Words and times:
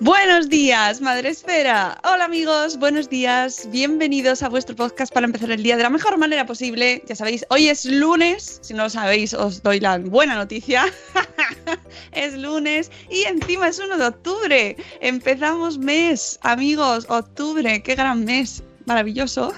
Buenos 0.00 0.48
días, 0.48 1.00
Madre 1.00 1.30
Esfera. 1.30 2.00
Hola 2.04 2.26
amigos, 2.26 2.78
buenos 2.78 3.08
días. 3.08 3.68
Bienvenidos 3.72 4.44
a 4.44 4.48
vuestro 4.48 4.76
podcast 4.76 5.12
para 5.12 5.26
empezar 5.26 5.50
el 5.50 5.60
día 5.64 5.76
de 5.76 5.82
la 5.82 5.90
mejor 5.90 6.16
manera 6.18 6.46
posible. 6.46 7.02
Ya 7.08 7.16
sabéis, 7.16 7.44
hoy 7.50 7.68
es 7.68 7.84
lunes. 7.84 8.60
Si 8.62 8.74
no 8.74 8.84
lo 8.84 8.90
sabéis, 8.90 9.34
os 9.34 9.60
doy 9.60 9.80
la 9.80 9.98
buena 9.98 10.36
noticia. 10.36 10.84
es 12.12 12.34
lunes 12.34 12.92
y 13.10 13.24
encima 13.24 13.66
es 13.66 13.80
1 13.80 13.98
de 13.98 14.06
octubre. 14.06 14.76
Empezamos 15.00 15.78
mes, 15.78 16.38
amigos. 16.42 17.04
Octubre, 17.08 17.82
qué 17.82 17.96
gran 17.96 18.24
mes. 18.24 18.62
Maravilloso. 18.86 19.52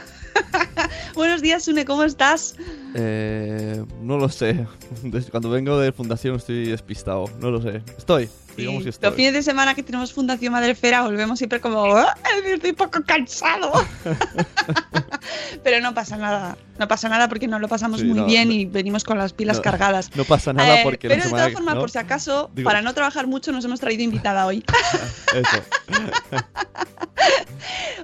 buenos 1.15 1.43
días, 1.43 1.65
Sune, 1.65 1.85
¿cómo 1.85 2.05
estás? 2.05 2.55
Eh, 2.95 3.85
no 4.01 4.19
lo 4.19 4.29
sé. 4.29 4.67
Desde 5.03 5.31
cuando 5.31 5.49
vengo 5.51 5.79
de 5.79 5.93
fundación 5.93 6.37
estoy 6.37 6.67
despistado. 6.67 7.25
No 7.41 7.51
lo 7.51 7.61
sé. 7.63 7.83
Estoy. 7.97 8.29
Digamos 8.57 8.81
que 8.81 8.87
Los 8.87 8.95
estoy. 8.97 9.13
fines 9.13 9.33
de 9.33 9.43
semana 9.43 9.75
que 9.75 9.83
tenemos 9.83 10.13
Fundación 10.13 10.53
Madre 10.53 10.73
Esfera 10.73 11.03
volvemos 11.03 11.39
siempre 11.39 11.61
como 11.61 11.85
"Ah, 11.97 12.15
estoy 12.47 12.71
un 12.71 12.77
poco 12.77 13.01
cansado. 13.07 13.73
Pero 15.63 15.81
no 15.81 15.95
pasa 15.95 16.17
nada, 16.17 16.59
no 16.79 16.89
pasa 16.89 17.09
nada 17.09 17.29
porque 17.29 17.47
nos 17.47 17.61
lo 17.61 17.69
pasamos 17.69 18.01
Sí, 18.01 18.07
muy 18.07 18.19
no, 18.19 18.27
bien 18.27 18.49
no. 18.49 18.55
y 18.55 18.65
venimos 18.67 19.05
con 19.05 19.19
las 19.19 19.33
pilas 19.33 19.59
No, 19.59 19.63
cargadas. 19.63 20.15
No 20.17 20.25
pasa 20.25 20.53
nada 20.53 20.81
Eh, 20.81 20.83
porque 20.83 21.09
la 21.09 21.15
pero 21.15 21.25
de 21.27 21.31
todas 21.31 21.53
formas, 21.53 21.75
¿no? 21.77 21.81
por 21.81 21.91
si 21.91 21.99
acaso, 21.99 22.51
Digo- 22.53 22.67
para 22.69 22.83
no 22.83 22.93
trabajar 22.93 23.27
mucho, 23.29 23.53
nos 23.53 23.65
hemos 23.65 23.79
traído 23.81 24.03
invitada 24.03 24.45
hoy. 24.47 24.65
Eso. 25.35 25.63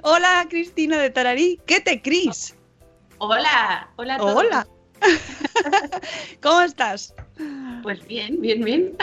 Hola, 0.03 0.45
Cristina 0.49 0.97
de 0.97 1.09
Tararí. 1.09 1.59
¿Qué 1.67 1.81
te 1.81 2.01
cris? 2.01 2.55
Hola, 3.17 3.89
hola 3.97 4.15
a 4.15 4.17
todos. 4.17 4.35
Hola. 4.35 4.67
¿Cómo 6.41 6.61
estás? 6.61 7.13
Pues 7.83 8.05
bien, 8.07 8.41
bien, 8.41 8.63
bien. 8.63 8.95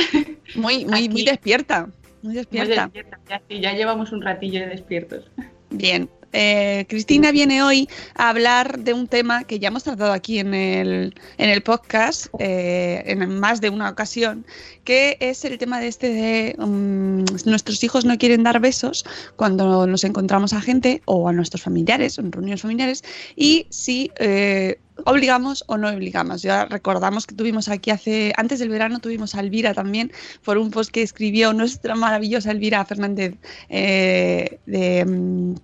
Muy, 0.54 0.84
muy, 0.84 1.08
muy 1.08 1.24
despierta. 1.24 1.86
Muy 1.86 1.94
Muy 2.22 2.34
despierta. 2.34 2.84
despierta, 2.84 3.20
Ya, 3.28 3.42
sí, 3.48 3.60
ya 3.60 3.72
llevamos 3.72 4.12
un 4.12 4.22
ratillo 4.22 4.60
de 4.60 4.66
despiertos. 4.68 5.30
Bien. 5.70 6.08
Eh, 6.36 6.84
Cristina 6.88 7.30
viene 7.30 7.62
hoy 7.62 7.88
a 8.16 8.28
hablar 8.28 8.80
de 8.80 8.92
un 8.92 9.06
tema 9.06 9.44
que 9.44 9.60
ya 9.60 9.68
hemos 9.68 9.84
tratado 9.84 10.12
aquí 10.12 10.40
en 10.40 10.52
el, 10.52 11.14
en 11.38 11.48
el 11.48 11.62
podcast 11.62 12.26
eh, 12.40 13.04
en 13.06 13.38
más 13.38 13.60
de 13.60 13.70
una 13.70 13.88
ocasión, 13.88 14.44
que 14.82 15.16
es 15.20 15.44
el 15.44 15.58
tema 15.58 15.78
de 15.78 15.86
este 15.86 16.08
de 16.12 16.56
mm, 16.58 17.24
nuestros 17.46 17.84
hijos 17.84 18.04
no 18.04 18.18
quieren 18.18 18.42
dar 18.42 18.58
besos 18.58 19.04
cuando 19.36 19.86
nos 19.86 20.02
encontramos 20.02 20.52
a 20.54 20.60
gente 20.60 21.02
o 21.04 21.28
a 21.28 21.32
nuestros 21.32 21.62
familiares, 21.62 22.18
en 22.18 22.32
reuniones 22.32 22.62
familiares, 22.62 23.04
y 23.36 23.68
si 23.70 24.10
eh, 24.18 24.80
obligamos 25.04 25.64
o 25.66 25.76
no 25.76 25.88
obligamos. 25.88 26.42
Ya 26.42 26.66
recordamos 26.66 27.26
que 27.26 27.34
tuvimos 27.34 27.68
aquí 27.68 27.90
hace, 27.90 28.32
antes 28.36 28.58
del 28.58 28.68
verano 28.68 29.00
tuvimos 29.00 29.34
a 29.34 29.40
Elvira 29.40 29.74
también 29.74 30.12
por 30.44 30.58
un 30.58 30.70
post 30.70 30.90
que 30.90 31.02
escribió 31.02 31.52
nuestra 31.52 31.94
maravillosa 31.94 32.50
Elvira 32.50 32.84
Fernández 32.84 33.34
eh, 33.68 34.58
de... 34.66 35.54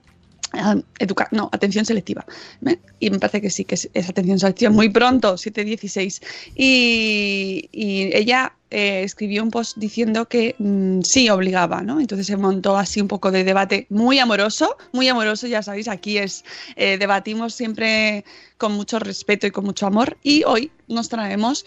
ah, 0.52 0.76
educa 0.98 1.28
no, 1.30 1.48
atención 1.52 1.84
selectiva. 1.84 2.24
¿eh? 2.66 2.78
Y 2.98 3.10
me 3.10 3.18
parece 3.18 3.40
que 3.40 3.50
sí, 3.50 3.64
que 3.64 3.74
es, 3.74 3.88
atención 4.08 4.38
selectiva 4.38 4.70
muy 4.70 4.88
pronto, 4.88 5.34
7.16. 5.34 6.22
Y, 6.54 7.68
y 7.72 8.16
ella 8.16 8.52
eh, 8.70 9.02
escribió 9.02 9.42
un 9.42 9.50
post 9.50 9.76
diciendo 9.76 10.26
que 10.26 10.54
mm, 10.58 11.00
sí 11.02 11.28
obligaba, 11.30 11.82
¿no? 11.82 12.00
Entonces 12.00 12.26
se 12.26 12.36
montó 12.36 12.76
así 12.76 13.00
un 13.00 13.08
poco 13.08 13.30
de 13.30 13.44
debate 13.44 13.86
muy 13.90 14.18
amoroso, 14.18 14.76
muy 14.92 15.08
amoroso, 15.08 15.46
ya 15.46 15.62
sabéis, 15.62 15.88
aquí 15.88 16.18
es, 16.18 16.44
eh, 16.76 16.98
debatimos 16.98 17.54
siempre 17.54 18.24
con 18.58 18.72
mucho 18.72 18.98
respeto 18.98 19.46
y 19.46 19.50
con 19.50 19.64
mucho 19.64 19.86
amor. 19.86 20.18
Y 20.22 20.44
hoy 20.44 20.70
nos 20.88 21.08
traemos, 21.08 21.64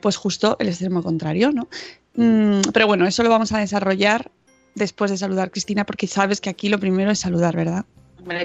pues 0.00 0.16
justo 0.16 0.56
el 0.60 0.68
extremo 0.68 1.02
contrario, 1.02 1.52
¿no? 1.52 1.68
Mm, 2.14 2.60
pero 2.72 2.86
bueno, 2.86 3.06
eso 3.06 3.22
lo 3.22 3.30
vamos 3.30 3.52
a 3.52 3.58
desarrollar 3.58 4.30
después 4.74 5.10
de 5.10 5.18
saludar, 5.18 5.50
Cristina, 5.50 5.84
porque 5.84 6.06
sabes 6.06 6.40
que 6.40 6.50
aquí 6.50 6.68
lo 6.68 6.78
primero 6.78 7.10
es 7.10 7.20
saludar, 7.20 7.56
¿verdad? 7.56 7.84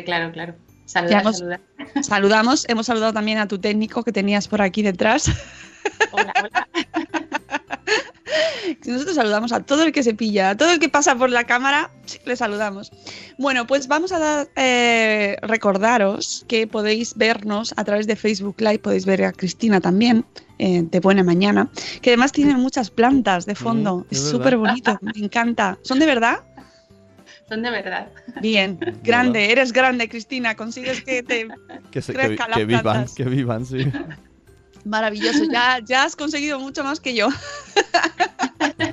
Claro, 0.05 0.31
claro. 0.31 0.55
Hemos- 1.21 1.38
saludar. 1.38 1.61
Saludamos, 2.01 2.65
hemos 2.69 2.85
saludado 2.85 3.13
también 3.13 3.38
a 3.39 3.47
tu 3.47 3.59
técnico 3.59 4.03
que 4.03 4.11
tenías 4.11 4.47
por 4.47 4.61
aquí 4.61 4.81
detrás. 4.81 5.29
Hola, 6.11 6.33
hola. 6.41 6.67
Nosotros 8.85 9.16
saludamos 9.16 9.51
a 9.53 9.61
todo 9.61 9.83
el 9.83 9.91
que 9.91 10.03
se 10.03 10.13
pilla, 10.13 10.51
a 10.51 10.57
todo 10.57 10.71
el 10.71 10.79
que 10.79 10.89
pasa 10.89 11.16
por 11.16 11.29
la 11.29 11.45
cámara, 11.45 11.91
le 12.25 12.35
saludamos. 12.35 12.91
Bueno, 13.37 13.66
pues 13.67 13.87
vamos 13.87 14.11
a 14.11 14.19
dar, 14.19 14.47
eh, 14.55 15.35
recordaros 15.41 16.45
que 16.47 16.67
podéis 16.67 17.16
vernos 17.16 17.73
a 17.77 17.83
través 17.83 18.05
de 18.07 18.16
Facebook 18.16 18.55
Live, 18.59 18.79
podéis 18.79 19.05
ver 19.05 19.23
a 19.23 19.31
Cristina 19.31 19.79
también, 19.81 20.25
eh, 20.59 20.84
de 20.84 20.99
Buena 20.99 21.23
Mañana, 21.23 21.69
que 22.02 22.11
además 22.11 22.31
tiene 22.34 22.55
muchas 22.55 22.90
plantas 22.91 23.46
de 23.46 23.55
fondo, 23.55 23.99
Mm, 23.99 24.05
es 24.11 24.29
súper 24.29 24.57
bonito, 24.57 24.97
me 25.02 25.11
encanta. 25.25 25.78
¿Son 25.81 25.99
de 25.99 26.05
verdad? 26.05 26.40
Son 27.49 27.61
de 27.64 27.70
verdad. 27.72 28.08
Bien, 28.41 28.78
grande, 29.03 29.52
eres 29.52 29.72
grande, 29.72 30.09
Cristina, 30.09 30.55
consigues 30.55 31.02
que 31.02 31.23
te... 31.23 31.47
Que, 31.91 32.02
se- 32.02 32.14
que, 32.14 32.35
que 32.53 32.66
vivan, 32.66 32.82
plantas. 32.84 33.14
que 33.16 33.23
vivan, 33.23 33.66
sí. 33.66 33.78
Maravilloso, 34.84 35.46
ya, 35.52 35.79
ya 35.85 36.03
has 36.03 36.16
conseguido 36.17 36.59
mucho 36.59 36.84
más 36.84 36.99
que 36.99 37.16
yo. 37.16 37.29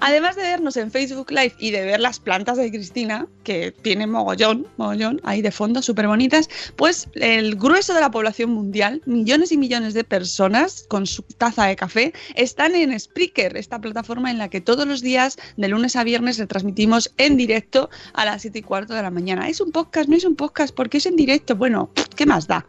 Además 0.00 0.36
de 0.36 0.42
vernos 0.42 0.76
en 0.76 0.90
Facebook 0.90 1.30
Live 1.30 1.54
y 1.58 1.70
de 1.70 1.84
ver 1.84 2.00
las 2.00 2.20
plantas 2.20 2.56
de 2.56 2.70
Cristina, 2.70 3.26
que 3.44 3.72
tiene 3.72 4.06
mogollón, 4.06 4.66
mogollón, 4.76 5.20
ahí 5.24 5.42
de 5.42 5.50
fondo, 5.50 5.82
súper 5.82 6.06
bonitas, 6.06 6.48
pues 6.76 7.08
el 7.14 7.56
grueso 7.56 7.94
de 7.94 8.00
la 8.00 8.10
población 8.10 8.50
mundial, 8.50 9.02
millones 9.06 9.52
y 9.52 9.58
millones 9.58 9.94
de 9.94 10.04
personas 10.04 10.84
con 10.88 11.06
su 11.06 11.22
taza 11.22 11.66
de 11.66 11.76
café, 11.76 12.12
están 12.34 12.74
en 12.74 12.98
Spreaker, 12.98 13.56
esta 13.56 13.80
plataforma 13.80 14.30
en 14.30 14.38
la 14.38 14.48
que 14.48 14.60
todos 14.60 14.86
los 14.86 15.00
días, 15.00 15.36
de 15.56 15.68
lunes 15.68 15.96
a 15.96 16.04
viernes, 16.04 16.38
le 16.38 16.46
transmitimos 16.46 17.12
en 17.16 17.36
directo 17.36 17.90
a 18.12 18.24
las 18.24 18.42
7 18.42 18.58
y 18.58 18.62
cuarto 18.62 18.94
de 18.94 19.02
la 19.02 19.10
mañana. 19.10 19.48
¿Es 19.48 19.60
un 19.60 19.72
podcast? 19.72 20.08
¿No 20.08 20.16
es 20.16 20.24
un 20.24 20.36
podcast? 20.36 20.56
porque 20.74 20.98
es 20.98 21.06
en 21.06 21.16
directo? 21.16 21.56
Bueno, 21.56 21.90
¿qué 22.14 22.26
más 22.26 22.46
da? 22.46 22.66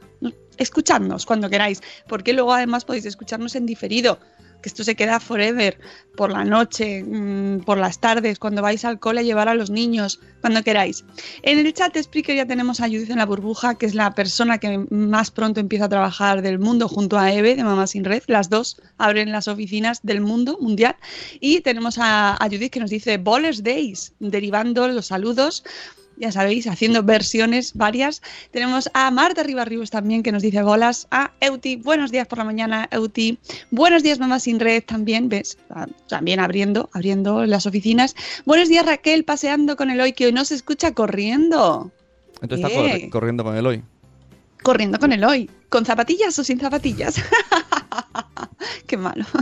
Escuchadnos 0.57 1.25
cuando 1.25 1.49
queráis, 1.49 1.81
porque 2.07 2.33
luego 2.33 2.53
además 2.53 2.83
podéis 2.83 3.05
escucharnos 3.05 3.55
en 3.55 3.67
diferido 3.67 4.19
esto 4.67 4.83
se 4.83 4.95
queda 4.95 5.19
forever, 5.19 5.79
por 6.15 6.31
la 6.31 6.43
noche, 6.43 7.03
mmm, 7.03 7.61
por 7.61 7.77
las 7.77 7.99
tardes, 7.99 8.39
cuando 8.39 8.61
vais 8.61 8.83
al 8.85 8.99
cole 8.99 9.21
a 9.21 9.23
llevar 9.23 9.47
a 9.47 9.55
los 9.55 9.69
niños, 9.69 10.19
cuando 10.41 10.63
queráis. 10.63 11.05
En 11.43 11.59
el 11.59 11.73
chat 11.73 11.95
Spreaker 11.97 12.35
ya 12.35 12.45
tenemos 12.45 12.79
a 12.81 12.87
Judith 12.87 13.09
en 13.09 13.17
la 13.17 13.25
burbuja, 13.25 13.77
que 13.77 13.85
es 13.85 13.95
la 13.95 14.13
persona 14.13 14.57
que 14.57 14.85
más 14.89 15.31
pronto 15.31 15.59
empieza 15.59 15.85
a 15.85 15.89
trabajar 15.89 16.41
del 16.41 16.59
mundo 16.59 16.87
junto 16.87 17.17
a 17.17 17.31
Eve 17.31 17.55
de 17.55 17.63
Mamá 17.63 17.87
Sin 17.87 18.03
Red. 18.03 18.23
Las 18.27 18.49
dos 18.49 18.81
abren 18.97 19.31
las 19.31 19.47
oficinas 19.47 19.99
del 20.03 20.21
mundo 20.21 20.57
mundial. 20.59 20.95
Y 21.39 21.61
tenemos 21.61 21.97
a, 21.97 22.33
a 22.33 22.49
Judith 22.49 22.71
que 22.71 22.79
nos 22.79 22.89
dice 22.89 23.17
Bowlers 23.17 23.63
Days, 23.63 24.13
derivando 24.19 24.87
los 24.87 25.07
saludos 25.07 25.63
ya 26.19 26.31
sabéis, 26.31 26.67
haciendo 26.67 27.03
versiones 27.03 27.73
varias. 27.75 28.21
Tenemos 28.51 28.89
a 28.93 29.09
Marta 29.11 29.43
Ribarribos 29.43 29.89
también 29.91 30.23
que 30.23 30.31
nos 30.31 30.41
dice 30.41 30.61
bolas, 30.63 31.07
a 31.11 31.31
Euti, 31.39 31.75
buenos 31.75 32.11
días 32.11 32.27
por 32.27 32.37
la 32.39 32.43
mañana, 32.43 32.87
Euti, 32.91 33.37
buenos 33.71 34.03
días 34.03 34.19
Mamá 34.19 34.39
Sin 34.39 34.59
Red 34.59 34.83
también, 34.83 35.29
ves, 35.29 35.57
también 36.07 36.39
abriendo, 36.39 36.89
abriendo 36.93 37.45
las 37.45 37.65
oficinas. 37.65 38.15
Buenos 38.45 38.69
días 38.69 38.85
Raquel, 38.85 39.23
paseando 39.23 39.75
con 39.75 39.89
el 39.91 40.01
hoy 40.01 40.13
que 40.13 40.25
hoy 40.25 40.31
no 40.33 40.43
se 40.45 40.55
escucha 40.55 40.93
corriendo. 40.93 41.91
Entonces 42.41 42.65
está 42.67 42.81
cor- 42.99 43.09
corriendo 43.09 43.43
con 43.43 43.55
el 43.55 43.65
hoy. 43.65 43.83
Corriendo 44.63 44.99
con 44.99 45.11
el 45.13 45.23
hoy, 45.23 45.49
con 45.69 45.85
zapatillas 45.85 46.37
o 46.39 46.43
sin 46.43 46.59
zapatillas. 46.59 47.15
Qué 48.87 48.97
malo. 48.97 49.25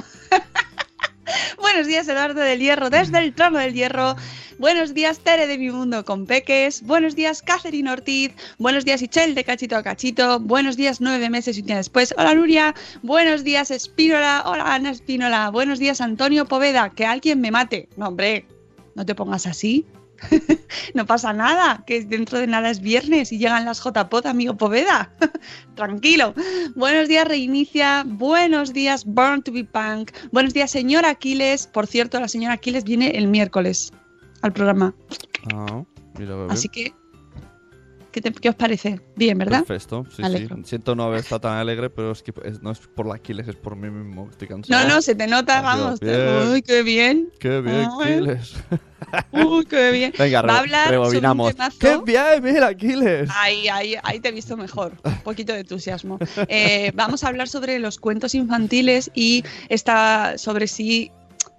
Buenos 1.61 1.87
días, 1.87 2.07
Eduardo 2.07 2.41
del 2.41 2.59
Hierro, 2.59 2.89
desde 2.89 3.19
el 3.19 3.33
trono 3.33 3.59
del 3.59 3.73
Hierro. 3.73 4.15
Buenos 4.57 4.93
días, 4.93 5.19
Tere 5.19 5.47
de 5.47 5.57
Mi 5.57 5.69
Mundo 5.69 6.05
con 6.05 6.25
Peques. 6.25 6.81
Buenos 6.83 7.15
días, 7.15 7.41
Catherine 7.41 7.91
Ortiz. 7.91 8.31
Buenos 8.57 8.85
días, 8.85 9.01
Ichel 9.01 9.35
de 9.35 9.43
Cachito 9.43 9.75
a 9.75 9.83
Cachito. 9.83 10.39
Buenos 10.39 10.77
días, 10.77 11.01
nueve 11.01 11.29
meses 11.29 11.57
y 11.57 11.61
un 11.61 11.67
día 11.67 11.77
después. 11.77 12.13
Hola, 12.17 12.35
Nuria. 12.35 12.73
Buenos 13.01 13.43
días, 13.43 13.71
Espínola. 13.71 14.43
Hola, 14.45 14.75
Ana 14.75 14.91
Espínola. 14.91 15.49
Buenos 15.49 15.79
días, 15.79 15.99
Antonio 15.99 16.45
Poveda. 16.45 16.89
Que 16.89 17.05
alguien 17.05 17.41
me 17.41 17.51
mate. 17.51 17.89
No, 17.97 18.07
hombre, 18.07 18.45
no 18.95 19.05
te 19.05 19.15
pongas 19.15 19.47
así. 19.47 19.85
no 20.93 21.05
pasa 21.05 21.33
nada, 21.33 21.83
que 21.85 22.03
dentro 22.03 22.39
de 22.39 22.47
nada 22.47 22.69
es 22.69 22.79
viernes 22.79 23.31
y 23.31 23.37
llegan 23.37 23.65
las 23.65 23.81
JPOT, 23.81 24.25
amigo 24.25 24.55
Poveda. 24.55 25.11
Tranquilo. 25.75 26.33
Buenos 26.75 27.07
días, 27.07 27.27
Reinicia. 27.27 28.03
Buenos 28.05 28.73
días, 28.73 29.05
Born 29.05 29.43
to 29.43 29.51
be 29.51 29.63
Punk. 29.63 30.11
Buenos 30.31 30.53
días, 30.53 30.71
señora 30.71 31.09
Aquiles. 31.09 31.67
Por 31.67 31.87
cierto, 31.87 32.19
la 32.19 32.27
señora 32.27 32.53
Aquiles 32.53 32.83
viene 32.83 33.11
el 33.11 33.27
miércoles 33.27 33.91
al 34.41 34.53
programa. 34.53 34.95
Ah. 35.53 35.83
Así 36.49 36.69
que, 36.69 36.93
¿qué, 38.15 38.21
te- 38.21 38.31
qué 38.31 38.47
os 38.47 38.55
parece? 38.55 39.01
Bien, 39.17 39.37
¿verdad? 39.37 39.65
Perfecto, 39.65 40.05
sí, 40.15 40.23
Alegro. 40.23 40.55
sí. 40.55 40.61
Siento 40.65 40.95
no 40.95 41.03
haber 41.03 41.19
estado 41.19 41.41
tan 41.41 41.57
alegre, 41.57 41.89
pero 41.89 42.11
es 42.13 42.23
que 42.23 42.33
es- 42.45 42.61
no 42.61 42.71
es 42.71 42.79
por 42.79 43.05
la 43.05 43.15
Aquiles, 43.15 43.45
es 43.49 43.55
por 43.57 43.75
mí 43.75 43.89
mismo. 43.89 44.29
Estoy 44.31 44.47
cansado. 44.47 44.81
No, 44.87 44.95
no, 44.95 45.01
se 45.01 45.15
te 45.15 45.27
nota, 45.27 45.61
vamos. 45.61 45.99
Uy, 46.01 46.61
qué 46.61 46.81
bien. 46.81 47.29
Qué 47.39 47.59
bien. 47.59 47.89
Aquiles. 48.01 48.53
Uy, 49.33 49.65
qué 49.65 49.91
bien. 49.91 50.13
Venga, 50.17 50.41
Va 50.41 50.47
a 50.47 50.53
re- 50.53 50.59
hablar 50.59 50.85
sobre 50.85 50.97
un 50.97 51.03
rebobinamos. 51.03 51.53
¡Qué 51.79 51.97
bien, 52.05 52.41
mira, 52.43 52.67
Aquiles! 52.67 53.29
Ahí, 53.35 53.67
ahí, 53.67 53.95
ahí 54.03 54.19
te 54.21 54.29
he 54.29 54.31
visto 54.31 54.55
mejor. 54.55 54.93
Un 55.03 55.17
poquito 55.23 55.51
de 55.53 55.59
entusiasmo. 55.59 56.17
Eh, 56.47 56.91
vamos 56.95 57.23
a 57.23 57.27
hablar 57.27 57.47
sobre 57.49 57.79
los 57.79 57.99
cuentos 57.99 58.33
infantiles 58.33 59.11
y 59.13 59.43
esta, 59.69 60.37
sobre 60.37 60.67
si 60.67 61.11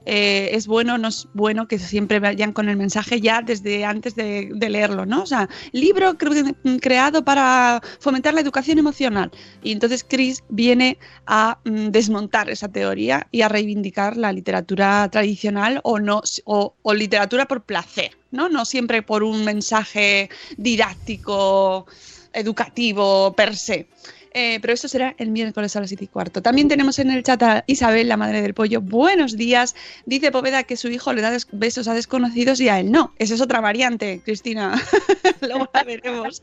eh, 0.07 0.51
es 0.53 0.67
bueno 0.67 0.97
no 0.99 1.09
es 1.09 1.29
bueno 1.35 1.67
que 1.69 1.79
siempre 1.79 2.21
vayan 2.21 2.53
con 2.53 2.69
el 2.69 2.77
mensaje 2.77 3.21
ya 3.21 3.43
desde 3.43 3.85
antes 3.85 4.15
de, 4.15 4.49
leerlo, 4.71 5.05
¿no? 5.05 5.23
O 5.23 5.27
sea, 5.27 5.49
libro 5.73 6.15
cre- 6.17 6.57
creado 6.81 7.25
para 7.25 7.83
fomentar 8.01 8.33
la 8.35 8.41
educación 8.41 8.79
emocional. 8.79 9.31
Y 9.63 9.73
entonces 9.73 10.05
Chris 10.09 10.43
viene 10.49 10.99
a 11.27 11.59
mm, 11.65 11.89
desmontar 11.89 12.49
esa 12.51 12.69
teoría 12.69 13.27
y 13.33 13.43
a 13.43 13.49
reivindicar 13.49 14.17
la 14.17 14.33
literatura 14.33 15.09
tradicional 15.11 15.81
o 15.83 15.99
no 15.99 16.23
o, 16.45 16.75
o 16.83 16.95
literatura 16.95 17.47
por 17.47 17.65
placer, 17.65 18.17
¿no? 18.31 18.49
No 18.49 18.65
siempre 18.65 19.03
por 19.03 19.23
un 19.23 19.45
mensaje 19.45 20.31
didáctico, 20.57 21.87
educativo 22.33 23.35
per 23.35 23.57
se. 23.57 23.89
Eh, 24.39 24.59
pero 24.61 24.75
eso 24.75 24.87
será 24.87 25.15
el 25.17 25.31
miércoles 25.31 25.75
a 25.77 25.81
las 25.81 25.89
7 25.89 26.05
y 26.05 26.09
cuarto. 26.09 26.43
También 26.43 26.69
tenemos 26.69 26.99
en 26.99 27.11
el 27.11 27.23
chat 27.23 27.43
a 27.43 27.65
Isabel, 27.67 28.07
la 28.07 28.19
madre 28.19 28.43
del 28.43 28.53
pollo. 28.53 28.83
Buenos 28.83 29.39
días. 29.39 29.75
Dice 30.05 30.31
Poveda 30.31 30.63
que 30.65 30.77
su 30.77 30.89
hijo 30.89 31.15
le 31.15 31.23
da 31.23 31.35
besos 31.53 31.89
a 31.89 31.95
desconocidos 31.95 32.61
y 32.61 32.69
a 32.69 32.79
él 32.79 32.93
no. 32.93 33.15
Esa 33.19 33.33
es 33.33 33.41
otra 33.41 33.63
variante, 33.63 34.21
Cristina. 34.23 34.79
Luego 35.41 35.71
la 35.73 35.83
veremos. 35.87 36.43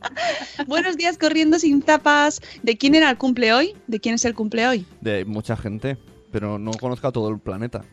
Buenos 0.66 0.96
días, 0.96 1.18
corriendo 1.18 1.60
sin 1.60 1.82
tapas. 1.82 2.42
¿De 2.64 2.76
quién 2.76 2.96
era 2.96 3.08
el 3.08 3.16
cumple 3.16 3.52
hoy? 3.52 3.76
¿De 3.86 4.00
quién 4.00 4.16
es 4.16 4.24
el 4.24 4.34
cumple 4.34 4.66
hoy? 4.66 4.84
De 5.00 5.24
mucha 5.24 5.56
gente, 5.56 5.98
pero 6.32 6.58
no 6.58 6.72
conozco 6.72 7.06
a 7.06 7.12
todo 7.12 7.28
el 7.28 7.38
planeta. 7.38 7.84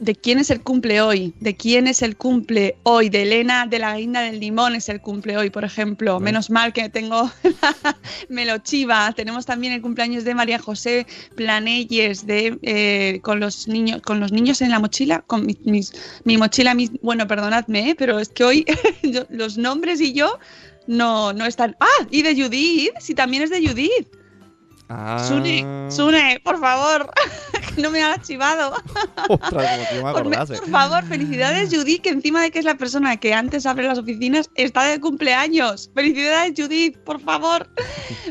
¿De 0.00 0.14
quién 0.16 0.38
es 0.38 0.50
el 0.50 0.60
cumple 0.60 1.00
hoy? 1.00 1.32
¿De 1.40 1.54
quién 1.56 1.86
es 1.86 2.02
el 2.02 2.16
cumple 2.16 2.76
hoy? 2.82 3.08
De 3.10 3.22
Elena 3.22 3.66
de 3.66 3.78
la 3.78 3.96
Guinda 3.96 4.22
del 4.22 4.40
Limón 4.40 4.74
es 4.74 4.88
el 4.88 5.00
cumple 5.00 5.36
hoy, 5.36 5.50
por 5.50 5.64
ejemplo. 5.64 6.18
Menos 6.20 6.50
mal 6.50 6.72
que 6.72 6.88
tengo 6.88 7.30
Melochiva. 8.28 9.12
Tenemos 9.12 9.46
también 9.46 9.72
el 9.72 9.82
cumpleaños 9.82 10.24
de 10.24 10.34
María 10.34 10.58
José 10.58 11.06
Planelles 11.36 12.26
de 12.26 12.58
eh, 12.62 13.20
con 13.22 13.40
los 13.40 13.68
niños 13.68 14.02
con 14.02 14.20
los 14.20 14.32
niños 14.32 14.60
en 14.62 14.70
la 14.70 14.78
mochila, 14.80 15.22
con 15.22 15.46
mi, 15.46 15.56
mis- 15.64 15.92
mi 16.24 16.36
mochila, 16.38 16.74
mis- 16.74 16.92
bueno, 17.00 17.26
perdonadme, 17.26 17.90
¿eh? 17.90 17.94
pero 17.96 18.18
es 18.18 18.28
que 18.28 18.44
hoy 18.44 18.66
los 19.30 19.56
nombres 19.58 20.00
y 20.00 20.12
yo 20.12 20.38
no, 20.86 21.32
no 21.32 21.46
están. 21.46 21.76
¡Ah! 21.80 22.06
Y 22.10 22.22
de 22.22 22.34
Judith, 22.34 22.90
sí, 22.98 23.14
también 23.14 23.42
es 23.44 23.50
de 23.50 23.66
Judith. 23.66 24.08
Ah. 24.96 25.24
Sune, 25.26 25.90
Sune, 25.90 26.40
por 26.44 26.60
favor, 26.60 27.10
no 27.78 27.90
me 27.90 28.02
hagas 28.02 28.26
chivado. 28.26 28.74
Como 29.26 29.38
si 29.44 29.50
Por, 30.00 30.02
me- 30.02 30.10
acordase. 30.10 30.56
por 30.58 30.70
favor, 30.70 31.04
felicidades 31.04 31.74
Judith, 31.74 32.02
que 32.02 32.10
encima 32.10 32.42
de 32.42 32.50
que 32.52 32.60
es 32.60 32.64
la 32.64 32.76
persona 32.76 33.16
que 33.16 33.34
antes 33.34 33.66
abre 33.66 33.88
las 33.88 33.98
oficinas, 33.98 34.50
está 34.54 34.84
de 34.84 35.00
cumpleaños. 35.00 35.90
Felicidades 35.94 36.52
Judith, 36.56 36.96
por 36.98 37.20
favor. 37.20 37.68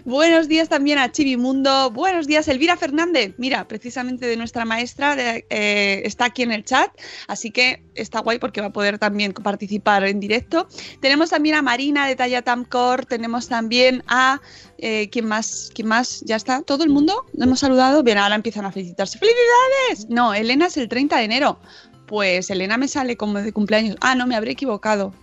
Buenos 0.06 0.48
días 0.48 0.69
también 0.69 0.98
a 1.00 1.12
Chivimundo. 1.12 1.92
Buenos 1.92 2.27
días 2.27 2.48
Elvira 2.48 2.77
Fernández. 2.77 3.33
Mira, 3.38 3.68
precisamente 3.68 4.25
de 4.25 4.38
nuestra 4.38 4.63
maestra 4.65 5.15
de- 5.15 5.45
eh, 5.50 6.01
está 6.06 6.25
aquí 6.25 6.44
en 6.44 6.51
el 6.51 6.63
chat, 6.63 6.89
así 7.27 7.51
que 7.51 7.83
está 7.95 8.19
guay 8.19 8.39
porque 8.39 8.62
va 8.62 8.68
a 8.68 8.74
poder 8.74 9.00
también 9.00 9.33
participar 9.33 10.06
en 10.06 10.19
directo. 10.19 10.68
Tenemos 11.01 11.30
también 11.31 11.56
a 11.56 11.62
Marina 11.62 12.07
de 12.07 12.15
Talla 12.15 12.42
Tamcor, 12.42 13.06
tenemos 13.06 13.48
también 13.50 14.04
a 14.07 14.39
eh, 14.78 15.10
¿quién 15.10 15.28
más? 15.28 15.72
¿Quién 15.74 15.88
más? 15.88 16.22
¿Ya 16.25 16.36
está? 16.36 16.62
¿Todo 16.62 16.84
el 16.84 16.89
mundo? 16.89 17.25
¿Lo 17.34 17.46
hemos 17.46 17.60
saludado? 17.60 18.03
Bien, 18.03 18.18
ahora 18.18 18.36
empiezan 18.36 18.65
a 18.65 18.72
felicitarse. 18.72 19.18
¡Felicidades! 19.18 20.10
No, 20.10 20.34
Elena 20.34 20.68
es 20.68 20.77
el 20.77 20.89
30 20.89 21.18
de 21.18 21.24
enero. 21.24 21.60
Pues 22.08 22.50
Elena 22.50 22.77
me 22.77 22.88
sale 22.88 23.15
como 23.18 23.39
de 23.39 23.53
cumpleaños. 23.53 23.98
Ah, 24.01 24.15
no, 24.15 24.27
me 24.27 24.36
habré 24.36 24.51
equivocado. 24.51 25.13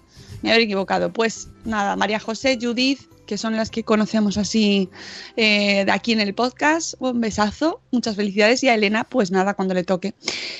Me 0.43 0.51
habré 0.51 0.65
equivocado. 0.65 1.13
Pues 1.13 1.49
nada, 1.65 1.97
María 1.97 2.19
José, 2.19 2.59
Judith, 2.61 3.01
que 3.31 3.39
son 3.39 3.55
las 3.55 3.71
que 3.71 3.85
conocemos 3.85 4.37
así 4.39 4.91
eh, 5.37 5.85
de 5.85 5.93
aquí 5.93 6.11
en 6.11 6.21
el 6.21 6.35
podcast. 6.35 6.95
Un 6.99 7.21
besazo, 7.21 7.81
muchas 7.93 8.17
felicidades. 8.17 8.65
Y 8.65 8.69
a 8.69 8.75
Elena, 8.75 9.05
pues 9.05 9.31
nada, 9.31 9.55
cuando 9.55 9.73
le 9.73 9.85
toque. 9.85 10.15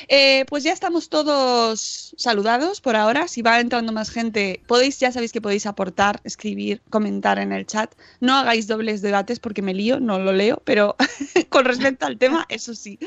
Eh, 0.07 0.45
pues 0.47 0.63
ya 0.63 0.73
estamos 0.73 1.09
todos 1.09 2.15
saludados 2.17 2.81
por 2.81 2.95
ahora. 2.95 3.27
Si 3.27 3.43
va 3.43 3.59
entrando 3.59 3.91
más 3.91 4.11
gente, 4.11 4.63
podéis, 4.69 5.01
ya 5.01 5.11
sabéis 5.11 5.33
que 5.33 5.41
podéis 5.41 5.67
aportar, 5.67 6.21
escribir, 6.23 6.81
comentar 6.91 7.41
en 7.41 7.51
el 7.51 7.67
chat. 7.67 7.93
No 8.21 8.37
hagáis 8.37 8.69
dobles 8.69 9.03
debates 9.03 9.41
porque 9.41 9.63
me 9.63 9.75
lío, 9.75 9.99
no 9.99 10.21
lo 10.21 10.33
leo, 10.33 10.63
pero 10.65 10.95
con 11.49 11.65
respecto 11.65 12.07
al 12.07 12.19
tema, 12.19 12.47
eso 12.51 12.77
sí. 12.77 13.01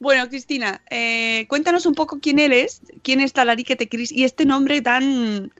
Bueno, 0.00 0.26
Cristina, 0.30 0.80
eh, 0.88 1.44
cuéntanos 1.48 1.84
un 1.84 1.94
poco 1.94 2.18
quién 2.18 2.38
eres, 2.38 2.80
quién 3.02 3.20
es 3.20 3.34
Talariquete 3.34 3.90
Cris 3.90 4.10
y 4.10 4.24
este 4.24 4.46
nombre 4.46 4.80
tan 4.80 5.52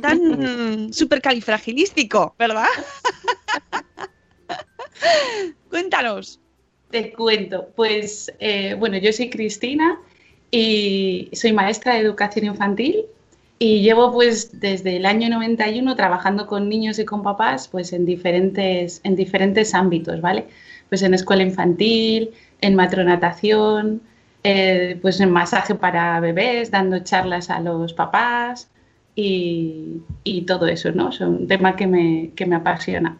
tan 0.00 0.18
supercalifragilístico, 0.92 2.34
¿verdad? 2.38 2.66
Cuéntanos. 5.70 6.40
Te 6.90 7.12
cuento, 7.12 7.68
pues 7.76 8.32
eh, 8.38 8.74
bueno, 8.74 8.96
yo 8.96 9.12
soy 9.12 9.28
Cristina 9.28 10.00
y 10.50 11.28
soy 11.34 11.52
maestra 11.52 11.94
de 11.94 12.00
educación 12.00 12.46
infantil 12.46 13.04
y 13.58 13.82
llevo 13.82 14.12
pues 14.12 14.58
desde 14.60 14.96
el 14.96 15.04
año 15.04 15.28
91 15.28 15.96
trabajando 15.96 16.46
con 16.46 16.68
niños 16.68 16.98
y 16.98 17.04
con 17.04 17.22
papás 17.22 17.68
pues 17.68 17.92
en 17.92 18.06
diferentes, 18.06 19.00
en 19.04 19.16
diferentes 19.16 19.74
ámbitos, 19.74 20.22
¿vale? 20.22 20.46
Pues 20.88 21.02
en 21.02 21.12
escuela 21.12 21.42
infantil, 21.42 22.30
en 22.62 22.74
matronatación, 22.74 24.00
eh, 24.42 24.98
pues 25.02 25.20
en 25.20 25.30
masaje 25.30 25.74
para 25.74 26.18
bebés, 26.20 26.70
dando 26.70 27.00
charlas 27.00 27.50
a 27.50 27.60
los 27.60 27.92
papás 27.92 28.70
y, 29.20 30.00
y 30.22 30.42
todo 30.42 30.68
eso, 30.68 30.92
¿no? 30.92 31.08
Es 31.08 31.20
un 31.20 31.48
tema 31.48 31.74
que 31.74 31.88
me, 31.88 32.30
que 32.36 32.46
me 32.46 32.54
apasiona. 32.54 33.18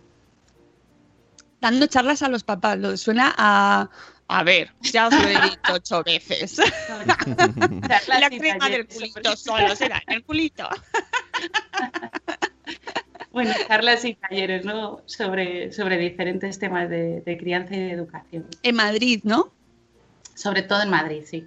Dando 1.60 1.88
charlas 1.88 2.22
a 2.22 2.28
los 2.28 2.44
papás, 2.44 2.78
lo 2.78 2.96
suena 2.96 3.34
a... 3.36 3.90
A 4.28 4.44
ver, 4.44 4.70
ya 4.80 5.08
os 5.08 5.14
lo 5.14 5.26
he 5.26 5.40
dicho 5.40 5.72
ocho 5.72 6.02
veces. 6.04 6.58
La 8.06 8.30
crema 8.30 8.68
del 8.68 8.86
culito 8.86 9.34
solo 9.36 9.74
será 9.74 10.00
en 10.06 10.14
el 10.14 10.24
culito. 10.24 10.68
Bueno, 13.30 13.52
charlas 13.68 14.04
y 14.04 14.14
talleres, 14.14 14.64
¿no? 14.64 15.02
Sobre, 15.04 15.70
sobre 15.70 15.96
diferentes 15.96 16.58
temas 16.58 16.88
de, 16.88 17.20
de 17.20 17.38
crianza 17.38 17.76
y 17.76 17.78
de 17.78 17.92
educación. 17.92 18.46
En 18.64 18.74
Madrid, 18.74 19.20
¿no? 19.22 19.52
Sobre 20.34 20.62
todo 20.62 20.82
en 20.82 20.90
Madrid, 20.90 21.22
sí. 21.24 21.46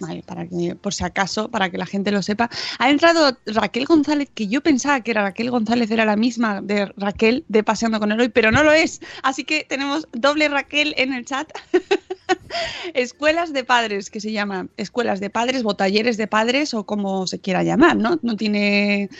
Vale, 0.00 0.22
para 0.26 0.46
que, 0.46 0.74
por 0.74 0.92
si 0.92 1.04
acaso, 1.04 1.48
para 1.48 1.70
que 1.70 1.78
la 1.78 1.86
gente 1.86 2.10
lo 2.10 2.20
sepa. 2.22 2.50
Ha 2.78 2.90
entrado 2.90 3.38
Raquel 3.46 3.84
González, 3.84 4.28
que 4.34 4.48
yo 4.48 4.60
pensaba 4.60 5.00
que 5.00 5.12
era 5.12 5.22
Raquel 5.22 5.50
González, 5.50 5.90
era 5.90 6.04
la 6.04 6.16
misma 6.16 6.60
de 6.60 6.86
Raquel 6.96 7.44
de 7.48 7.62
Paseando 7.62 8.00
con 8.00 8.10
Eloy, 8.10 8.28
pero 8.28 8.50
no 8.50 8.64
lo 8.64 8.72
es. 8.72 9.00
Así 9.22 9.44
que 9.44 9.64
tenemos 9.68 10.08
doble 10.12 10.48
Raquel 10.48 10.94
en 10.96 11.12
el 11.12 11.24
chat. 11.24 11.50
Escuelas 12.94 13.52
de 13.52 13.62
padres, 13.62 14.10
que 14.10 14.20
se 14.20 14.32
llama 14.32 14.68
escuelas 14.76 15.20
de 15.20 15.30
padres 15.30 15.62
o 15.64 15.76
talleres 15.76 16.16
de 16.16 16.26
padres 16.26 16.74
o 16.74 16.84
como 16.84 17.26
se 17.26 17.40
quiera 17.40 17.62
llamar, 17.62 17.96
¿no? 17.96 18.18
No 18.22 18.36
tiene 18.36 19.10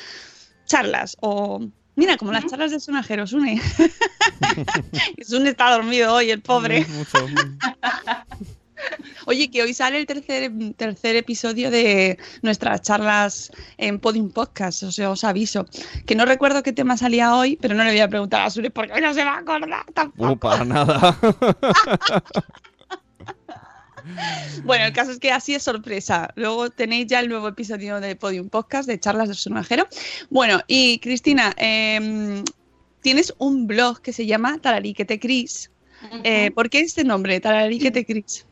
charlas 0.65 1.17
o... 1.21 1.61
Mira, 1.95 2.19
como 2.19 2.31
las 2.31 2.45
charlas 2.45 2.73
de 2.73 2.81
sonajeros, 2.81 3.33
une. 3.33 3.59
Sune 5.27 5.49
está 5.51 5.71
dormido 5.71 6.13
hoy, 6.13 6.31
el 6.31 6.43
pobre. 6.43 6.85
Mucho. 6.85 7.27
Oye, 9.27 9.51
que 9.51 9.63
hoy 9.63 9.75
sale 9.75 9.99
el 9.99 10.07
tercer, 10.07 10.53
tercer 10.77 11.17
episodio 11.17 11.71
de 11.71 12.19
nuestras 12.43 12.83
charlas 12.83 13.53
en 13.79 13.99
Podium 13.99 14.31
Podcast, 14.31 14.83
o 14.85 14.93
sea, 14.93 15.11
os 15.11 15.25
aviso. 15.25 15.67
Que 16.07 16.15
no 16.15 16.25
recuerdo 16.25 16.63
qué 16.63 16.73
tema 16.73 16.97
salía 16.97 17.35
hoy, 17.35 17.57
pero 17.61 17.75
no 17.75 17.85
le 17.85 17.91
voy 17.91 18.01
a 18.01 18.09
preguntar 18.09 18.43
a 18.43 18.51
Sune 18.51 18.71
porque 18.71 18.93
hoy 18.93 19.01
no 19.01 19.15
se 19.15 19.25
va 19.25 19.35
a 19.35 19.39
acordar 19.39 19.85
tampoco. 19.95 20.33
Uh, 20.33 20.37
para 20.37 20.65
nada. 20.65 21.19
Bueno, 24.63 24.85
el 24.85 24.93
caso 24.93 25.11
es 25.11 25.19
que 25.19 25.33
así 25.33 25.55
es 25.55 25.63
sorpresa. 25.63 26.31
Luego 26.37 26.71
tenéis 26.71 27.07
ya 27.07 27.21
el 27.21 27.29
nuevo 27.29 27.49
episodio 27.49 28.01
de 28.01 28.17
Podium 28.17 28.49
Podcast 28.49 28.89
de 28.89 29.01
charlas 29.01 29.29
del 29.29 29.37
sonajero. 29.37 29.89
Bueno, 30.31 30.61
y 30.67 30.99
Cristina, 31.01 31.53
em, 31.57 32.45
tienes 33.03 33.35
un 33.39 33.67
blog 33.67 34.01
que 34.01 34.13
se 34.13 34.27
llama 34.27 34.59
Tarariquete 34.59 35.19
Cris. 35.19 35.71
Eh, 36.23 36.51
¿Por 36.53 36.71
qué 36.71 36.81
este 36.81 37.05
nombre, 37.05 37.41
Tarariquete 37.41 38.05
Cris? 38.05 38.47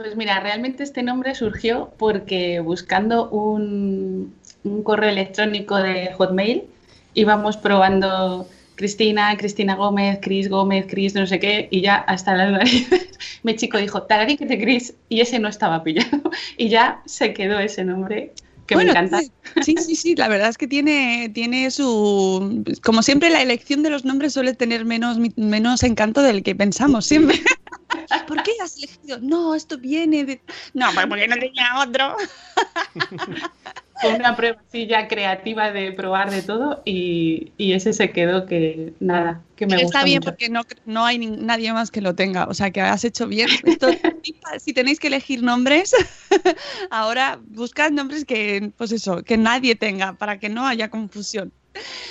Pues 0.00 0.16
mira, 0.16 0.40
realmente 0.40 0.82
este 0.82 1.02
nombre 1.02 1.34
surgió 1.34 1.92
porque 1.98 2.60
buscando 2.60 3.28
un, 3.28 4.34
un 4.64 4.82
correo 4.82 5.10
electrónico 5.10 5.76
de 5.76 6.14
Hotmail 6.14 6.64
íbamos 7.12 7.58
probando 7.58 8.48
Cristina, 8.76 9.36
Cristina 9.36 9.74
Gómez, 9.74 10.20
Cris 10.22 10.48
Gómez, 10.48 10.86
Cris 10.88 11.14
no 11.14 11.26
sé 11.26 11.38
qué, 11.38 11.68
y 11.70 11.82
ya 11.82 11.96
hasta 11.96 12.34
las 12.34 12.50
narices 12.50 13.10
mi 13.42 13.56
chico 13.56 13.76
dijo, 13.76 14.04
Tarariquete 14.04 14.58
Cris, 14.58 14.94
y 15.10 15.20
ese 15.20 15.38
no 15.38 15.48
estaba 15.48 15.82
pillado. 15.82 16.22
Y 16.56 16.70
ya 16.70 17.02
se 17.04 17.34
quedó 17.34 17.58
ese 17.58 17.84
nombre 17.84 18.32
que 18.70 18.76
Bueno, 18.76 18.92
me 18.92 19.00
encanta. 19.00 19.20
Sí, 19.62 19.74
sí, 19.84 19.96
sí, 19.96 20.14
la 20.14 20.28
verdad 20.28 20.48
es 20.48 20.56
que 20.56 20.68
tiene, 20.68 21.28
tiene 21.34 21.72
su... 21.72 22.64
Como 22.84 23.02
siempre, 23.02 23.28
la 23.28 23.42
elección 23.42 23.82
de 23.82 23.90
los 23.90 24.04
nombres 24.04 24.32
suele 24.32 24.54
tener 24.54 24.84
menos, 24.84 25.18
menos 25.34 25.82
encanto 25.82 26.22
del 26.22 26.44
que 26.44 26.54
pensamos 26.54 27.04
siempre. 27.04 27.42
¿Por 28.28 28.44
qué 28.44 28.52
has 28.62 28.76
elegido? 28.76 29.18
No, 29.20 29.56
esto 29.56 29.76
viene 29.76 30.24
de... 30.24 30.40
No, 30.72 30.86
pues 30.94 31.04
porque 31.08 31.26
no 31.26 31.34
tenía 31.34 31.80
otro. 31.80 32.14
Fue 34.00 34.14
una 34.14 34.34
prueba 34.36 34.58
así 34.66 34.86
ya 34.86 35.08
creativa 35.08 35.72
de 35.72 35.92
probar 35.92 36.30
de 36.30 36.42
todo 36.42 36.82
y, 36.84 37.52
y 37.58 37.72
ese 37.72 37.92
se 37.92 38.10
quedó 38.12 38.46
que 38.46 38.92
nada, 39.00 39.42
que 39.56 39.66
me 39.66 39.70
Pero 39.70 39.82
gusta 39.82 39.98
Está 39.98 40.04
bien 40.06 40.18
mucho. 40.20 40.30
porque 40.30 40.48
no, 40.48 40.62
no 40.86 41.04
hay 41.04 41.18
nadie 41.18 41.72
más 41.72 41.90
que 41.90 42.00
lo 42.00 42.14
tenga. 42.14 42.44
O 42.46 42.54
sea, 42.54 42.70
que 42.70 42.80
has 42.80 43.04
hecho 43.04 43.26
bien. 43.26 43.48
Esto- 43.64 43.88
si 44.58 44.72
tenéis 44.72 44.98
que 45.00 45.08
elegir 45.08 45.42
nombres, 45.42 45.94
ahora 46.90 47.38
buscad 47.48 47.90
nombres 47.90 48.24
que, 48.24 48.72
pues 48.76 48.92
eso, 48.92 49.22
que 49.22 49.36
nadie 49.36 49.74
tenga 49.74 50.14
para 50.14 50.38
que 50.38 50.48
no 50.48 50.66
haya 50.66 50.88
confusión. 50.90 51.52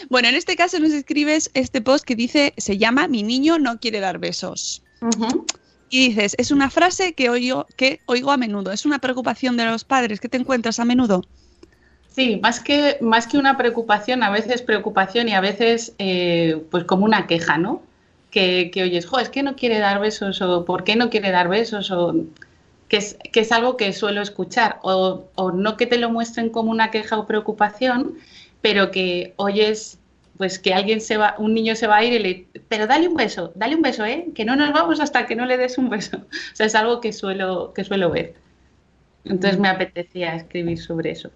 Bueno, 0.09 0.29
en 0.29 0.35
este 0.35 0.55
caso 0.55 0.79
nos 0.79 0.91
escribes 0.91 1.51
este 1.53 1.81
post 1.81 2.05
que 2.05 2.15
dice, 2.15 2.53
se 2.57 2.77
llama 2.77 3.07
Mi 3.07 3.23
niño 3.23 3.59
no 3.59 3.79
quiere 3.79 3.99
dar 3.99 4.17
besos. 4.19 4.83
Y 5.89 6.09
dices, 6.09 6.35
es 6.37 6.51
una 6.51 6.69
frase 6.69 7.13
que 7.13 7.29
oigo, 7.29 7.65
que 7.75 7.99
oigo 8.05 8.31
a 8.31 8.37
menudo, 8.37 8.71
es 8.71 8.85
una 8.85 8.99
preocupación 8.99 9.57
de 9.57 9.65
los 9.65 9.83
padres 9.83 10.19
que 10.19 10.29
te 10.29 10.37
encuentras 10.37 10.79
a 10.79 10.85
menudo. 10.85 11.23
Sí, 12.09 12.37
más 12.41 12.59
que, 12.59 12.97
más 13.01 13.27
que 13.27 13.37
una 13.37 13.57
preocupación, 13.57 14.23
a 14.23 14.31
veces 14.31 14.61
preocupación 14.61 15.29
y 15.29 15.33
a 15.33 15.41
veces 15.41 15.95
eh, 15.99 16.63
pues 16.71 16.83
como 16.83 17.05
una 17.05 17.27
queja, 17.27 17.57
¿no? 17.57 17.83
Que, 18.31 18.71
que 18.71 18.83
oyes, 18.83 19.05
jo, 19.05 19.19
es 19.19 19.29
que 19.29 19.43
no 19.43 19.55
quiere 19.55 19.79
dar 19.79 19.99
besos 19.99 20.41
o 20.41 20.65
¿por 20.65 20.83
qué 20.83 20.95
no 20.95 21.09
quiere 21.09 21.31
dar 21.31 21.47
besos? 21.49 21.91
o 21.91 22.13
que 22.89 22.97
es, 22.97 23.17
que 23.33 23.41
es 23.41 23.51
algo 23.51 23.77
que 23.77 23.93
suelo 23.93 24.21
escuchar 24.21 24.79
o, 24.83 25.29
o 25.35 25.51
no 25.51 25.77
que 25.77 25.87
te 25.87 25.97
lo 25.99 26.09
muestren 26.11 26.49
como 26.49 26.71
una 26.71 26.91
queja 26.91 27.17
o 27.19 27.27
preocupación, 27.27 28.17
pero 28.61 28.91
que 28.91 29.33
oyes 29.37 29.99
pues 30.37 30.59
que 30.59 30.73
alguien 30.73 31.01
se 31.01 31.17
va, 31.17 31.35
un 31.37 31.53
niño 31.53 31.75
se 31.75 31.87
va 31.87 31.97
a 31.97 32.03
ir 32.05 32.13
y 32.13 32.19
le, 32.19 32.47
pero 32.69 32.87
dale 32.87 33.07
un 33.09 33.15
beso, 33.15 33.51
dale 33.55 33.75
un 33.75 33.81
beso, 33.81 34.05
¿eh? 34.05 34.31
Que 34.35 34.45
no 34.45 34.55
nos 34.55 34.71
vamos 34.73 34.99
hasta 35.01 35.25
que 35.27 35.35
no 35.35 35.45
le 35.45 35.57
des 35.57 35.77
un 35.77 35.89
beso. 35.89 36.17
O 36.53 36.55
sea, 36.55 36.65
es 36.67 36.75
algo 36.75 37.01
que 37.01 37.13
suelo, 37.13 37.73
que 37.73 37.83
suelo 37.83 38.09
ver. 38.09 38.35
Entonces 39.23 39.59
me 39.59 39.69
apetecía 39.69 40.35
escribir 40.35 40.79
sobre 40.79 41.11
eso. 41.11 41.31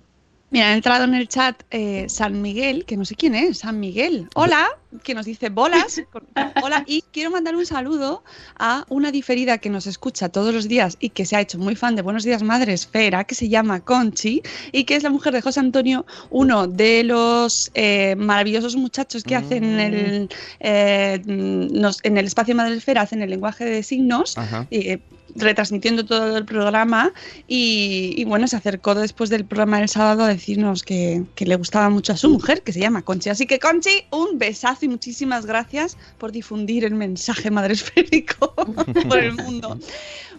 Mira, 0.53 0.67
ha 0.69 0.74
entrado 0.75 1.05
en 1.05 1.15
el 1.15 1.27
chat 1.27 1.63
eh, 1.72 2.05
San 2.10 2.39
Miguel, 2.39 2.86
que 2.86 2.95
no 2.95 3.05
sé 3.05 3.15
quién 3.15 3.33
es, 3.33 3.57
San 3.57 3.79
Miguel. 3.79 4.27
Hola, 4.36 4.67
que 5.03 5.15
nos 5.15 5.25
dice 5.25 5.50
bolas. 5.50 6.00
con- 6.12 6.27
Hola, 6.63 6.83
y 6.86 7.01
quiero 7.12 7.31
mandar 7.31 7.55
un 7.55 7.65
saludo 7.65 8.24
a 8.60 8.86
una 8.88 9.12
diferida 9.12 9.57
que 9.57 9.72
nos 9.72 9.88
escucha 9.88 10.29
todos 10.29 10.53
los 10.53 10.67
días 10.67 10.95
y 11.00 11.10
que 11.10 11.25
se 11.25 11.36
ha 11.36 11.41
hecho 11.41 11.57
muy 11.57 11.75
fan 11.75 11.95
de 11.95 12.03
Buenos 12.03 12.24
Días 12.24 12.43
Madre 12.43 12.72
Esfera, 12.74 13.24
que 13.24 13.33
se 13.33 13.50
llama 13.50 13.79
Conchi 13.83 14.43
y 14.72 14.83
que 14.83 14.95
es 14.95 15.01
la 15.01 15.10
mujer 15.10 15.33
de 15.33 15.41
José 15.41 15.60
Antonio, 15.60 16.05
uno 16.29 16.67
de 16.67 17.03
los 17.03 17.72
eh, 17.74 18.15
maravillosos 18.15 18.75
muchachos 18.75 19.24
que 19.24 19.36
hacen 19.36 19.79
el, 19.79 20.29
eh, 20.60 21.19
nos- 21.25 22.00
en 22.03 22.15
el 22.19 22.25
espacio 22.27 22.53
Madre 22.53 22.75
Esfera, 22.75 23.01
hacen 23.01 23.24
el 23.24 23.31
lenguaje 23.31 23.65
de 23.65 23.81
signos. 23.81 24.38
Ajá. 24.38 24.67
eh, 24.69 25.00
retransmitiendo 25.36 26.06
todo 26.06 26.38
el 26.38 26.46
programa 26.46 27.12
y, 27.48 28.13
y 28.18 28.24
bueno, 28.25 28.48
se 28.48 28.56
acercó 28.56 28.96
después 28.96 29.30
del 29.30 29.46
programa 29.46 29.80
del 29.80 29.90
sábado 29.90 30.24
a 30.24 30.28
decirnos 30.28 30.84
que, 30.84 31.24
que 31.36 31.46
le 31.46 31.56
gustaba 31.56 31.90
mucho 31.90 32.13
a 32.13 32.18
su 32.18 32.30
mujer, 32.30 32.62
que 32.62 32.72
se 32.74 32.80
llama 32.80 33.02
Conchi. 33.02 33.30
Así 33.30 33.46
que 33.48 33.60
Conchi, 33.60 34.04
un 34.12 34.38
besazo 34.38 34.86
y 34.86 34.90
muchísimas 34.90 35.46
gracias 35.46 35.98
por 36.18 36.32
difundir 36.32 36.86
el 36.86 36.94
mensaje 36.96 37.50
madresférico 37.52 38.54
por 39.10 39.18
el 39.20 39.34
mundo. 39.34 39.80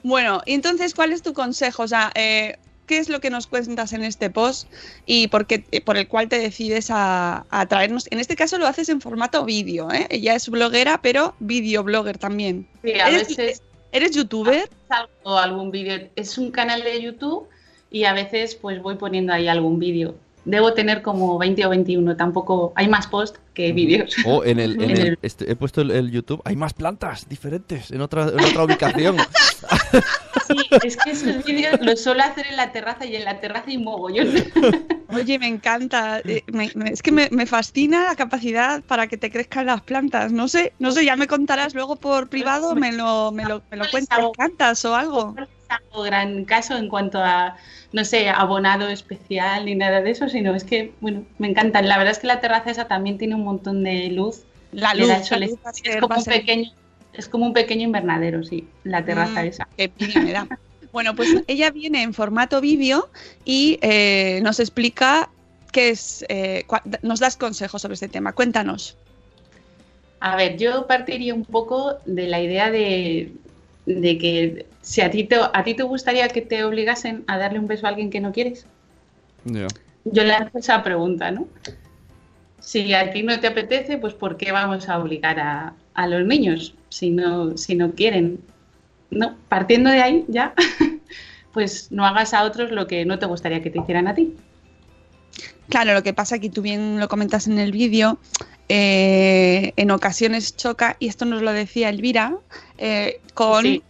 Bueno, 0.03 0.43
y 0.47 0.55
entonces, 0.55 0.95
¿cuál 0.95 1.13
es 1.13 1.23
tu 1.23 1.33
consejo? 1.33 1.83
O 1.83 1.89
sea, 1.89 2.13
eh, 2.15 2.57
¿qué 2.87 2.99
es 2.99 3.09
lo 3.09 3.21
que 3.21 3.31
nos 3.31 3.47
cuentas 3.47 3.93
en 3.95 4.05
este 4.05 4.31
post 4.31 4.69
y 5.07 5.29
por, 5.29 5.47
qué- 5.47 5.65
eh, 5.73 5.81
por 5.81 5.97
el 5.97 6.07
cual 6.09 6.29
te 6.29 6.39
decides 6.39 6.89
a, 6.91 7.47
a 7.51 7.67
traernos? 7.67 8.07
En 8.11 8.21
este 8.21 8.37
caso 8.37 8.59
lo 8.59 8.67
haces 8.67 8.89
en 8.91 9.01
formato 9.01 9.45
vídeo, 9.45 9.91
¿eh? 9.91 10.07
Ella 10.11 10.35
es 10.35 10.49
bloguera, 10.49 11.01
pero 11.03 11.35
videoblogger 11.41 12.19
también. 12.19 12.67
Sí, 12.85 12.93
a 13.01 13.09
¿Eres- 13.09 13.29
veces 13.29 13.63
¿Eres 13.95 14.11
youtuber? 14.11 14.69
salgo 14.89 15.39
algún 15.39 15.71
vídeo. 15.71 16.09
Es 16.17 16.37
un 16.37 16.51
canal 16.51 16.83
de 16.83 17.01
YouTube 17.01 17.47
y 17.93 18.07
a 18.07 18.13
veces 18.13 18.57
pues 18.57 18.83
voy 18.83 18.97
poniendo 18.97 19.33
ahí 19.33 19.47
algún 19.47 19.79
vídeo. 19.79 20.17
Debo 20.45 20.75
tener 20.75 21.01
como 21.03 21.39
20 21.39 21.65
o 21.67 21.71
21, 21.71 22.17
tampoco 22.17 22.73
hay 22.77 22.87
más 22.89 23.07
post 23.07 23.37
que 23.55 23.73
vídeos. 23.73 24.15
O 24.27 24.45
en 24.45 24.59
el, 24.61 24.75
en 24.75 24.83
En 24.91 24.91
el- 24.91 25.07
el- 25.09 25.19
este, 25.23 25.51
he 25.51 25.57
puesto 25.57 25.81
el, 25.81 25.91
el 25.91 26.11
YouTube. 26.11 26.43
Hay 26.45 26.55
más 26.57 26.75
plantas 26.75 27.29
diferentes 27.29 27.91
en 27.91 28.01
otra, 28.03 28.29
en 28.29 28.41
otra 28.45 28.65
ubicación. 28.65 29.17
Sí, 30.47 30.57
es 30.85 30.97
que 30.99 31.11
esos 31.13 31.43
vídeos 31.45 31.79
los 31.81 32.03
suelo 32.03 32.23
hacer 32.23 32.47
en 32.49 32.57
la 32.57 32.71
terraza 32.71 33.07
y 33.07 33.17
en 33.17 33.25
la 33.25 33.41
terraza 33.41 33.65
hay 33.69 33.79
mogollón. 33.79 34.29
Oye, 35.09 35.39
me 35.39 35.47
encanta. 35.47 36.19
eh, 36.23 36.43
me- 36.53 36.71
me- 36.75 36.91
es 36.91 37.01
que 37.03 37.13
me, 37.13 37.29
me 37.31 37.47
fascina 37.47 38.05
la 38.05 38.15
capacidad 38.15 38.83
para 38.83 39.07
que 39.07 39.17
te 39.17 39.31
crezcan 39.31 39.65
las 39.67 39.81
plantas. 39.81 40.33
No 40.33 40.47
sé, 40.49 40.75
no 40.79 40.93
sé, 40.93 41.05
ya 41.07 41.17
me 41.17 41.27
contarás 41.29 41.73
luego 41.75 41.97
por 41.97 42.29
privado, 42.29 42.75
me 42.75 42.93
lo, 42.93 43.33
me 43.33 43.45
lo, 43.47 43.63
me 43.71 43.79
lo 43.79 43.85
cuentas, 43.91 44.19
cantas 44.37 44.85
o 44.85 44.95
algo. 44.95 45.35
Hago 45.91 46.03
gran 46.03 46.45
caso 46.45 46.77
en 46.77 46.89
cuanto 46.89 47.19
a, 47.23 47.57
no 47.93 48.05
sé, 48.05 48.29
abonado 48.29 48.89
especial 48.89 49.65
ni 49.67 49.75
nada 49.75 50.01
de 50.01 50.11
eso, 50.11 50.29
sino 50.29 50.55
es 50.55 50.65
que, 50.65 50.93
bueno, 51.01 51.25
me 51.39 51.49
encantan. 51.49 51.89
La 51.89 51.97
verdad 51.99 52.13
es 52.13 52.19
que 52.19 52.27
la 52.27 52.41
terraza 52.41 52.71
esa 52.71 52.87
también 52.89 53.19
tiene 53.19 53.35
un 53.35 53.45
montón 53.45 53.83
de 53.85 54.09
luz. 54.11 54.43
La 54.73 54.95
luz, 54.95 55.09
la 55.09 55.19
Es 55.19 56.01
como 56.01 56.17
un 56.17 56.25
pequeño, 56.25 56.71
es 57.13 57.29
como 57.29 57.47
un 57.47 57.53
pequeño 57.53 57.83
invernadero, 57.85 58.43
sí, 58.45 58.67
la 58.83 59.05
terraza 59.05 59.43
Mm, 59.43 59.47
esa. 59.47 59.69
qué 59.77 59.85
envidia 59.85 60.21
me 60.21 60.33
da. 60.33 60.49
Bueno, 60.93 61.15
pues 61.17 61.35
ella 61.49 61.71
viene 61.71 62.03
en 62.03 62.15
formato 62.15 62.61
vídeo 62.61 63.09
y 63.45 63.79
eh, 63.83 64.41
nos 64.43 64.61
explica 64.61 65.29
qué 65.73 65.91
es, 65.91 66.25
eh, 66.29 66.65
nos 67.03 67.19
das 67.21 67.37
consejos 67.37 67.83
sobre 67.83 67.95
este 67.95 68.09
tema. 68.09 68.33
Cuéntanos. 68.33 68.97
A 70.21 70.37
ver, 70.37 70.57
yo 70.57 70.87
partiría 70.87 71.35
un 71.35 71.45
poco 71.45 71.99
de 72.07 72.29
la 72.29 72.41
idea 72.41 72.71
de, 72.71 73.33
de 73.87 74.19
que 74.19 74.67
si 74.81 75.01
a 75.01 75.11
ti 75.11 75.25
te, 75.25 75.37
a 75.37 75.65
ti 75.65 75.75
te 75.75 75.83
gustaría 75.83 76.29
que 76.29 76.41
te 76.41 76.65
obligasen 76.65 77.25
a 77.27 77.39
darle 77.39 77.59
un 77.59 77.67
beso 77.67 77.87
a 77.87 77.91
alguien 77.91 78.11
que 78.11 78.21
no 78.21 78.33
quieres. 78.33 78.67
Yo 80.05 80.25
le 80.25 80.33
hago 80.33 80.59
esa 80.59 80.83
pregunta, 80.83 81.31
¿no? 81.31 81.47
Si 82.61 82.95
a 82.95 83.13
ti 83.13 83.23
no 83.23 83.39
te 83.41 83.47
apetece, 83.47 83.99
pues 83.99 84.15
¿por 84.15 84.37
qué 84.37 84.53
vamos 84.53 84.89
a 84.89 84.99
obligar 84.99 85.39
a, 85.39 85.75
a 85.93 86.07
los 86.07 86.27
niños 86.27 86.75
si 86.89 87.11
no, 87.11 87.57
si 87.57 87.75
no 87.75 87.93
quieren? 87.93 88.41
No, 89.11 89.37
partiendo 89.49 89.91
de 89.91 90.01
ahí 90.01 90.25
ya, 90.29 90.55
pues 91.53 91.93
no 91.93 92.07
hagas 92.07 92.33
a 92.33 92.45
otros 92.45 92.71
lo 92.71 92.87
que 92.87 93.05
no 93.05 93.19
te 93.19 93.27
gustaría 93.27 93.63
que 93.63 93.71
te 93.71 93.81
hicieran 93.81 94.09
a 94.09 94.15
ti. 94.15 94.35
Claro, 95.69 95.95
lo 95.95 96.03
que 96.03 96.13
pasa 96.13 96.39
que 96.39 96.51
tú 96.51 96.63
bien 96.63 97.01
lo 97.01 97.09
comentas 97.09 97.47
en 97.47 97.59
el 97.59 97.73
vídeo, 97.73 98.19
eh, 98.69 99.73
en 99.77 99.91
ocasiones 99.91 100.57
choca, 100.57 100.97
y 100.99 101.09
esto 101.09 101.25
nos 101.25 101.43
lo 101.43 101.53
decía 101.53 101.89
Elvira, 101.89 102.35
eh, 102.79 103.21
con, 103.35 103.63
Sí. 103.63 103.83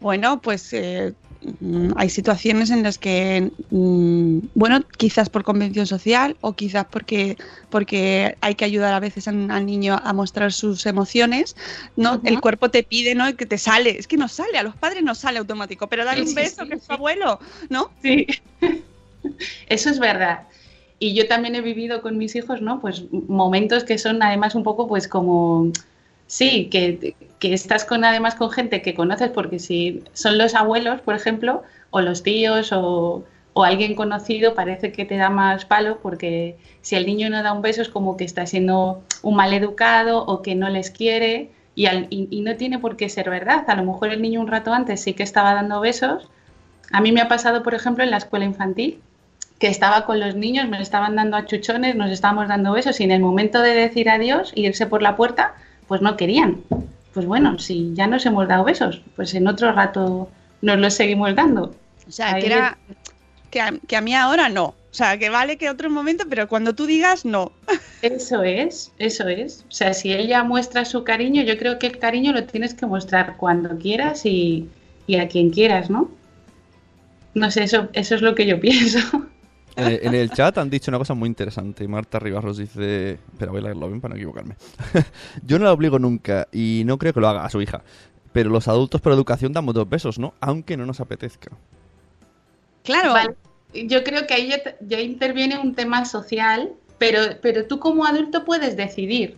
bueno, 0.00 0.40
pues 0.40 0.72
eh, 0.72 1.12
mm, 1.60 1.90
hay 1.96 2.10
situaciones 2.10 2.70
en 2.70 2.82
las 2.82 2.98
que, 2.98 3.50
mm, 3.70 4.38
bueno, 4.54 4.80
quizás 4.96 5.28
por 5.28 5.44
convención 5.44 5.86
social 5.86 6.36
o 6.40 6.54
quizás 6.54 6.84
porque, 6.90 7.36
porque 7.70 8.36
hay 8.40 8.54
que 8.56 8.64
ayudar 8.64 8.92
a 8.92 9.00
veces 9.00 9.28
al, 9.28 9.50
al 9.50 9.64
niño 9.66 10.00
a 10.02 10.12
mostrar 10.12 10.52
sus 10.52 10.84
emociones, 10.86 11.54
¿no? 11.96 12.20
El 12.24 12.40
cuerpo 12.40 12.70
te 12.70 12.82
pide, 12.82 13.14
¿no? 13.14 13.34
Que 13.36 13.46
te 13.46 13.58
sale, 13.58 13.98
es 13.98 14.06
que 14.08 14.16
no 14.16 14.28
sale, 14.28 14.58
a 14.58 14.62
los 14.64 14.74
padres 14.74 15.02
no 15.04 15.14
sale 15.14 15.38
automático, 15.38 15.86
pero 15.86 16.04
dale 16.04 16.22
Sí, 16.22 16.28
un 16.30 16.34
beso, 16.34 16.62
sí, 16.62 16.68
que 16.68 16.74
es 16.74 16.86
tu 16.86 16.92
abuelo, 16.92 17.38
¿no? 17.70 17.90
Sí, 18.02 18.26
eso 19.68 19.90
es 19.90 19.98
verdad. 19.98 20.40
Y 21.00 21.14
yo 21.14 21.28
también 21.28 21.54
he 21.54 21.60
vivido 21.60 22.02
con 22.02 22.18
mis 22.18 22.34
hijos, 22.34 22.60
¿no? 22.60 22.80
Pues 22.80 23.04
momentos 23.12 23.84
que 23.84 23.98
son 23.98 24.22
además 24.22 24.54
un 24.56 24.64
poco 24.64 24.88
pues 24.88 25.06
como, 25.06 25.70
sí, 26.26 26.68
que, 26.70 27.14
que 27.38 27.54
estás 27.54 27.84
con 27.84 28.04
además 28.04 28.34
con 28.34 28.50
gente 28.50 28.82
que 28.82 28.94
conoces 28.94 29.30
porque 29.30 29.58
si 29.60 30.02
son 30.12 30.38
los 30.38 30.54
abuelos, 30.56 31.00
por 31.00 31.14
ejemplo, 31.14 31.62
o 31.90 32.00
los 32.00 32.22
tíos 32.24 32.72
o, 32.72 33.24
o 33.52 33.64
alguien 33.64 33.94
conocido, 33.94 34.54
parece 34.54 34.90
que 34.92 35.04
te 35.04 35.16
da 35.16 35.30
más 35.30 35.64
palo 35.64 36.00
porque 36.02 36.56
si 36.82 36.96
el 36.96 37.06
niño 37.06 37.30
no 37.30 37.42
da 37.44 37.52
un 37.52 37.62
beso 37.62 37.80
es 37.82 37.88
como 37.88 38.16
que 38.16 38.24
está 38.24 38.44
siendo 38.46 39.04
un 39.22 39.36
mal 39.36 39.52
educado 39.54 40.24
o 40.26 40.42
que 40.42 40.56
no 40.56 40.68
les 40.68 40.90
quiere 40.90 41.52
y, 41.76 41.86
al- 41.86 42.08
y- 42.10 42.26
y 42.30 42.40
no 42.40 42.56
tiene 42.56 42.80
por 42.80 42.96
qué 42.96 43.08
ser 43.08 43.30
verdad. 43.30 43.64
A 43.68 43.76
lo 43.76 43.84
mejor 43.84 44.10
el 44.10 44.20
niño 44.22 44.40
un 44.40 44.48
rato 44.48 44.72
antes 44.72 45.00
sí 45.00 45.14
que 45.14 45.22
estaba 45.22 45.54
dando 45.54 45.80
besos. 45.80 46.28
A 46.92 47.00
mí 47.00 47.12
me 47.12 47.20
ha 47.20 47.28
pasado, 47.28 47.62
por 47.62 47.74
ejemplo, 47.74 48.04
en 48.04 48.10
la 48.10 48.16
escuela 48.18 48.44
infantil, 48.44 49.02
que 49.58 49.68
estaba 49.68 50.04
con 50.04 50.20
los 50.20 50.34
niños, 50.34 50.68
me 50.68 50.80
estaban 50.80 51.16
dando 51.16 51.36
achuchones, 51.36 51.96
nos 51.96 52.10
estábamos 52.10 52.48
dando 52.48 52.72
besos 52.72 53.00
y 53.00 53.04
en 53.04 53.10
el 53.10 53.20
momento 53.20 53.60
de 53.60 53.74
decir 53.74 54.08
adiós 54.08 54.52
y 54.54 54.66
irse 54.66 54.86
por 54.86 55.02
la 55.02 55.16
puerta, 55.16 55.54
pues 55.88 56.00
no 56.00 56.16
querían. 56.16 56.62
Pues 57.12 57.26
bueno, 57.26 57.58
si 57.58 57.92
ya 57.94 58.06
nos 58.06 58.24
hemos 58.26 58.46
dado 58.46 58.64
besos, 58.64 59.02
pues 59.16 59.34
en 59.34 59.48
otro 59.48 59.72
rato 59.72 60.30
nos 60.62 60.78
los 60.78 60.94
seguimos 60.94 61.34
dando. 61.34 61.74
O 62.06 62.12
sea, 62.12 62.34
Ahí 62.34 62.42
que 62.42 62.46
era 62.46 62.78
que 63.50 63.60
a, 63.60 63.74
que 63.86 63.96
a 63.96 64.00
mí 64.00 64.14
ahora 64.14 64.48
no. 64.48 64.74
O 64.90 64.94
sea, 64.94 65.18
que 65.18 65.28
vale 65.28 65.58
que 65.58 65.70
otro 65.70 65.90
momento, 65.90 66.24
pero 66.28 66.48
cuando 66.48 66.74
tú 66.74 66.86
digas 66.86 67.24
no. 67.24 67.52
Eso 68.02 68.42
es, 68.44 68.92
eso 68.98 69.26
es. 69.26 69.64
O 69.68 69.72
sea, 69.72 69.92
si 69.92 70.12
ella 70.12 70.44
muestra 70.44 70.84
su 70.84 71.02
cariño, 71.02 71.42
yo 71.42 71.58
creo 71.58 71.80
que 71.80 71.88
el 71.88 71.98
cariño 71.98 72.32
lo 72.32 72.44
tienes 72.44 72.74
que 72.74 72.86
mostrar 72.86 73.36
cuando 73.36 73.76
quieras 73.76 74.24
y, 74.24 74.68
y 75.08 75.16
a 75.16 75.26
quien 75.26 75.50
quieras, 75.50 75.90
¿no? 75.90 76.08
No 77.34 77.50
sé, 77.50 77.64
eso, 77.64 77.88
eso 77.92 78.14
es 78.14 78.22
lo 78.22 78.36
que 78.36 78.46
yo 78.46 78.60
pienso. 78.60 79.26
Eh, 79.78 80.00
en 80.02 80.14
el 80.14 80.30
chat 80.30 80.58
han 80.58 80.68
dicho 80.70 80.90
una 80.90 80.98
cosa 80.98 81.14
muy 81.14 81.28
interesante. 81.28 81.86
Marta 81.88 82.18
Ribarros 82.18 82.58
dice. 82.58 83.12
Espera, 83.32 83.50
voy 83.52 83.60
a 83.60 83.64
leerlo 83.64 83.88
bien 83.88 84.00
para 84.00 84.14
no 84.14 84.16
equivocarme. 84.16 84.56
Yo 85.46 85.58
no 85.58 85.64
la 85.66 85.72
obligo 85.72 85.98
nunca 85.98 86.48
y 86.52 86.82
no 86.84 86.98
creo 86.98 87.12
que 87.12 87.20
lo 87.20 87.28
haga 87.28 87.44
a 87.44 87.50
su 87.50 87.60
hija. 87.62 87.82
Pero 88.32 88.50
los 88.50 88.68
adultos 88.68 89.00
por 89.00 89.12
educación 89.12 89.52
damos 89.52 89.74
dos 89.74 89.88
besos, 89.88 90.18
¿no? 90.18 90.34
Aunque 90.40 90.76
no 90.76 90.84
nos 90.86 91.00
apetezca. 91.00 91.50
Claro. 92.84 93.12
Vale. 93.12 93.34
Yo 93.74 94.02
creo 94.02 94.26
que 94.26 94.34
ahí 94.34 94.48
ya, 94.48 94.62
te- 94.62 94.76
ya 94.80 95.00
interviene 95.00 95.58
un 95.58 95.74
tema 95.74 96.04
social, 96.04 96.72
pero, 96.98 97.20
pero 97.42 97.66
tú 97.66 97.78
como 97.78 98.06
adulto 98.06 98.44
puedes 98.44 98.76
decidir 98.76 99.36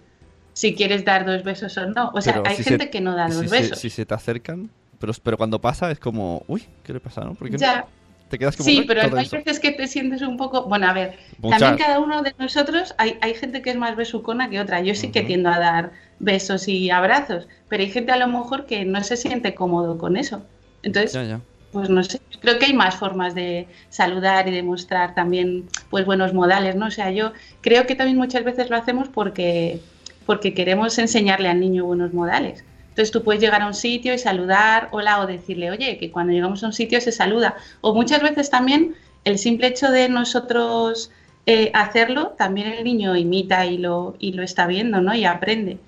si 0.53 0.75
quieres 0.75 1.05
dar 1.05 1.27
dos 1.27 1.43
besos 1.43 1.77
o 1.79 1.87
no. 1.87 2.11
O 2.15 2.21
sea, 2.21 2.35
Pero 2.35 2.49
hay 2.49 2.57
si 2.57 2.65
gente 2.65 2.85
se- 2.85 2.91
que 2.91 3.01
no 3.01 3.15
da 3.17 3.29
dos 3.29 3.45
si, 3.45 3.49
besos. 3.49 3.79
Se, 3.79 3.89
si 3.89 3.91
se 3.91 4.07
te 4.07 4.15
acercan. 4.15 4.71
Pero, 4.99 5.13
pero 5.23 5.37
cuando 5.39 5.61
pasa 5.61 5.91
es 5.91 5.99
como. 5.99 6.45
Uy, 6.47 6.65
¿qué 6.85 6.93
le 6.93 7.01
pasa, 7.01 7.23
no? 7.25 7.35
Porque 7.35 7.57
Ya, 7.57 7.87
te 8.31 8.39
quedas 8.39 8.57
como. 8.57 8.65
sí, 8.71 8.79
"Ay, 8.79 8.85
pero 8.87 9.03
hay 9.03 9.25
eso". 9.27 9.37
veces 9.37 9.61
que 9.61 9.73
te 9.73 9.87
sientes 9.87 10.23
un 10.23 10.39
poco... 10.39 10.65
Bueno, 10.67 10.87
a 10.89 10.95
ver, 10.95 11.19
Muchas. 11.39 11.61
también 11.61 11.79
cada 11.87 11.99
uno 12.01 12.23
de 12.23 12.35
nosotros, 12.39 12.95
hay, 12.97 13.19
hay 13.21 13.35
gente 13.35 13.61
que 13.61 13.71
es 13.71 13.77
más 13.77 13.95
besucona 13.97 14.49
que 14.49 14.59
otra. 14.61 14.81
Yo 14.81 14.95
sí 14.95 15.11
que 15.11 15.23
tiendo 15.23 15.51
a 15.51 15.59
dar 15.59 15.91
besos 16.21 16.67
y 16.69 16.91
abrazos, 16.91 17.47
pero 17.69 17.83
hay 17.83 17.91
gente 17.91 18.13
a 18.13 18.17
lo 18.17 18.29
mejor 18.29 18.65
que 18.67 18.85
no 18.87 19.03
se 19.05 19.17
siente 19.19 19.55
cómodo 19.55 19.99
con 19.99 20.17
eso. 20.17 20.43
Entonces, 20.83 21.13
Ya, 21.13 21.25
ya. 21.25 21.41
pues 21.73 21.91
no 21.91 22.03
sé, 22.03 22.21
creo 22.41 22.59
que 22.59 22.67
hay 22.67 22.73
más 22.73 22.95
formas 22.97 23.35
de 23.35 23.67
saludar 23.91 24.49
y 24.49 24.53
de 24.53 24.63
mostrar 24.63 25.15
también 25.15 25.69
pues 25.91 26.07
buenos 26.07 26.33
modales, 26.33 26.77
¿no? 26.77 26.87
O 26.87 26.91
sea, 26.91 27.11
yo 27.11 27.33
creo 27.61 27.87
que 27.87 27.95
también 27.95 28.17
muchas 28.17 28.45
veces 28.45 28.71
lo 28.71 28.77
hacemos 28.77 29.09
porque, 29.09 29.81
porque 30.27 30.55
queremos 30.55 30.99
enseñarle 30.99 31.49
al 31.49 31.61
niño 31.61 31.85
buenos 31.85 32.13
modales. 32.15 32.65
Entonces 32.91 33.11
tú 33.11 33.23
puedes 33.23 33.41
llegar 33.41 33.63
a 33.63 33.67
un 33.67 33.75
sitio 33.75 34.13
y 34.13 34.19
saludar, 34.19 34.89
hola, 34.93 35.21
o 35.21 35.27
decirle, 35.27 35.71
oye, 35.71 35.97
que 35.97 36.11
cuando 36.11 36.33
llegamos 36.33 36.63
a 36.63 36.67
un 36.67 36.73
sitio 36.73 37.01
se 37.01 37.13
saluda. 37.13 37.57
O 37.81 37.95
muchas 37.95 38.23
veces 38.23 38.51
también 38.51 38.95
el 39.25 39.39
simple 39.39 39.69
hecho 39.69 39.91
de 39.91 40.09
nosotros 40.09 41.11
eh, 41.47 41.71
hacerlo, 41.75 42.35
también 42.37 42.69
el 42.69 42.85
niño 42.85 43.17
imita 43.17 43.65
y 43.67 43.79
lo, 43.79 44.17
y 44.19 44.33
lo 44.33 44.43
está 44.43 44.67
viendo, 44.67 45.01
¿no? 45.01 45.15
Y 45.15 45.25
aprende. 45.25 45.79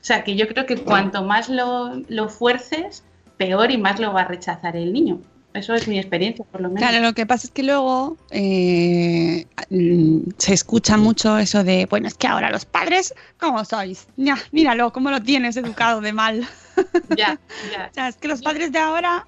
O 0.00 0.04
sea, 0.08 0.22
que 0.22 0.36
yo 0.36 0.46
creo 0.48 0.66
que 0.66 0.76
cuanto 0.76 1.24
más 1.24 1.48
lo, 1.48 1.94
lo 2.08 2.28
fuerces, 2.28 3.04
peor 3.36 3.70
y 3.70 3.78
más 3.78 3.98
lo 3.98 4.12
va 4.12 4.22
a 4.22 4.28
rechazar 4.28 4.76
el 4.76 4.92
niño. 4.92 5.20
Eso 5.54 5.74
es 5.74 5.88
mi 5.88 5.98
experiencia, 5.98 6.44
por 6.44 6.60
lo 6.60 6.68
menos. 6.68 6.82
Claro, 6.88 7.02
lo 7.04 7.14
que 7.14 7.26
pasa 7.26 7.46
es 7.46 7.50
que 7.50 7.62
luego 7.62 8.16
eh, 8.30 9.46
se 10.38 10.52
escucha 10.52 10.96
mucho 10.96 11.38
eso 11.38 11.64
de, 11.64 11.86
bueno, 11.86 12.06
es 12.06 12.14
que 12.14 12.26
ahora 12.26 12.50
los 12.50 12.64
padres, 12.64 13.14
¿cómo 13.38 13.64
sois? 13.64 14.06
Ya, 14.16 14.36
míralo, 14.52 14.92
cómo 14.92 15.10
lo 15.10 15.22
tienes 15.22 15.56
educado 15.56 16.00
de 16.00 16.12
mal. 16.12 16.46
Ya, 17.16 17.40
ya. 17.72 17.88
O 17.90 17.94
sea, 17.94 18.08
es 18.08 18.16
que 18.16 18.28
los 18.28 18.40
padres 18.40 18.70
de 18.70 18.78
ahora, 18.78 19.26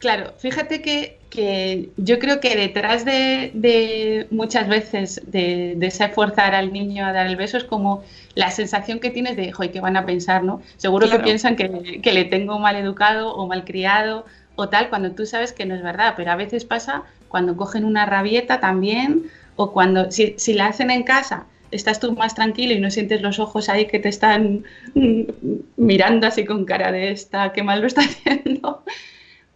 Claro, 0.00 0.32
fíjate 0.38 0.80
que, 0.80 1.18
que 1.28 1.90
yo 1.98 2.18
creo 2.18 2.40
que 2.40 2.56
detrás 2.56 3.04
de, 3.04 3.50
de 3.52 4.26
muchas 4.30 4.66
veces 4.66 5.20
de, 5.26 5.74
de 5.76 5.90
forzar 6.08 6.54
al 6.54 6.72
niño 6.72 7.04
a 7.04 7.12
dar 7.12 7.26
el 7.26 7.36
beso 7.36 7.58
es 7.58 7.64
como 7.64 8.02
la 8.34 8.50
sensación 8.50 8.98
que 8.98 9.10
tienes 9.10 9.36
de, 9.36 9.52
joder, 9.52 9.72
¿qué 9.72 9.80
van 9.80 9.98
a 9.98 10.06
pensar, 10.06 10.42
no? 10.42 10.62
Seguro 10.78 11.06
Claro. 11.06 11.20
que 11.20 11.24
piensan 11.24 11.54
que, 11.54 12.00
que 12.00 12.12
le 12.12 12.24
tengo 12.24 12.58
mal 12.58 12.76
educado 12.76 13.34
o 13.34 13.46
mal 13.46 13.64
criado 13.66 14.24
o 14.56 14.68
tal, 14.68 14.88
cuando 14.90 15.12
tú 15.12 15.26
sabes 15.26 15.52
que 15.52 15.66
no 15.66 15.74
es 15.74 15.82
verdad, 15.82 16.14
pero 16.16 16.30
a 16.32 16.36
veces 16.36 16.64
pasa 16.64 17.04
cuando 17.28 17.56
cogen 17.56 17.84
una 17.84 18.06
rabieta 18.06 18.60
también 18.60 19.30
o 19.56 19.72
cuando, 19.72 20.10
si, 20.10 20.34
si 20.38 20.54
la 20.54 20.66
hacen 20.68 20.90
en 20.90 21.02
casa, 21.04 21.46
estás 21.70 22.00
tú 22.00 22.12
más 22.14 22.34
tranquilo 22.34 22.74
y 22.74 22.80
no 22.80 22.90
sientes 22.90 23.22
los 23.22 23.38
ojos 23.38 23.68
ahí 23.68 23.86
que 23.86 23.98
te 24.00 24.08
están 24.08 24.64
mirando 25.76 26.26
así 26.26 26.44
con 26.44 26.64
cara 26.64 26.92
de 26.92 27.10
esta, 27.12 27.52
qué 27.52 27.62
mal 27.62 27.80
lo 27.80 27.86
está 27.86 28.00
haciendo. 28.04 28.84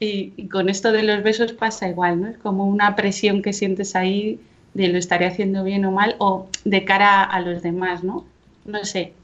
Y, 0.01 0.35
y 0.37 0.49
con 0.49 0.69
esto 0.69 0.93
de 0.93 1.03
los 1.03 1.23
besos 1.23 1.53
pasa 1.53 1.89
igual, 1.89 2.21
¿no? 2.21 2.29
Es 2.29 2.39
como 2.39 2.67
una 2.67 2.97
presión 2.97 3.43
que 3.43 3.53
sientes 3.53 3.97
ahí 3.97 4.41
de 4.75 4.89
lo 4.89 4.99
estaré 4.99 5.27
haciendo 5.27 5.65
bien 5.65 5.85
o 5.85 5.93
mal 5.93 6.17
o 6.19 6.49
de 6.65 6.85
cara 6.85 7.23
a 7.23 7.41
los 7.41 7.63
demás, 7.63 8.03
¿no? 8.05 8.27
No 8.65 8.85
sé. 8.85 9.15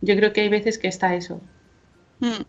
Yo 0.00 0.16
creo 0.16 0.32
que 0.32 0.42
hay 0.42 0.48
veces 0.48 0.78
que 0.78 0.88
está 0.88 1.14
eso. 1.14 1.40
mm, 2.20 2.42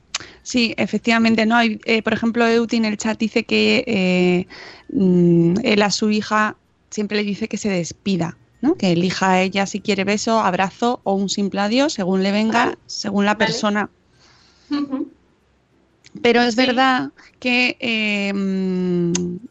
sí, 0.43 0.73
efectivamente, 0.77 1.45
no 1.45 1.55
hay, 1.55 1.79
eh, 1.85 2.01
por 2.01 2.13
ejemplo, 2.13 2.47
Euti 2.47 2.77
en 2.77 2.85
el 2.85 2.97
chat 2.97 3.17
dice 3.17 3.43
que 3.43 3.83
eh, 3.87 4.47
mm, 4.93 5.55
él 5.63 5.81
a 5.81 5.91
su 5.91 6.09
hija 6.09 6.57
siempre 6.89 7.17
le 7.17 7.23
dice 7.23 7.47
que 7.47 7.57
se 7.57 7.69
despida. 7.69 8.37
¿no? 8.61 8.75
Que 8.75 8.91
elija 8.91 9.31
a 9.31 9.41
ella 9.41 9.65
si 9.65 9.81
quiere 9.81 10.03
beso, 10.03 10.39
abrazo 10.39 11.01
o 11.03 11.13
un 11.15 11.29
simple 11.29 11.61
adiós, 11.61 11.93
según 11.93 12.21
le 12.21 12.31
venga, 12.31 12.65
Vale. 12.65 12.77
según 12.85 13.25
la 13.25 13.33
Vale. 13.33 13.45
persona. 13.47 13.89
Pero 16.21 16.41
es 16.41 16.55
Sí. 16.55 16.55
verdad 16.55 17.11
que 17.39 17.77
eh, 17.79 18.31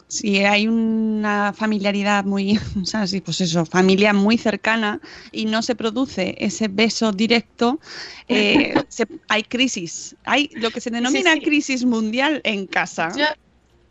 si 0.08 0.38
hay 0.44 0.68
una 0.68 1.52
familiaridad 1.52 2.24
muy, 2.24 2.58
o 2.82 2.84
sea, 2.84 3.06
sí, 3.06 3.20
pues 3.20 3.40
eso, 3.40 3.64
familia 3.66 4.12
muy 4.12 4.38
cercana 4.38 5.00
y 5.30 5.46
no 5.46 5.62
se 5.62 5.74
produce 5.76 6.34
ese 6.38 6.68
beso 6.68 7.12
directo, 7.12 7.80
eh, 8.28 8.84
se- 8.88 9.08
hay 9.28 9.42
crisis. 9.44 10.16
Hay 10.24 10.50
lo 10.56 10.70
que 10.72 10.80
se 10.80 10.90
denomina 10.90 11.36
sí. 11.36 11.40
crisis 11.40 11.84
mundial 11.84 12.40
en 12.44 12.66
casa. 12.66 13.16
Yo, 13.16 13.24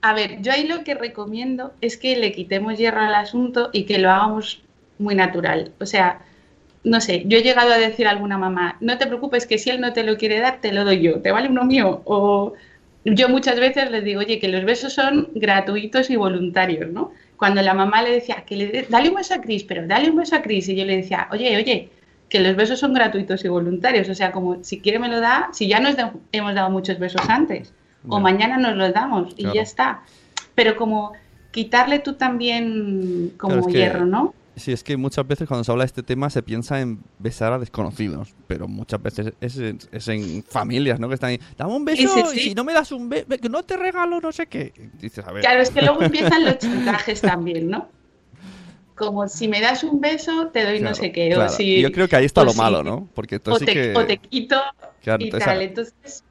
a 0.01 0.13
ver, 0.13 0.41
yo 0.41 0.51
ahí 0.51 0.67
lo 0.67 0.83
que 0.83 0.95
recomiendo 0.95 1.75
es 1.81 1.97
que 1.97 2.17
le 2.17 2.31
quitemos 2.33 2.77
hierro 2.77 3.01
al 3.01 3.15
asunto 3.15 3.69
y 3.73 3.85
que 3.85 3.99
lo 3.99 4.09
hagamos 4.11 4.63
muy 4.99 5.15
natural. 5.15 5.75
O 5.81 5.85
sea, 5.85 6.25
no 6.83 7.01
sé, 7.01 7.23
yo 7.25 7.37
he 7.37 7.43
llegado 7.43 7.71
a 7.73 7.77
decir 7.77 8.07
a 8.07 8.11
alguna 8.11 8.37
mamá, 8.37 8.77
no 8.79 8.97
te 8.97 9.07
preocupes 9.07 9.45
que 9.45 9.57
si 9.57 9.69
él 9.69 9.81
no 9.81 9.93
te 9.93 10.03
lo 10.03 10.17
quiere 10.17 10.39
dar, 10.39 10.59
te 10.61 10.71
lo 10.71 10.85
doy 10.85 11.01
yo, 11.01 11.19
¿te 11.21 11.31
vale 11.31 11.49
uno 11.49 11.65
mío? 11.65 12.01
O 12.05 12.53
yo 13.05 13.29
muchas 13.29 13.59
veces 13.59 13.91
les 13.91 14.03
digo, 14.03 14.19
oye, 14.21 14.39
que 14.39 14.47
los 14.47 14.63
besos 14.65 14.93
son 14.93 15.29
gratuitos 15.35 16.09
y 16.09 16.15
voluntarios, 16.15 16.91
¿no? 16.91 17.11
Cuando 17.37 17.61
la 17.61 17.73
mamá 17.73 18.01
le 18.01 18.11
decía, 18.11 18.43
que 18.45 18.55
le 18.55 18.85
dale 18.89 19.09
un 19.09 19.15
beso 19.15 19.33
a 19.33 19.41
Cris, 19.41 19.63
pero 19.63 19.87
dale 19.87 20.09
un 20.09 20.17
beso 20.17 20.35
a 20.35 20.41
Cris, 20.41 20.67
y 20.69 20.75
yo 20.75 20.85
le 20.85 20.97
decía, 20.97 21.27
oye, 21.31 21.55
oye, 21.57 21.89
que 22.27 22.39
los 22.41 22.55
besos 22.55 22.79
son 22.79 22.93
gratuitos 22.93 23.43
y 23.43 23.47
voluntarios. 23.47 24.07
O 24.09 24.13
sea, 24.15 24.31
como 24.31 24.63
si 24.63 24.79
quiere 24.81 24.99
me 24.99 25.07
lo 25.07 25.19
da, 25.19 25.49
si 25.51 25.67
ya 25.67 25.79
nos 25.79 25.95
da- 25.95 26.13
hemos 26.31 26.53
dado 26.53 26.69
muchos 26.69 26.99
besos 26.99 27.21
antes, 27.27 27.73
o 28.07 28.19
mañana 28.19 28.57
nos 28.57 28.75
los 28.75 28.93
damos 28.93 29.33
y 29.35 29.43
Claro. 29.43 29.55
ya 29.55 29.61
está. 29.63 30.01
Pero 30.53 30.75
como 30.75 31.13
quitarle 31.51 31.99
tú 31.99 32.13
también 32.13 33.31
como 33.37 33.53
Claro, 33.55 33.67
es 33.67 33.73
que- 33.73 33.79
hierro, 33.79 34.05
¿no? 34.05 34.33
Sí, 34.59 34.71
es 34.71 34.83
que 34.83 34.97
muchas 34.97 35.25
veces 35.27 35.47
cuando 35.47 35.63
se 35.63 35.71
habla 35.71 35.83
de 35.83 35.87
este 35.87 36.03
tema 36.03 36.29
se 36.29 36.43
piensa 36.43 36.79
en 36.81 36.99
besar 37.17 37.53
a 37.53 37.59
desconocidos, 37.59 38.35
pero 38.47 38.67
muchas 38.67 39.01
veces 39.01 39.33
es, 39.41 39.57
en- 39.57 39.79
es 39.91 40.07
en 40.07 40.43
familias, 40.43 40.99
¿no? 40.99 41.07
Que 41.07 41.15
están 41.15 41.29
ahí, 41.31 41.39
dame 41.57 41.73
un 41.73 41.85
beso 41.85 42.01
Sí, 42.01 42.07
sí, 42.07 42.21
sí. 42.33 42.39
y 42.39 42.43
si 42.49 42.55
no 42.55 42.63
me 42.63 42.73
das 42.73 42.91
un 42.91 43.09
beso, 43.09 43.25
no 43.49 43.63
te 43.63 43.77
regalo 43.77 44.19
no 44.21 44.31
sé 44.31 44.47
qué. 44.47 44.73
Dices, 44.99 45.25
a 45.25 45.31
ver, 45.31 45.41
Claro, 45.43 45.61
es 45.61 45.71
que 45.71 45.81
luego 45.81 46.01
empiezan 46.03 46.43
los 46.45 46.57
chantajes 46.59 47.21
también, 47.21 47.69
¿no? 47.69 47.87
Como 48.95 49.27
si 49.29 49.47
me 49.47 49.61
das 49.61 49.83
un 49.85 50.01
beso, 50.01 50.47
te 50.47 50.65
doy 50.65 50.81
no 50.81 50.93
sé 50.93 51.11
qué. 51.13 51.29
claro. 51.29 51.45
O 51.51 51.55
si, 51.55 51.81
yo 51.81 51.91
creo 51.91 52.07
que 52.09 52.17
ahí 52.17 52.25
está 52.25 52.41
o 52.41 52.45
lo 52.45 52.51
si- 52.51 52.57
malo, 52.57 52.83
¿no? 52.83 53.07
Porque 53.15 53.35
O 53.35 53.37
entonces 53.37 53.65
te, 53.65 53.71
sí 53.73 53.79
que... 53.79 53.97
o 53.97 54.05
te 54.05 54.17
quito 54.17 54.57
Claro, 55.01 55.23
y 55.23 55.29
tal. 55.29 55.61
Entonces, 55.61 56.23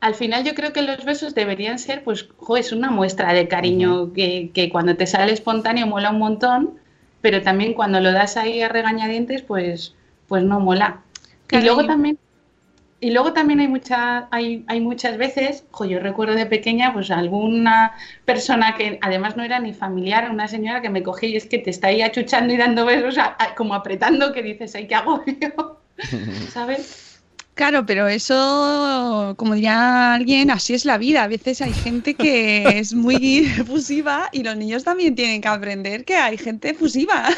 al 0.00 0.14
final 0.14 0.44
yo 0.44 0.54
creo 0.54 0.72
que 0.72 0.82
los 0.82 1.04
besos 1.04 1.34
deberían 1.34 1.78
ser, 1.78 2.02
pues, 2.02 2.28
jo, 2.36 2.56
es 2.56 2.72
una 2.72 2.90
muestra 2.90 3.32
de 3.34 3.46
cariño 3.48 4.12
que, 4.12 4.50
que 4.52 4.68
cuando 4.70 4.96
te 4.96 5.06
sale 5.06 5.32
espontáneo 5.32 5.86
mola 5.86 6.10
un 6.10 6.18
montón, 6.18 6.78
pero 7.22 7.42
también 7.42 7.74
cuando 7.74 8.00
lo 8.00 8.12
das 8.12 8.36
ahí 8.36 8.62
a 8.62 8.68
regañadientes, 8.68 9.42
pues, 9.42 9.94
pues 10.28 10.44
no 10.44 10.60
mola. 10.60 11.02
Claro, 11.46 11.62
y 11.62 11.66
luego 11.66 11.86
también 11.86 12.18
y 13.00 13.10
luego 13.10 13.32
también 13.32 13.58
hay, 13.60 13.66
mucha, 13.68 14.28
hay, 14.30 14.64
hay 14.68 14.80
muchas 14.80 15.18
veces, 15.18 15.64
jo, 15.72 15.84
yo 15.86 15.98
recuerdo 15.98 16.34
de 16.34 16.46
pequeña, 16.46 16.92
pues 16.92 17.10
alguna 17.10 17.92
persona 18.24 18.76
que 18.76 18.98
además 19.02 19.36
no 19.36 19.42
era 19.42 19.58
ni 19.58 19.72
familiar, 19.74 20.30
una 20.30 20.46
señora 20.48 20.80
que 20.82 20.88
me 20.88 21.02
cogía 21.02 21.30
y 21.30 21.36
es 21.36 21.46
que 21.46 21.58
te 21.58 21.70
está 21.70 21.88
ahí 21.88 22.00
achuchando 22.02 22.54
y 22.54 22.56
dando 22.56 22.86
besos, 22.86 23.18
a- 23.18 23.36
a- 23.38 23.54
como 23.56 23.74
apretando, 23.74 24.32
que 24.32 24.42
dices, 24.42 24.74
ay, 24.76 24.86
¿qué 24.86 24.94
hago 24.94 25.24
yo? 25.26 25.80
¿Sabes? 26.46 27.11
Claro, 27.54 27.84
pero 27.84 28.08
eso, 28.08 29.34
como 29.36 29.54
diría 29.54 30.14
alguien, 30.14 30.50
así 30.50 30.72
es 30.72 30.86
la 30.86 30.96
vida. 30.96 31.22
A 31.22 31.28
veces 31.28 31.60
hay 31.60 31.74
gente 31.74 32.16
que 32.16 32.78
es 32.78 32.94
muy 32.94 33.40
efusiva 33.58 34.30
y 34.32 34.42
los 34.42 34.56
niños 34.56 34.84
también 34.84 35.14
tienen 35.14 35.42
que 35.42 35.48
aprender 35.48 36.04
que 36.06 36.14
hay 36.16 36.38
gente 36.38 36.70
efusiva. 36.70 37.28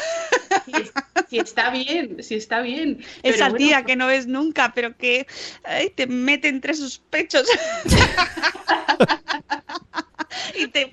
Si, 0.65 0.77
es- 0.77 0.93
si 1.29 1.39
está 1.39 1.69
bien, 1.69 2.23
si 2.23 2.35
está 2.35 2.61
bien. 2.61 3.03
Esa 3.23 3.49
bueno, 3.49 3.57
tía 3.57 3.83
que 3.83 3.95
no 3.97 4.07
ves 4.07 4.25
nunca, 4.27 4.71
pero 4.73 4.95
que 4.97 5.27
ay, 5.63 5.89
te 5.95 6.07
mete 6.07 6.47
entre 6.47 6.73
sus 6.75 6.99
pechos. 6.99 7.45
y 10.59 10.67
te, 10.67 10.91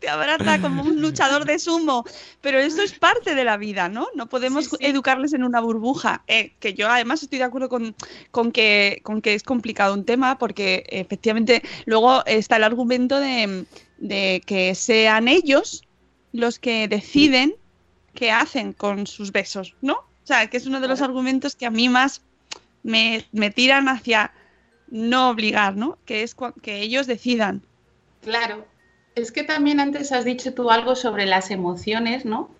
te 0.00 0.08
abraza 0.08 0.60
como 0.60 0.82
un 0.82 1.00
luchador 1.00 1.44
de 1.44 1.58
sumo. 1.58 2.04
Pero 2.40 2.58
eso 2.58 2.82
es 2.82 2.92
parte 2.92 3.34
de 3.34 3.44
la 3.44 3.56
vida, 3.56 3.88
¿no? 3.88 4.08
No 4.14 4.28
podemos 4.28 4.64
Sí, 4.66 4.70
sí. 4.78 4.86
educarles 4.86 5.32
en 5.32 5.44
una 5.44 5.60
burbuja. 5.60 6.22
Eh, 6.26 6.52
que 6.60 6.74
yo 6.74 6.88
además 6.88 7.22
estoy 7.22 7.38
de 7.38 7.44
acuerdo 7.44 7.68
con, 7.68 7.94
con, 8.30 8.52
que, 8.52 9.00
con 9.02 9.22
que 9.22 9.34
es 9.34 9.42
complicado 9.42 9.94
un 9.94 10.04
tema, 10.04 10.38
porque 10.38 10.84
efectivamente 10.88 11.62
luego 11.84 12.24
está 12.26 12.56
el 12.56 12.64
argumento 12.64 13.20
de, 13.20 13.66
de 13.98 14.42
que 14.46 14.74
sean 14.74 15.28
ellos 15.28 15.82
los 16.32 16.58
que 16.58 16.88
deciden 16.88 17.54
qué 18.14 18.30
hacen 18.30 18.72
con 18.72 19.06
sus 19.06 19.32
besos, 19.32 19.74
¿no? 19.80 19.94
O 19.94 20.26
sea, 20.26 20.48
que 20.48 20.56
es 20.56 20.66
uno 20.66 20.80
de 20.80 20.88
los 20.88 21.02
argumentos 21.02 21.54
que 21.54 21.66
a 21.66 21.70
mí 21.70 21.88
más 21.88 22.22
me, 22.82 23.24
me 23.32 23.50
tiran 23.50 23.88
hacia 23.88 24.32
no 24.88 25.30
obligar, 25.30 25.76
¿no? 25.76 25.98
Que 26.04 26.22
es 26.22 26.34
que 26.62 26.80
ellos 26.80 27.06
decidan. 27.06 27.62
Claro. 28.22 28.66
Es 29.16 29.32
que 29.32 29.42
también 29.42 29.80
antes 29.80 30.12
has 30.12 30.24
dicho 30.24 30.52
tú 30.54 30.70
algo 30.70 30.94
sobre 30.94 31.26
las 31.26 31.50
emociones, 31.50 32.24
¿no? 32.24 32.50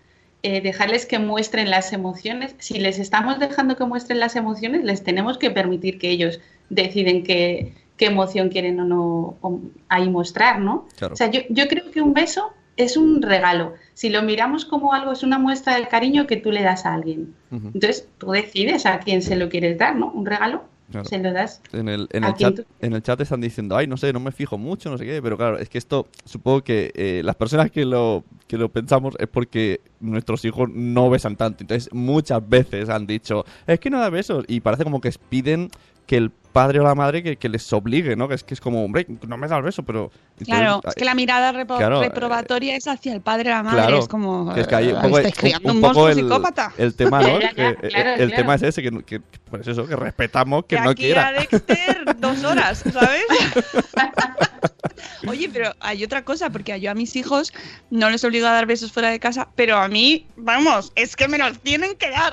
Eh, 0.43 0.61
dejarles 0.63 1.07
que 1.07 1.19
muestren 1.19 1.71
las 1.71 1.93
emociones. 1.93 2.55
Si 2.59 2.79
les 2.79 2.99
estamos 2.99 3.39
dejando 3.39 3.77
que 3.77 3.85
muestren 3.85 4.21
las 4.21 4.37
emociones, 4.37 4.83
les 4.85 5.05
tenemos 5.05 5.39
que 5.39 5.51
permitir 5.51 5.99
que 5.99 6.11
ellos 6.11 6.41
deciden 6.71 7.23
qué, 7.25 7.75
qué 7.97 8.07
emoción 8.07 8.49
quieren 8.49 8.81
o 8.81 8.85
no 8.85 9.37
o- 9.43 9.61
ahí 9.89 10.09
mostrar, 10.09 10.61
¿no? 10.61 10.87
Claro. 10.97 11.15
O 11.15 11.17
sea, 11.17 11.31
yo, 11.31 11.41
yo 11.51 11.69
creo 11.69 11.91
que 11.91 12.01
un 12.01 12.15
beso 12.15 12.53
es 12.79 12.97
un 12.97 13.21
regalo. 13.23 13.75
Si 13.95 14.09
lo 14.09 14.23
miramos 14.23 14.65
como 14.65 14.93
algo, 14.95 15.13
es 15.13 15.23
una 15.23 15.39
muestra 15.39 15.77
de 15.77 15.89
cariño 15.89 16.27
que 16.27 16.37
tú 16.37 16.53
le 16.53 16.63
das 16.63 16.87
a 16.87 16.95
alguien. 16.95 17.35
Entonces, 17.51 18.09
tú 18.19 18.31
decides 18.31 18.87
a 18.87 18.99
quién 19.01 19.21
se 19.23 19.37
lo 19.37 19.49
quieres 19.49 19.77
dar, 19.79 19.97
¿no? 19.97 20.11
Un 20.11 20.27
regalo, 20.27 20.65
claro. 20.91 21.09
se 21.09 21.19
lo 21.19 21.33
das. 21.33 21.63
En 21.73 21.89
el, 21.89 22.09
en, 22.13 22.25
¿A 22.25 22.29
el 22.29 22.35
chat, 22.35 22.61
en 22.81 22.93
el 22.93 23.03
chat 23.03 23.21
están 23.21 23.41
diciendo, 23.41 23.77
ay, 23.77 23.87
no 23.87 23.97
sé, 23.97 24.13
no 24.13 24.21
me 24.21 24.33
fijo 24.33 24.59
mucho, 24.59 24.91
no 24.91 24.99
sé 24.99 25.05
qué, 25.05 25.21
pero 25.23 25.37
claro, 25.37 25.59
es 25.59 25.69
que 25.69 25.79
esto, 25.79 26.09
supongo 26.25 26.63
que 26.63 26.93
eh, 26.95 27.23
las 27.25 27.37
personas 27.37 27.71
que 27.71 27.85
lo, 27.85 28.25
que 28.47 28.59
lo 28.59 28.71
pensamos 28.71 29.15
es 29.19 29.29
porque 29.29 29.81
nuestros 30.01 30.45
hijos 30.45 30.69
no 30.73 31.11
besan 31.11 31.37
tanto. 31.37 31.63
Entonces, 31.63 31.93
muchas 31.93 32.47
veces 32.49 32.89
han 32.89 33.07
dicho, 33.07 33.45
es 33.67 33.81
que 33.81 33.91
no 33.91 34.01
da 34.01 34.11
besos, 34.11 34.45
y 34.49 34.61
parece 34.61 34.85
como 34.85 35.01
que 35.01 35.13
piden 35.29 35.71
que 36.07 36.17
el 36.17 36.31
padre 36.57 36.81
o 36.81 36.83
la 36.85 36.95
madre 36.95 37.23
que, 37.23 37.37
que 37.37 37.49
les 37.49 37.71
obligue, 37.73 38.17
¿no? 38.17 38.29
Que 38.29 38.35
es 38.35 38.43
que 38.43 38.55
es 38.55 38.61
como, 38.61 38.85
hombre, 38.85 39.07
no 39.27 39.37
me 39.37 39.47
das 39.49 39.63
beso, 39.63 39.83
pero... 39.83 40.11
entonces, 40.39 40.47
Claro, 40.47 40.81
ah, 40.85 40.89
es 40.89 40.95
que 40.95 41.05
la 41.05 41.15
mirada 41.15 41.53
repo- 41.53 41.77
claro, 41.77 42.03
eh, 42.03 42.09
reprobatoria 42.09 42.77
es 42.77 42.87
hacia 42.89 43.13
el 43.13 43.21
padre 43.21 43.51
y 43.51 43.53
la 43.53 43.63
madre. 43.63 43.79
Claro, 43.79 43.99
es 43.99 44.09
como. 44.09 44.53
que 44.55 44.61
es 44.63 44.67
que 44.67 44.75
hay 44.75 44.89
un 44.89 44.97
"Ah, 44.97 45.03
poco, 45.03 45.17
un- 45.63 45.71
un 45.77 45.81
poco 45.83 46.09
el, 46.09 46.15
psicópata. 46.15 46.73
el 46.79 46.95
tema, 46.95 47.21
¿no? 47.21 47.39
Que, 47.55 47.75
claro, 47.77 48.11
eh, 48.11 48.15
el 48.19 48.35
tema 48.35 48.55
es 48.55 48.63
ese, 48.63 48.83
que, 48.83 48.91
que- 49.05 49.21
pues 49.51 49.67
eso, 49.69 49.87
que 49.87 49.97
respetamos 49.97 50.65
que 50.67 50.81
no 50.81 50.91
aquí 50.91 51.05
quiera. 51.05 51.29
a 51.29 51.33
Dexter, 51.33 52.17
dos 52.19 52.43
horas, 52.45 52.83
¿sabes? 52.93 53.23
Oye, 55.29 55.49
pero 55.53 55.73
hay 55.81 56.05
otra 56.05 56.25
cosa, 56.25 56.51
porque 56.51 56.79
yo 56.81 56.91
a 56.91 56.95
mis 56.95 57.17
hijos 57.17 57.53
no 57.91 58.11
les 58.11 58.23
obligo 58.25 58.47
a 58.47 58.53
dar 58.53 58.67
besos 58.67 58.93
fuera 58.93 59.11
de 59.11 59.19
casa, 59.19 59.49
pero 59.57 59.77
a 59.79 59.89
mí, 59.89 60.27
vamos, 60.37 60.93
es 60.95 61.17
que 61.17 61.29
me 61.29 61.39
los 61.39 61.59
tienen 61.61 61.97
que 61.97 62.11
dar. 62.11 62.33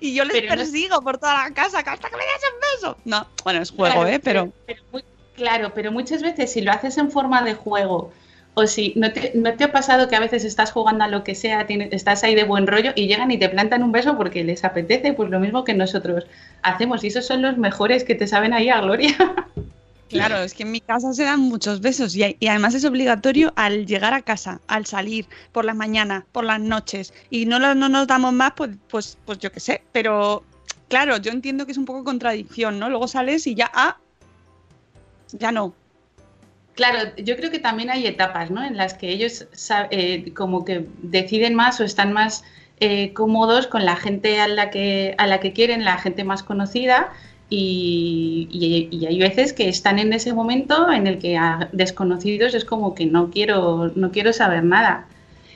Y 0.00 0.14
yo 0.14 0.24
les 0.24 0.32
Pero 0.34 0.48
no- 0.50 0.56
persigo 0.56 1.00
por 1.02 1.18
toda 1.18 1.34
la 1.48 1.54
casa 1.54 1.78
hasta 1.78 2.08
que 2.08 2.16
me 2.16 2.22
des 2.22 2.42
un 2.52 2.60
beso. 2.80 2.96
No, 3.04 3.26
bueno, 3.44 3.60
es 3.62 3.70
juego, 3.70 3.94
Claro, 3.94 4.08
¿eh? 4.08 4.20
Pero 4.22 4.52
muy- 4.92 5.04
claro, 5.36 5.72
pero 5.74 5.92
muchas 5.92 6.22
veces 6.22 6.52
si 6.52 6.60
lo 6.60 6.72
haces 6.72 6.98
en 6.98 7.10
forma 7.10 7.42
de 7.42 7.54
juego 7.54 8.12
o 8.54 8.66
si 8.66 8.92
no 8.96 9.12
te, 9.12 9.30
no 9.34 9.54
te 9.54 9.64
ha 9.64 9.70
pasado 9.72 10.08
que 10.08 10.16
a 10.16 10.20
veces 10.20 10.44
estás 10.44 10.72
jugando 10.72 11.04
a 11.04 11.08
lo 11.08 11.22
que 11.22 11.34
sea, 11.36 11.66
tienes- 11.66 11.92
estás 11.92 12.24
ahí 12.24 12.34
de 12.34 12.42
buen 12.44 12.66
rollo 12.66 12.90
y 12.96 13.06
llegan 13.06 13.30
y 13.30 13.38
te 13.38 13.48
plantan 13.48 13.84
un 13.84 13.92
beso 13.92 14.16
porque 14.16 14.42
les 14.42 14.64
apetece, 14.64 15.12
pues 15.12 15.30
lo 15.30 15.38
mismo 15.38 15.62
que 15.64 15.74
nosotros 15.74 16.26
hacemos 16.62 17.04
y 17.04 17.08
esos 17.08 17.24
son 17.26 17.40
los 17.42 17.56
mejores 17.56 18.02
que 18.02 18.16
te 18.16 18.26
saben 18.26 18.52
ahí 18.52 18.68
a 18.68 18.80
gloria. 18.80 19.16
Claro, 20.08 20.38
es 20.38 20.54
que 20.54 20.62
en 20.62 20.72
mi 20.72 20.80
casa 20.80 21.12
se 21.12 21.24
dan 21.24 21.40
muchos 21.40 21.80
besos 21.80 22.16
y, 22.16 22.36
y 22.40 22.46
además 22.48 22.74
es 22.74 22.84
obligatorio 22.84 23.52
al 23.56 23.84
llegar 23.86 24.14
a 24.14 24.22
casa, 24.22 24.60
al 24.66 24.86
salir, 24.86 25.28
por 25.52 25.64
la 25.66 25.74
mañana, 25.74 26.24
por 26.32 26.44
las 26.44 26.60
noches 26.60 27.12
y 27.30 27.44
no, 27.46 27.58
lo- 27.58 27.74
no 27.74 27.88
nos 27.88 28.06
damos 28.06 28.32
más, 28.32 28.52
pues, 28.56 28.70
pues, 28.88 29.18
pues 29.26 29.38
yo 29.38 29.52
qué 29.52 29.60
sé. 29.60 29.82
Pero 29.92 30.42
claro, 30.88 31.18
yo 31.18 31.30
entiendo 31.30 31.66
que 31.66 31.72
es 31.72 31.78
un 31.78 31.84
poco 31.84 32.04
contradicción, 32.04 32.78
¿no? 32.78 32.88
Luego 32.88 33.06
sales 33.06 33.46
y 33.46 33.54
ya, 33.54 33.70
ah, 33.74 33.98
ya 35.32 35.52
no. 35.52 35.74
Claro, 36.74 37.10
yo 37.16 37.36
creo 37.36 37.50
que 37.50 37.58
también 37.58 37.90
hay 37.90 38.06
etapas, 38.06 38.50
¿no? 38.50 38.64
En 38.64 38.76
las 38.76 38.94
que 38.94 39.08
ellos 39.10 39.46
eh, 39.90 40.32
como 40.34 40.64
que 40.64 40.86
deciden 41.02 41.54
más 41.54 41.80
o 41.80 41.84
están 41.84 42.12
más 42.12 42.44
eh, 42.80 43.12
cómodos 43.14 43.66
con 43.66 43.84
la 43.84 43.96
gente 43.96 44.40
a 44.40 44.46
la 44.46 44.70
que 44.70 45.14
a 45.18 45.26
la 45.26 45.40
que 45.40 45.52
quieren, 45.52 45.84
la 45.84 45.98
gente 45.98 46.22
más 46.24 46.42
conocida. 46.44 47.12
Y, 47.50 48.48
y- 48.50 48.94
y 48.94 49.06
hay 49.06 49.18
veces 49.18 49.52
que 49.54 49.68
están 49.68 49.98
en 49.98 50.12
ese 50.12 50.34
momento 50.34 50.92
en 50.92 51.06
el 51.06 51.18
que 51.18 51.36
a 51.38 51.68
desconocidos 51.72 52.54
es 52.54 52.64
como 52.64 52.94
que 52.94 53.06
no 53.06 53.30
quiero, 53.30 53.90
no 53.94 54.10
quiero 54.10 54.32
saber 54.34 54.64
nada. 54.64 55.06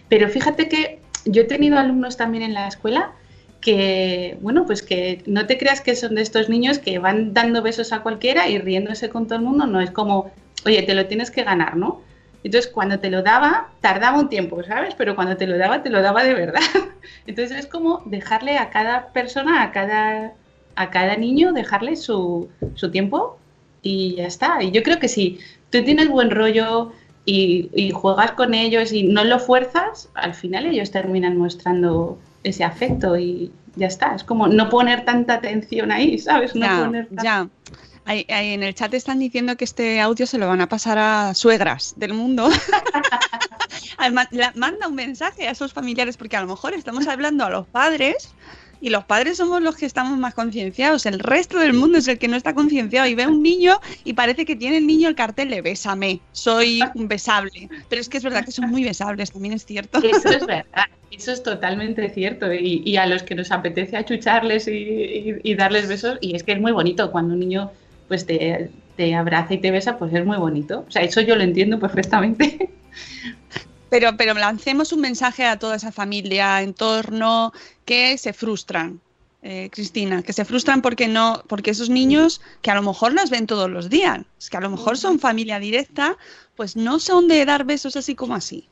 Pero 0.08 0.28
fíjate 0.28 0.68
que 0.68 1.00
yo 1.26 1.42
he 1.42 1.46
tenido 1.46 1.78
alumnos 1.78 2.16
también 2.16 2.44
en 2.44 2.54
la 2.54 2.66
escuela 2.68 3.12
que, 3.60 4.38
bueno, 4.40 4.66
pues 4.66 4.82
que 4.82 5.22
no 5.26 5.46
te 5.46 5.58
creas 5.58 5.80
que 5.82 5.94
son 5.94 6.14
de 6.16 6.22
estos 6.22 6.48
niños 6.48 6.78
que 6.78 6.98
van 6.98 7.32
dando 7.34 7.62
besos 7.62 7.92
a 7.92 8.00
cualquiera 8.02 8.48
y 8.48 8.58
riéndose 8.58 9.08
con 9.10 9.26
todo 9.26 9.38
el 9.38 9.44
mundo, 9.44 9.66
no 9.66 9.80
es 9.80 9.90
como, 9.90 10.32
oye, 10.66 10.82
te 10.82 10.94
lo 10.94 11.06
tienes 11.06 11.30
que 11.30 11.44
ganar, 11.44 11.76
¿no? 11.76 12.02
Entonces, 12.44 12.70
cuando 12.72 12.98
te 12.98 13.08
lo 13.10 13.22
daba, 13.22 13.68
tardaba 13.80 14.18
un 14.18 14.28
tiempo, 14.28 14.62
¿sabes? 14.64 14.94
Pero 14.96 15.14
cuando 15.14 15.36
te 15.36 15.46
lo 15.46 15.56
daba, 15.58 15.82
te 15.82 15.90
lo 15.90 16.02
daba 16.02 16.24
de 16.24 16.34
verdad. 16.34 16.60
Entonces, 17.26 17.56
es 17.56 17.66
como 17.68 18.02
dejarle 18.06 18.58
a 18.58 18.70
cada 18.70 19.12
persona, 19.12 19.62
a 19.62 19.70
cada, 19.70 20.32
a 20.76 20.90
cada 20.90 21.16
niño, 21.16 21.52
dejarle 21.52 21.96
su, 21.96 22.48
su 22.74 22.90
tiempo 22.90 23.38
y 23.82 24.14
ya 24.16 24.26
está. 24.26 24.62
Y 24.62 24.70
yo 24.70 24.82
creo 24.82 24.98
que 24.98 25.08
si 25.08 25.38
tú 25.70 25.82
tienes 25.84 26.08
buen 26.08 26.30
rollo 26.30 26.92
y, 27.24 27.70
y 27.74 27.90
juegas 27.90 28.32
con 28.32 28.54
ellos 28.54 28.92
y 28.92 29.04
no 29.04 29.24
lo 29.24 29.38
fuerzas, 29.38 30.08
al 30.14 30.34
final 30.34 30.66
ellos 30.66 30.90
terminan 30.90 31.36
mostrando 31.36 32.18
ese 32.44 32.64
afecto 32.64 33.16
y 33.18 33.52
ya 33.76 33.86
está. 33.86 34.14
Es 34.14 34.24
como 34.24 34.48
no 34.48 34.68
poner 34.68 35.04
tanta 35.04 35.34
atención 35.34 35.92
ahí, 35.92 36.18
¿sabes? 36.18 36.54
No 36.54 36.66
ya, 36.66 36.84
poner 36.84 37.08
ya. 37.22 37.48
Ahí- 38.04 38.26
ahí 38.30 38.48
en 38.54 38.64
el 38.64 38.74
chat 38.74 38.92
están 38.94 39.20
diciendo 39.20 39.56
que 39.56 39.64
este 39.64 40.00
audio 40.00 40.26
se 40.26 40.36
lo 40.38 40.48
van 40.48 40.60
a 40.60 40.68
pasar 40.68 40.98
a 40.98 41.34
suegras 41.34 41.94
del 41.96 42.14
mundo. 42.14 42.48
Además, 43.98 44.28
la- 44.32 44.52
manda 44.56 44.88
un 44.88 44.94
mensaje 44.94 45.46
a 45.46 45.52
esos 45.52 45.72
familiares 45.72 46.16
porque 46.16 46.36
a 46.36 46.40
lo 46.40 46.48
mejor 46.48 46.74
estamos 46.74 47.06
hablando 47.06 47.44
a 47.44 47.50
los 47.50 47.66
padres 47.66 48.34
y 48.82 48.90
los 48.90 49.04
padres 49.04 49.36
somos 49.36 49.62
los 49.62 49.76
que 49.76 49.86
estamos 49.86 50.18
más 50.18 50.34
concienciados. 50.34 51.06
El 51.06 51.20
resto 51.20 51.58
del 51.60 51.72
mundo 51.72 51.98
es 51.98 52.08
el 52.08 52.18
que 52.18 52.26
no 52.26 52.36
está 52.36 52.52
concienciado 52.52 53.06
y 53.06 53.14
ve 53.14 53.22
a 53.22 53.28
un 53.28 53.40
niño 53.40 53.80
y 54.04 54.14
parece 54.14 54.44
que 54.44 54.56
tiene 54.56 54.78
el 54.78 54.86
niño 54.88 55.08
el 55.08 55.14
cartel 55.14 55.50
de 55.50 55.62
bésame, 55.62 56.20
soy 56.32 56.80
un 56.96 57.06
besable. 57.06 57.68
Pero 57.88 58.00
es 58.00 58.08
que 58.08 58.18
es 58.18 58.24
verdad 58.24 58.44
que 58.44 58.50
son 58.50 58.68
muy 58.68 58.82
besables, 58.82 59.30
también 59.30 59.54
es 59.54 59.64
cierto. 59.64 60.00
Eso 60.02 60.28
es 60.28 60.44
verdad, 60.44 60.86
eso 61.12 61.30
es 61.30 61.42
totalmente 61.44 62.10
cierto. 62.10 62.52
Y, 62.52 62.96
a 62.96 63.06
los 63.06 63.22
que 63.22 63.36
nos 63.36 63.52
apetece 63.52 63.96
achucharles 63.96 64.66
y, 64.66 65.54
darles 65.54 65.86
besos, 65.86 66.18
y 66.20 66.34
es 66.34 66.42
que 66.42 66.52
es 66.52 66.60
muy 66.60 66.72
bonito 66.72 67.12
cuando 67.12 67.34
un 67.34 67.40
niño 67.40 67.70
pues 68.08 68.26
te 68.26 69.14
abraza 69.14 69.54
y 69.54 69.58
te 69.58 69.70
besa, 69.70 69.96
pues 69.96 70.12
es 70.12 70.26
muy 70.26 70.38
bonito. 70.38 70.84
O 70.88 70.90
sea, 70.90 71.02
eso 71.02 71.20
yo 71.20 71.36
lo 71.36 71.44
entiendo 71.44 71.78
perfectamente. 71.78 72.68
Pero, 73.92 74.16
pero 74.16 74.32
lancemos 74.32 74.90
un 74.94 75.02
mensaje 75.02 75.44
a 75.44 75.58
toda 75.58 75.76
esa 75.76 75.92
familia, 75.92 76.62
en 76.62 76.72
torno, 76.72 77.52
que 77.84 78.16
se 78.16 78.32
frustran. 78.32 79.02
Eh, 79.42 79.68
Cristina, 79.70 80.22
que 80.22 80.32
se 80.32 80.46
frustran 80.46 80.80
porque 80.80 81.08
no, 81.08 81.42
porque 81.46 81.72
esos 81.72 81.90
niños 81.90 82.40
que 82.62 82.70
a 82.70 82.74
lo 82.74 82.80
mejor 82.80 83.12
las 83.12 83.28
ven 83.28 83.46
todos 83.46 83.68
los 83.68 83.90
días, 83.90 84.22
que 84.50 84.56
a 84.56 84.60
lo 84.60 84.70
mejor 84.70 84.96
son 84.96 85.18
familia 85.18 85.58
directa, 85.58 86.16
pues 86.56 86.74
no 86.74 87.00
son 87.00 87.28
de 87.28 87.44
dar 87.44 87.64
besos 87.64 87.96
así 87.96 88.14
como 88.14 88.34
así. 88.34 88.66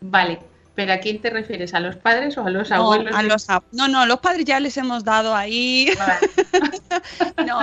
Vale, 0.00 0.38
¿Pero 0.78 0.92
a 0.92 0.98
quién 0.98 1.20
te 1.20 1.28
refieres? 1.28 1.74
¿A 1.74 1.80
los 1.80 1.96
padres 1.96 2.38
o 2.38 2.46
a 2.46 2.50
los 2.50 2.70
abuelos? 2.70 3.10
No, 3.10 3.18
a 3.18 3.22
los, 3.24 3.48
no, 3.72 3.88
no, 3.88 4.06
los 4.06 4.20
padres 4.20 4.44
ya 4.44 4.60
les 4.60 4.76
hemos 4.76 5.02
dado 5.02 5.34
ahí. 5.34 5.90
no, 7.48 7.62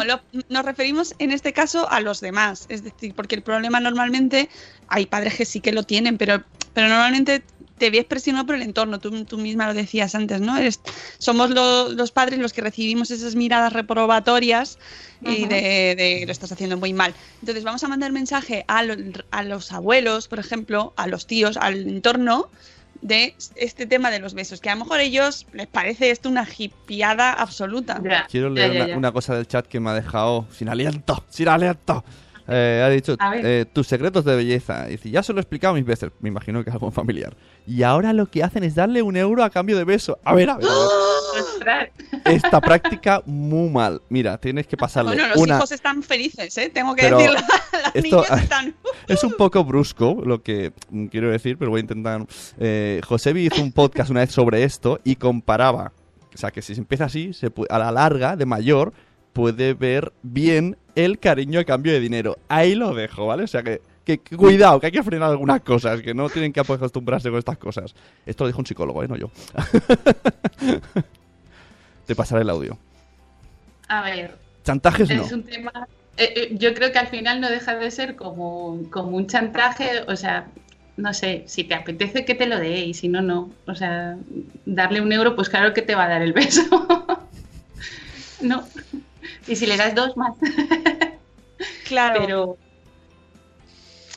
nos 0.49 0.65
referimos 0.65 1.15
en 1.17 1.31
este 1.31 1.53
caso 1.53 1.89
a 1.89 2.01
los 2.01 2.19
demás. 2.19 2.65
Es 2.67 2.83
decir, 2.83 3.13
porque 3.15 3.35
el 3.35 3.41
problema 3.41 3.79
normalmente, 3.79 4.49
hay 4.89 5.05
padres 5.05 5.35
que 5.35 5.45
sí 5.45 5.61
que 5.61 5.71
lo 5.71 5.83
tienen, 5.83 6.17
pero, 6.17 6.43
pero 6.73 6.89
normalmente 6.89 7.41
te 7.77 7.89
ves 7.89 8.03
presionado 8.03 8.47
por 8.47 8.55
el 8.55 8.63
entorno. 8.63 8.99
Tú, 8.99 9.23
tú 9.23 9.37
misma 9.37 9.67
lo 9.67 9.73
decías 9.73 10.13
antes, 10.13 10.41
¿no? 10.41 10.57
somos 11.17 11.51
los 11.51 12.11
padres 12.11 12.37
los 12.37 12.51
que 12.51 12.59
recibimos 12.59 13.11
esas 13.11 13.35
miradas 13.35 13.71
reprobatorias 13.71 14.77
y 15.21 15.45
de, 15.45 15.95
de, 15.95 16.23
lo 16.25 16.33
estás 16.33 16.51
haciendo 16.51 16.75
muy 16.75 16.91
mal. 16.91 17.13
Entonces 17.39 17.63
vamos 17.63 17.81
a 17.81 17.87
mandar 17.87 18.11
mensaje 18.11 18.65
a, 18.67 18.83
a 19.31 19.43
los 19.43 19.71
abuelos, 19.71 20.27
por 20.27 20.39
ejemplo, 20.39 20.93
a 20.97 21.07
los 21.07 21.27
tíos, 21.27 21.55
al 21.55 21.87
entorno 21.87 22.49
de 23.05 23.35
este 23.55 23.85
tema 23.85 24.09
de 24.09 24.19
los 24.19 24.33
besos, 24.33 24.59
que 24.59 24.69
a 24.69 24.73
lo 24.73 24.83
mejor 24.83 24.99
a 24.99 25.03
ellos 25.03 25.45
les 25.53 25.67
parece 25.67 26.09
esto 26.09 26.27
una 26.27 26.47
hipiada 26.57 27.33
absoluta. 27.33 28.01
Quiero 28.29 28.49
leer 28.49 28.97
una, 28.97 29.11
cosa 29.11 29.35
del 29.35 29.47
chat 29.47 29.67
que 29.67 29.79
me 29.79 29.91
ha 29.91 29.93
dejado 29.93 30.47
sin 30.51 30.69
aliento, 30.69 31.23
sin 31.29 31.47
aliento. 31.47 32.03
Eh, 32.47 32.83
ha 32.85 32.89
dicho 32.89 33.17
eh, 33.43 33.65
tus 33.71 33.87
secretos 33.87 34.23
de 34.25 34.35
belleza. 34.35 34.85
Dice, 34.85 35.09
ya 35.09 35.23
se 35.23 35.33
lo 35.33 35.39
he 35.39 35.41
explicado 35.41 35.73
mis 35.73 35.85
veces. 35.85 36.11
Me 36.19 36.29
imagino 36.29 36.63
que 36.63 36.69
es 36.69 36.73
algún 36.73 36.91
familiar. 36.91 37.35
Y 37.65 37.83
ahora 37.83 38.13
lo 38.13 38.27
que 38.27 38.43
hacen 38.43 38.63
es 38.63 38.75
darle 38.75 39.01
un 39.01 39.17
euro 39.17 39.43
a 39.43 39.49
cambio 39.49 39.77
de 39.77 39.83
beso. 39.83 40.19
A 40.23 40.33
ver, 40.35 40.49
a 40.49 40.57
ver. 40.57 41.91
Esta 42.25 42.61
práctica 42.61 43.21
muy 43.25 43.69
mal. 43.69 44.01
Mira, 44.09 44.37
tienes 44.37 44.67
que 44.67 44.77
pasarle. 44.77 45.15
Bueno, 45.15 45.27
los 45.35 45.47
hijos 45.47 45.71
están 45.71 46.03
felices, 46.03 46.55
¿eh? 46.57 46.69
Tengo 46.69 46.95
que 46.95 47.09
decirlo. 47.09 47.39
esto 47.93 48.23
están... 48.35 48.75
es 49.07 49.23
un 49.23 49.33
poco 49.33 49.63
brusco 49.63 50.21
lo 50.23 50.41
que 50.41 50.73
quiero 51.09 51.31
decir, 51.31 51.57
pero 51.57 51.71
voy 51.71 51.79
a 51.79 51.81
intentar. 51.81 52.25
Eh, 52.59 53.01
Josebi 53.05 53.47
hizo 53.47 53.61
un 53.61 53.71
podcast 53.71 54.09
una 54.11 54.21
vez 54.21 54.31
sobre 54.31 54.63
esto 54.63 54.99
y 55.03 55.15
comparaba. 55.15 55.93
O 56.33 56.37
sea, 56.37 56.51
que 56.51 56.61
si 56.61 56.75
se 56.75 56.81
empieza 56.81 57.05
así, 57.05 57.33
se 57.33 57.51
a 57.69 57.79
la 57.79 57.91
larga, 57.91 58.35
de 58.35 58.45
mayor, 58.45 58.93
puede 59.35 59.73
ver 59.73 60.13
bien 60.23 60.77
el 60.95 61.19
cariño 61.19 61.59
a 61.59 61.65
cambio 61.65 61.91
de 61.91 61.99
dinero. 61.99 62.37
Ahí 62.47 62.73
lo 62.73 62.95
dejo, 62.95 63.27
¿vale? 63.27 63.43
O 63.43 63.47
sea 63.47 63.61
que 63.63 63.81
que, 64.05 64.19
cuidado, 64.19 64.79
que 64.79 64.85
hay 64.85 64.91
que 64.91 65.03
frenar 65.03 65.31
algunas 65.31 65.61
cosas, 65.61 66.01
que 66.01 66.13
no 66.13 66.29
tienen 66.29 66.53
que 66.53 66.59
acostumbrarse 66.59 67.29
con 67.29 67.39
estas 67.39 67.57
cosas. 67.57 67.95
Esto 68.25 68.43
lo 68.43 68.47
dijo 68.49 68.59
un 68.59 68.65
psicólogo, 68.65 69.03
¿eh? 69.03 69.07
No 69.07 69.17
yo. 69.17 69.31
Te 72.05 72.15
pasaré 72.15 72.43
el 72.43 72.49
audio. 72.51 72.77
A 73.87 74.03
ver. 74.03 74.37
Chantajes 74.63 75.09
es 75.09 75.31
un 75.31 75.43
tema. 75.43 75.87
Eh, 76.17 76.33
eh, 76.35 76.49
yo 76.51 76.73
creo 76.75 76.91
que 76.91 76.99
al 76.99 77.07
final 77.07 77.41
no 77.41 77.49
deja 77.49 77.75
de 77.75 77.89
ser 77.89 78.15
como, 78.15 78.79
como 78.91 79.17
un 79.17 79.27
chantaje, 79.27 80.03
o 80.07 80.15
sea, 80.15 80.47
no 80.97 81.13
sé, 81.13 81.43
si 81.47 81.63
te 81.63 81.73
apetece 81.73 82.25
que 82.25 82.35
te 82.35 82.45
lo 82.45 82.57
dé 82.59 82.85
y 82.85 82.93
si 82.93 83.09
no, 83.09 83.21
no. 83.21 83.49
O 83.65 83.75
sea, 83.75 84.17
darle 84.65 85.01
un 85.01 85.11
euro, 85.11 85.35
pues 85.35 85.49
claro 85.49 85.73
que 85.73 85.81
te 85.81 85.95
va 85.95 86.05
a 86.05 86.09
dar 86.09 86.21
el 86.21 86.33
beso. 86.33 86.63
no. 88.41 88.63
Y 89.47 89.55
si 89.55 89.65
le 89.65 89.77
das 89.77 89.95
dos 89.95 90.15
más. 90.17 90.33
claro. 91.87 92.19
Pero, 92.19 92.57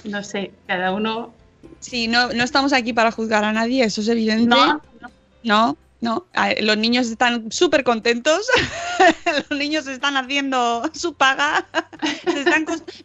no 0.05 0.23
sé, 0.23 0.53
cada 0.67 0.93
uno... 0.93 1.35
Sí, 1.81 2.09
no, 2.09 2.29
no 2.33 2.45
estamos 2.45 2.73
aquí 2.73 2.93
para 2.93 3.11
juzgar 3.11 3.45
a 3.45 3.53
nadie, 3.53 3.85
eso 3.85 4.01
es 4.01 4.09
evidente. 4.09 4.47
No, 4.47 4.81
no. 5.43 5.77
no, 6.01 6.27
los 6.61 6.77
niños 6.77 7.09
están 7.09 7.51
súper 7.53 7.85
contentos, 7.85 8.47
los 9.49 9.59
niños 9.59 9.87
están 9.87 10.17
haciendo 10.17 10.89
su 10.95 11.15
paga, 11.15 11.67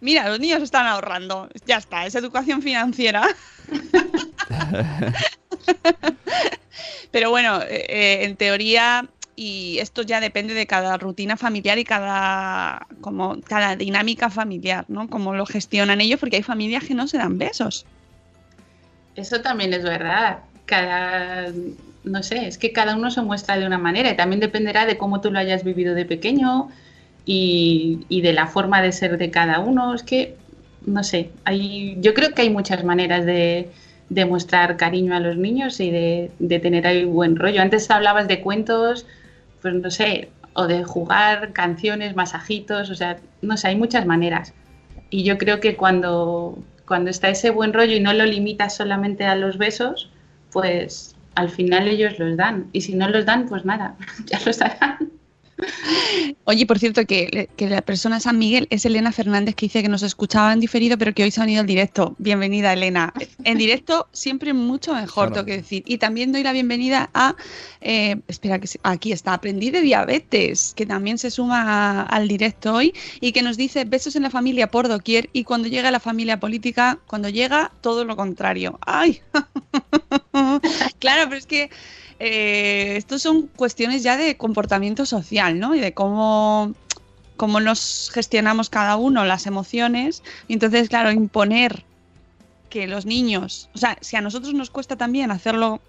mira, 0.01 0.29
los 0.29 0.39
niños 0.39 0.61
están 0.61 0.87
ahorrando, 0.87 1.49
ya 1.65 1.77
está, 1.77 2.05
es 2.05 2.15
educación 2.15 2.61
financiera. 2.61 3.27
Pero 7.11 7.29
bueno, 7.29 7.61
eh, 7.61 7.85
eh, 7.89 8.23
en 8.23 8.35
teoría 8.35 9.07
y 9.35 9.77
esto 9.79 10.03
ya 10.03 10.19
depende 10.19 10.53
de 10.53 10.67
cada 10.67 10.97
rutina 10.97 11.37
familiar 11.37 11.77
y 11.79 11.83
cada, 11.83 12.87
como, 13.01 13.41
cada 13.41 13.75
dinámica 13.75 14.29
familiar, 14.29 14.85
¿no? 14.87 15.09
Cómo 15.09 15.33
lo 15.33 15.45
gestionan 15.45 16.01
ellos, 16.01 16.19
porque 16.19 16.37
hay 16.37 16.43
familias 16.43 16.83
que 16.83 16.93
no 16.93 17.07
se 17.07 17.17
dan 17.17 17.37
besos. 17.37 17.85
Eso 19.15 19.41
también 19.41 19.73
es 19.73 19.83
verdad. 19.83 20.39
Cada, 20.65 21.51
no 22.03 22.23
sé, 22.23 22.47
es 22.47 22.57
que 22.57 22.71
cada 22.71 22.95
uno 22.95 23.09
se 23.11 23.21
muestra 23.21 23.57
de 23.57 23.65
una 23.65 23.77
manera 23.77 24.11
y 24.11 24.15
también 24.15 24.39
dependerá 24.39 24.85
de 24.85 24.97
cómo 24.97 25.21
tú 25.21 25.31
lo 25.31 25.39
hayas 25.39 25.63
vivido 25.63 25.95
de 25.95 26.05
pequeño 26.05 26.69
y, 27.25 28.05
y 28.09 28.21
de 28.21 28.33
la 28.33 28.47
forma 28.47 28.81
de 28.81 28.91
ser 28.91 29.17
de 29.17 29.31
cada 29.31 29.59
uno. 29.59 29.95
Es 29.95 30.03
que, 30.03 30.35
no 30.85 31.03
sé, 31.03 31.31
hay, 31.43 31.97
yo 32.01 32.13
creo 32.13 32.33
que 32.33 32.43
hay 32.43 32.49
muchas 32.49 32.83
maneras 32.83 33.25
de, 33.25 33.69
de 34.09 34.25
mostrar 34.25 34.77
cariño 34.77 35.15
a 35.15 35.19
los 35.19 35.37
niños 35.37 35.79
y 35.79 35.89
de, 35.89 36.31
de 36.37 36.59
tener 36.59 36.85
ahí 36.85 37.03
buen 37.03 37.35
rollo. 37.35 37.61
Antes 37.61 37.89
hablabas 37.89 38.27
de 38.27 38.41
cuentos 38.41 39.07
pues 39.63 39.73
no 39.73 39.89
sé, 39.89 40.30
o 40.54 40.67
de 40.67 40.84
jugar 40.84 41.54
canciones, 41.54 42.15
masajitos, 42.15 42.91
o 42.91 42.95
sea, 42.95 43.17
no 43.41 43.58
sé, 43.58 43.69
hay 43.69 43.76
muchas 43.76 44.06
maneras. 44.06 44.54
Y 45.10 45.23
yo 45.23 45.39
creo 45.39 45.60
que 45.60 45.76
cuando, 45.76 46.60
cuando 46.86 47.10
está 47.10 47.30
ese 47.30 47.49
buen 47.49 47.73
rollo 47.73 47.93
y 47.93 47.99
no 47.99 48.13
lo 48.13 48.26
limitas 48.26 48.76
solamente 48.76 49.26
a 49.26 49.36
los 49.36 49.58
besos, 49.58 50.12
pues 50.52 51.15
al 51.36 51.49
final 51.49 51.88
ellos 51.88 52.19
los 52.19 52.38
dan. 52.38 52.69
Y 52.73 52.82
si 52.82 52.93
no 52.93 53.10
los 53.10 53.26
dan, 53.26 53.47
pues 53.47 53.65
nada, 53.65 53.95
ya 54.26 54.39
los 54.45 54.60
darán. 54.60 55.12
Oye, 56.45 56.65
por 56.65 56.80
cierto, 56.80 57.06
que, 57.06 57.49
la 57.58 57.82
persona 57.82 58.19
San 58.19 58.38
Miguel 58.38 58.67
es 58.69 58.86
Elena 58.86 59.12
Fernández 59.12 59.56
que 59.56 59.65
dice 59.65 59.82
que 59.82 59.89
nos 59.89 60.04
escuchaba 60.04 60.54
en 60.54 60.60
diferido, 60.60 60.97
pero 60.97 61.13
que 61.13 61.23
hoy 61.23 61.32
se 61.32 61.41
ha 61.41 61.43
unido 61.43 61.62
al 61.62 61.67
directo. 61.67 62.15
Bienvenida, 62.17 62.73
Elena. 62.73 63.13
En 63.43 63.58
directo 63.58 64.08
siempre 64.12 64.54
mucho 64.54 64.93
mejor, 64.93 65.32
tengo 65.32 65.45
que 65.45 65.58
decir. 65.58 65.84
Y 65.86 65.97
también 65.97 66.32
doy 66.32 66.43
la 66.43 66.52
bienvenida 66.52 67.10
a, 67.13 67.36
eh, 67.82 68.17
espera, 68.28 68.60
que 68.60 68.67
aquí 68.84 69.12
está, 69.12 69.34
Aprendí 69.34 69.71
de 69.71 69.82
Diabetes, 69.82 70.73
que 70.76 70.86
también 70.86 71.17
se 71.17 71.32
suma 71.32 72.04
al 72.04 72.28
directo 72.28 72.73
hoy 72.73 72.93
y 73.19 73.32
que 73.32 73.41
nos 73.41 73.58
dice 73.58 73.86
besos 73.86 74.15
en 74.15 74.23
la 74.23 74.30
familia 74.30 74.67
por 74.67 74.88
doquier 74.88 75.30
y 75.34 75.43
cuando 75.43 75.67
llega 75.67 75.91
la 75.91 75.99
familia 75.99 76.39
política, 76.39 76.99
cuando 77.08 77.30
llega 77.30 77.71
todo 77.82 78.06
lo 78.06 78.15
contrario. 78.15 78.80
¡Ay! 78.86 79.21
claro, 80.99 81.30
pero 81.30 81.38
es 81.38 81.45
que 81.45 81.69
eh, 82.25 82.95
estos 82.95 83.21
son 83.21 83.47
cuestiones 83.47 84.01
ya 84.01 84.15
de 84.15 84.38
comportamiento 84.38 85.05
social, 85.05 85.59
¿no? 85.59 85.75
Y 85.75 85.81
de 85.81 85.93
cómo, 85.93 86.73
cómo 87.36 87.59
nos 87.59 88.09
gestionamos 88.13 88.69
cada 88.69 88.95
uno 88.95 89.25
las 89.25 89.45
emociones. 89.45 90.23
Y 90.47 90.53
entonces, 90.53 90.88
claro, 90.88 91.12
imponer 91.12 91.83
que 92.69 92.88
los 92.88 93.05
niños, 93.05 93.69
o 93.75 93.77
sea, 93.77 93.97
si 93.99 94.15
a 94.15 94.21
nosotros 94.21 94.53
nos 94.53 94.69
cuesta 94.69 94.95
también 94.95 95.31
hacerlo, 95.31 95.81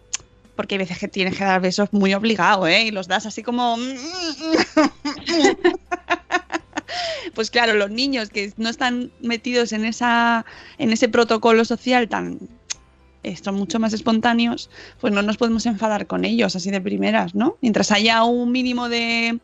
porque 0.56 0.74
hay 0.74 0.80
veces 0.80 0.98
que 0.98 1.06
tienes 1.06 1.36
que 1.36 1.44
dar 1.44 1.60
besos 1.60 1.92
muy 1.92 2.12
obligado, 2.14 2.66
¿eh? 2.66 2.82
Y 2.82 2.90
los 2.90 3.06
das 3.06 3.26
así 3.26 3.44
como... 3.44 3.76
pues 7.34 7.52
claro, 7.52 7.74
los 7.74 7.92
niños 7.92 8.30
que 8.30 8.52
no 8.56 8.70
están 8.70 9.12
metidos 9.20 9.72
en 9.72 9.84
esa 9.84 10.44
en 10.78 10.92
ese 10.92 11.08
protocolo 11.08 11.64
social 11.64 12.08
tan 12.08 12.40
son 13.42 13.54
mucho 13.54 13.78
más 13.78 13.92
espontáneos, 13.92 14.70
pues 15.00 15.12
no 15.12 15.22
nos 15.22 15.36
podemos 15.36 15.66
enfadar 15.66 16.06
con 16.06 16.24
ellos 16.24 16.56
así 16.56 16.70
de 16.70 16.80
primeras, 16.80 17.34
¿no? 17.34 17.56
Mientras 17.60 17.90
haya 17.90 18.24
un 18.24 18.52
mínimo 18.52 18.88
de 18.88 19.38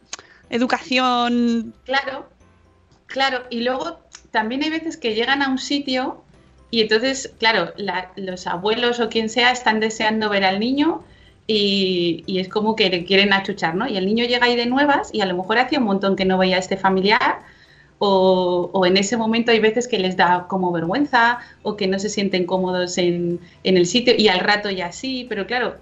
educación. 0.50 1.74
Claro, 1.84 2.28
claro. 3.06 3.44
Y 3.50 3.62
luego 3.62 4.00
también 4.30 4.62
hay 4.62 4.70
veces 4.70 4.96
que 4.96 5.14
llegan 5.14 5.42
a 5.42 5.48
un 5.48 5.58
sitio 5.58 6.22
y 6.70 6.82
entonces, 6.82 7.32
claro, 7.38 7.72
los 8.16 8.46
abuelos 8.46 9.00
o 9.00 9.08
quien 9.08 9.28
sea 9.28 9.50
están 9.50 9.80
deseando 9.80 10.28
ver 10.28 10.44
al 10.44 10.60
niño 10.60 11.02
y, 11.46 12.22
y, 12.26 12.38
es 12.38 12.48
como 12.48 12.76
que 12.76 12.88
le 12.90 13.04
quieren 13.04 13.32
achuchar, 13.32 13.74
¿no? 13.74 13.88
Y 13.88 13.96
el 13.96 14.06
niño 14.06 14.24
llega 14.24 14.46
ahí 14.46 14.54
de 14.54 14.66
nuevas 14.66 15.10
y 15.12 15.20
a 15.20 15.26
lo 15.26 15.36
mejor 15.36 15.58
hacía 15.58 15.80
un 15.80 15.86
montón 15.86 16.14
que 16.14 16.24
no 16.24 16.38
veía 16.38 16.56
a 16.56 16.60
este 16.60 16.76
familiar 16.76 17.40
o, 18.02 18.86
en 18.86 18.96
ese 18.96 19.16
momento 19.18 19.52
hay 19.52 19.60
veces 19.60 19.86
que 19.86 19.98
les 19.98 20.16
da 20.16 20.46
como 20.48 20.72
vergüenza 20.72 21.38
o 21.62 21.76
que 21.76 21.86
no 21.86 21.98
se 21.98 22.08
sienten 22.08 22.46
cómodos 22.46 22.96
en, 22.96 23.38
el 23.62 23.86
sitio 23.86 24.14
y 24.16 24.28
al 24.28 24.40
rato 24.40 24.70
ya 24.70 24.90
sí, 24.90 25.26
pero 25.28 25.46
claro, 25.46 25.76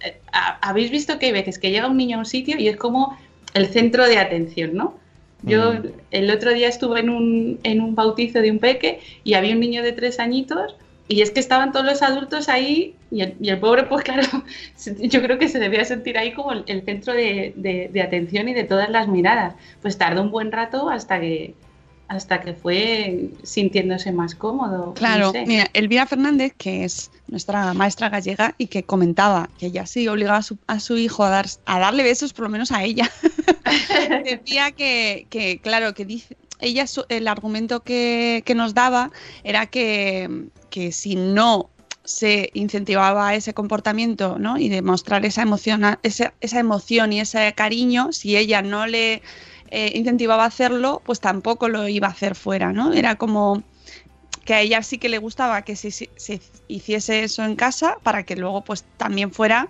eh, 0.00 0.18
ha- 0.32 0.58
habéis 0.60 0.90
visto 0.90 1.18
que 1.18 1.26
hay 1.26 1.32
veces 1.32 1.58
que 1.58 1.70
llega 1.70 1.88
un 1.88 1.96
niño 1.96 2.16
a 2.16 2.20
un 2.20 2.26
sitio 2.26 2.58
y 2.58 2.68
es 2.68 2.76
como 2.76 3.16
el 3.54 3.66
centro 3.68 4.06
de 4.06 4.18
atención, 4.18 4.74
¿no? 4.74 4.94
Yo 5.42 5.72
Mm. 5.74 5.86
el 6.10 6.30
otro 6.30 6.52
día 6.52 6.68
estuve 6.68 7.00
en 7.00 7.08
un, 7.10 7.58
en 7.62 7.80
un 7.80 7.94
bautizo 7.94 8.40
de 8.40 8.50
un 8.50 8.58
peque 8.58 9.00
y 9.24 9.32
había 9.34 9.54
un 9.54 9.60
niño 9.60 9.82
de 9.82 9.92
tres 9.92 10.20
añitos 10.20 10.74
y 11.08 11.20
es 11.22 11.30
que 11.30 11.40
estaban 11.40 11.72
todos 11.72 11.84
los 11.84 12.02
adultos 12.02 12.48
ahí 12.48 12.94
y 13.10 13.20
el, 13.22 13.34
y 13.40 13.50
el 13.50 13.58
pobre, 13.60 13.84
pues 13.84 14.04
claro, 14.04 14.26
yo 15.00 15.22
creo 15.22 15.38
que 15.38 15.48
se 15.48 15.58
debía 15.58 15.84
sentir 15.84 16.16
ahí 16.18 16.32
como 16.32 16.52
el, 16.52 16.64
el 16.66 16.82
centro 16.84 17.12
de, 17.12 17.52
de- 17.56 17.90
de 17.92 18.02
atención 18.02 18.48
y 18.48 18.54
de 18.54 18.64
todas 18.64 18.88
las 18.88 19.06
miradas. 19.08 19.54
Pues 19.82 19.98
tardó 19.98 20.22
un 20.22 20.30
buen 20.30 20.50
rato 20.52 20.88
hasta 20.90 21.20
que 21.20 21.54
hasta 22.06 22.42
que 22.42 22.52
fue 22.52 23.30
sintiéndose 23.42 24.12
más 24.12 24.34
cómodo. 24.34 24.88
no 24.88 24.94
Claro, 24.94 25.32
sé. 25.32 25.44
mira, 25.46 25.68
Elvira 25.72 26.06
Fernández, 26.06 26.52
que 26.56 26.84
es 26.84 27.10
nuestra 27.28 27.72
maestra 27.72 28.10
gallega 28.10 28.54
y 28.58 28.66
que 28.66 28.82
comentaba 28.82 29.48
que 29.58 29.66
ella 29.66 29.86
sí 29.86 30.06
obligaba 30.06 30.36
a 30.38 30.42
su, 30.42 30.58
a 30.66 30.80
su 30.80 30.98
hijo 30.98 31.24
a, 31.24 31.30
dar, 31.30 31.46
a 31.64 31.78
darle 31.78 32.02
besos, 32.02 32.34
por 32.34 32.44
lo 32.44 32.50
menos 32.50 32.72
a 32.72 32.84
ella. 32.84 33.10
Decía 34.24 34.72
que, 34.72 35.26
que, 35.30 35.60
claro, 35.60 35.94
que 35.94 36.04
dice, 36.04 36.36
ella 36.60 36.86
su- 36.86 37.06
el 37.08 37.26
argumento 37.26 37.80
que, 37.80 38.42
que 38.44 38.54
nos 38.54 38.74
daba 38.74 39.10
era 39.42 39.66
que, 39.66 40.28
que 40.74 40.90
si 40.90 41.14
no 41.14 41.70
se 42.04 42.50
incentivaba 42.54 43.32
ese 43.36 43.54
comportamiento 43.54 44.38
¿no? 44.40 44.58
y 44.58 44.68
demostrar 44.68 45.24
esa 45.24 45.42
emoción, 45.42 45.82
esa, 46.02 46.34
esa 46.40 46.58
emoción 46.58 47.12
y 47.12 47.20
ese 47.20 47.52
cariño, 47.54 48.12
si 48.12 48.36
ella 48.36 48.60
no 48.60 48.86
le 48.86 49.22
eh, 49.70 49.92
incentivaba 49.94 50.42
a 50.42 50.48
hacerlo, 50.48 51.00
pues 51.06 51.20
tampoco 51.20 51.68
lo 51.68 51.86
iba 51.88 52.08
a 52.08 52.10
hacer 52.10 52.34
fuera, 52.34 52.72
¿no? 52.72 52.92
Era 52.92 53.14
como 53.14 53.62
que 54.44 54.54
a 54.54 54.60
ella 54.62 54.82
sí 54.82 54.98
que 54.98 55.08
le 55.08 55.18
gustaba 55.18 55.62
que 55.62 55.76
se, 55.76 55.92
se- 55.92 56.10
se 56.16 56.40
hiciese 56.66 57.22
eso 57.22 57.44
en 57.44 57.54
casa 57.54 57.96
para 58.02 58.24
que 58.24 58.34
luego 58.34 58.62
pues 58.62 58.84
también 58.96 59.30
fuera 59.30 59.68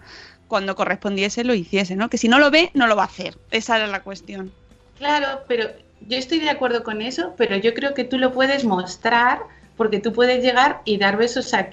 cuando 0.49 0.75
correspondiese 0.75 1.45
lo 1.45 1.55
hiciese, 1.55 1.97
¿no? 1.97 2.09
Que 2.09 2.19
si 2.19 2.29
no 2.29 2.39
lo 2.39 2.51
ve, 2.51 2.71
no 2.75 2.87
lo 2.87 2.97
va 2.97 3.03
a 3.03 3.13
hacer. 3.13 3.37
Esa 3.51 3.77
era 3.77 3.87
la 3.89 4.03
cuestión. 4.03 4.53
Claro, 4.99 5.43
pero 5.49 5.65
yo 6.09 6.17
estoy 6.17 6.39
de 6.41 6.51
acuerdo 6.51 6.83
con 6.83 7.03
eso, 7.03 7.35
pero 7.37 7.57
yo 7.57 7.75
creo 7.75 7.93
que 7.95 8.05
tú 8.05 8.19
lo 8.19 8.33
puedes 8.33 8.65
mostrar 8.65 9.41
porque 9.77 9.99
tú 10.01 10.13
puedes 10.13 10.43
llegar 10.43 10.81
y 10.85 10.99
dar 10.99 11.17
besos 11.17 11.53
a, 11.55 11.69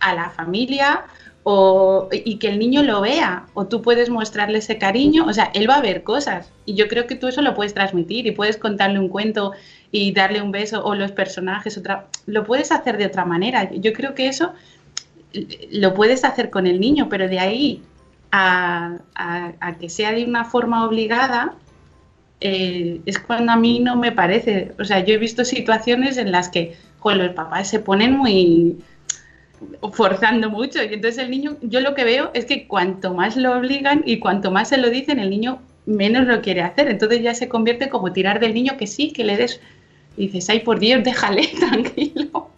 a- 0.00 0.14
la 0.14 0.30
familia 0.30 1.04
o, 1.42 2.08
y 2.12 2.38
que 2.38 2.48
el 2.48 2.58
niño 2.58 2.82
lo 2.82 3.00
vea 3.02 3.46
o 3.54 3.66
tú 3.66 3.82
puedes 3.82 4.08
mostrarle 4.08 4.58
ese 4.58 4.78
cariño, 4.78 5.26
o 5.26 5.32
sea, 5.32 5.50
él 5.54 5.68
va 5.68 5.76
a 5.76 5.80
ver 5.82 6.02
cosas 6.02 6.50
y 6.64 6.74
yo 6.74 6.88
creo 6.88 7.06
que 7.06 7.16
tú 7.16 7.28
eso 7.28 7.42
lo 7.42 7.54
puedes 7.54 7.74
transmitir 7.74 8.26
y 8.26 8.30
puedes 8.32 8.56
contarle 8.56 8.98
un 8.98 9.08
cuento 9.08 9.52
y 9.92 10.12
darle 10.12 10.40
un 10.42 10.52
beso 10.52 10.82
o 10.84 10.94
los 10.94 11.12
personajes, 11.12 11.76
otra, 11.76 12.06
lo 12.26 12.44
puedes 12.44 12.72
hacer 12.72 12.96
de 12.96 13.06
otra 13.06 13.24
manera. 13.26 13.70
Yo 13.72 13.92
creo 13.92 14.14
que 14.14 14.26
eso 14.28 14.52
lo 15.70 15.94
puedes 15.94 16.24
hacer 16.24 16.50
con 16.50 16.66
el 16.66 16.80
niño, 16.80 17.08
pero 17.08 17.28
de 17.28 17.38
ahí 17.40 17.82
a, 18.30 18.96
a- 19.14 19.52
a 19.60 19.78
que 19.78 19.88
sea 19.88 20.12
de 20.12 20.24
una 20.24 20.44
forma 20.44 20.84
obligada, 20.86 21.54
eh, 22.40 23.00
es 23.06 23.18
cuando 23.18 23.52
a 23.52 23.56
mí 23.56 23.80
no 23.80 23.96
me 23.96 24.12
parece. 24.12 24.72
O 24.78 24.84
sea, 24.84 25.04
yo 25.04 25.14
he 25.14 25.18
visto 25.18 25.44
situaciones 25.44 26.16
en 26.18 26.30
las 26.32 26.48
que 26.48 26.76
joder, 27.04 27.18
los 27.18 27.34
papás 27.34 27.68
se 27.68 27.80
ponen 27.80 28.16
muy 28.16 28.78
forzando 29.92 30.48
mucho 30.48 30.82
y 30.82 30.94
entonces 30.94 31.18
el 31.18 31.30
niño, 31.30 31.58
yo 31.60 31.80
lo 31.80 31.94
que 31.94 32.02
veo 32.02 32.30
es 32.32 32.46
que 32.46 32.66
cuanto 32.66 33.12
más 33.12 33.36
lo 33.36 33.58
obligan 33.58 34.02
y 34.06 34.20
cuanto 34.20 34.50
más 34.50 34.70
se 34.70 34.78
lo 34.78 34.88
dicen, 34.88 35.18
el 35.18 35.28
niño 35.28 35.60
menos 35.84 36.26
lo 36.26 36.40
quiere 36.40 36.62
hacer. 36.62 36.88
Entonces 36.88 37.22
ya 37.22 37.34
se 37.34 37.46
convierte 37.46 37.90
como 37.90 38.14
tirar 38.14 38.40
del 38.40 38.54
niño 38.54 38.78
que 38.78 38.86
sí, 38.86 39.12
que 39.12 39.22
le 39.22 39.36
des... 39.36 39.60
Y 40.16 40.28
dices, 40.28 40.48
ay, 40.48 40.60
por 40.60 40.78
Dios, 40.78 41.04
déjale 41.04 41.46
tranquilo. 41.58 42.48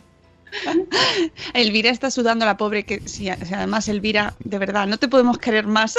Elvira 1.55 1.91
está 1.91 2.11
sudando 2.11 2.45
la 2.45 2.57
pobre, 2.57 2.85
que 2.85 3.01
si, 3.07 3.29
además 3.29 3.89
Elvira, 3.89 4.35
de 4.45 4.59
verdad, 4.59 4.87
no 4.87 4.99
te 4.99 5.09
podemos 5.09 5.39
querer 5.39 5.67
más. 5.67 5.95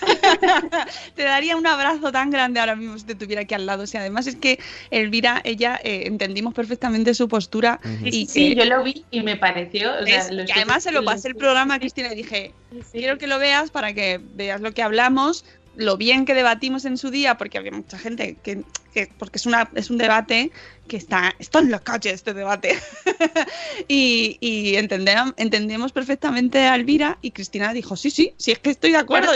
te 1.14 1.22
daría 1.22 1.56
un 1.56 1.66
abrazo 1.66 2.10
tan 2.12 2.30
grande 2.30 2.60
ahora 2.60 2.76
mismo 2.76 2.98
si 2.98 3.04
te 3.04 3.14
tuviera 3.14 3.42
aquí 3.42 3.54
al 3.54 3.66
lado. 3.66 3.86
Si 3.86 3.96
además 3.96 4.26
es 4.26 4.36
que 4.36 4.58
Elvira, 4.90 5.40
ella, 5.44 5.80
eh, 5.84 6.02
entendimos 6.06 6.54
perfectamente 6.54 7.14
su 7.14 7.28
postura 7.28 7.80
y 8.04 8.26
sí, 8.26 8.50
que- 8.50 8.56
yo 8.56 8.64
lo 8.64 8.82
vi 8.82 9.04
y 9.10 9.20
me 9.22 9.36
pareció... 9.36 9.92
o 10.00 10.04
sea, 10.06 10.18
es- 10.20 10.30
estoy- 10.30 10.50
además 10.54 10.82
se 10.82 10.92
lo 10.92 11.04
pasé 11.04 11.28
el 11.28 11.36
programa 11.36 11.74
a 11.74 11.78
Cristina 11.78 12.12
y 12.12 12.16
dije, 12.16 12.52
Sí. 12.70 12.98
quiero 12.98 13.18
que 13.18 13.26
lo 13.26 13.38
veas 13.38 13.70
para 13.70 13.92
que 13.94 14.20
veas 14.22 14.60
lo 14.60 14.72
que 14.72 14.82
hablamos, 14.82 15.44
lo 15.80 15.96
bien 15.96 16.24
que 16.24 16.34
debatimos 16.34 16.84
en 16.84 16.96
su 16.98 17.10
día, 17.10 17.36
porque 17.36 17.58
había 17.58 17.72
mucha 17.72 17.98
gente 17.98 18.36
que, 18.42 18.64
que- 18.92 19.08
porque 19.18 19.38
es 19.38 19.46
una 19.46 19.70
es 19.74 19.90
un 19.90 19.98
debate 19.98 20.50
que 20.88 20.96
está 20.96 21.34
está 21.38 21.60
en 21.60 21.70
la 21.70 21.80
calle 21.80 22.10
este 22.10 22.34
debate. 22.34 22.78
Y, 23.88 24.36
y 24.40 24.76
entendemos, 24.76 25.92
perfectamente 25.92 26.58
a 26.66 26.74
Elvira 26.76 27.18
y 27.22 27.30
Cristina 27.32 27.72
dijo 27.72 27.96
sí 27.96 28.10
sí 28.10 28.34
sí 28.36 28.52
es 28.52 28.58
que 28.58 28.70
estoy 28.70 28.92
de 28.92 28.98
acuerdo 28.98 29.32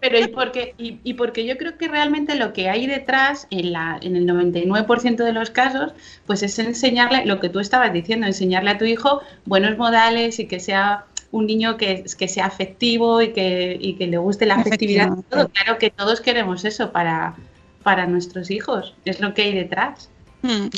pero 0.00 0.18
y 0.18 0.28
porque, 0.28 0.74
y, 0.78 1.00
y 1.02 1.14
porque 1.14 1.44
yo 1.44 1.56
creo 1.58 1.76
que 1.76 1.88
realmente 1.88 2.36
lo 2.36 2.52
que 2.52 2.68
hay 2.68 2.86
detrás, 2.86 3.46
en, 3.50 3.72
la, 3.72 3.98
en 4.00 4.14
el 4.16 4.26
99% 4.26 5.24
de 5.24 5.32
los 5.32 5.50
casos, 5.50 5.92
pues 6.26 6.42
es 6.42 6.58
enseñarle 6.58 7.26
lo 7.26 7.40
que 7.40 7.48
tú 7.48 7.58
estabas 7.60 7.92
diciendo, 7.92 8.26
enseñarle 8.26 8.70
a 8.70 8.78
tu 8.78 8.84
hijo 8.84 9.20
buenos 9.44 9.76
modales 9.76 10.38
y 10.38 10.46
que 10.46 10.60
sea 10.60 11.06
un 11.30 11.46
niño 11.46 11.76
que, 11.76 12.04
que 12.18 12.28
sea 12.28 12.46
afectivo 12.46 13.20
y 13.20 13.32
que, 13.32 13.76
y 13.80 13.94
que 13.94 14.06
le 14.06 14.18
guste 14.18 14.46
la 14.46 14.56
afectividad. 14.56 15.10
Todo. 15.28 15.48
Claro 15.48 15.78
que 15.78 15.90
todos 15.90 16.20
queremos 16.20 16.64
eso 16.64 16.90
para, 16.90 17.34
para 17.82 18.06
nuestros 18.06 18.50
hijos, 18.50 18.94
es 19.04 19.20
lo 19.20 19.34
que 19.34 19.42
hay 19.42 19.54
detrás. 19.54 20.10
Hmm. 20.42 20.68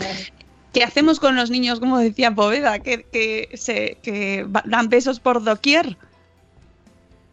¿Qué 0.73 0.85
hacemos 0.85 1.19
con 1.19 1.35
los 1.37 1.51
niños, 1.51 1.81
como 1.81 1.99
decía 1.99 2.35
Poveda, 2.35 2.79
que, 2.79 3.05
que, 3.05 3.49
se, 3.55 3.99
que 4.03 4.47
dan 4.65 4.89
besos 4.89 5.19
por 5.19 5.43
doquier? 5.43 5.97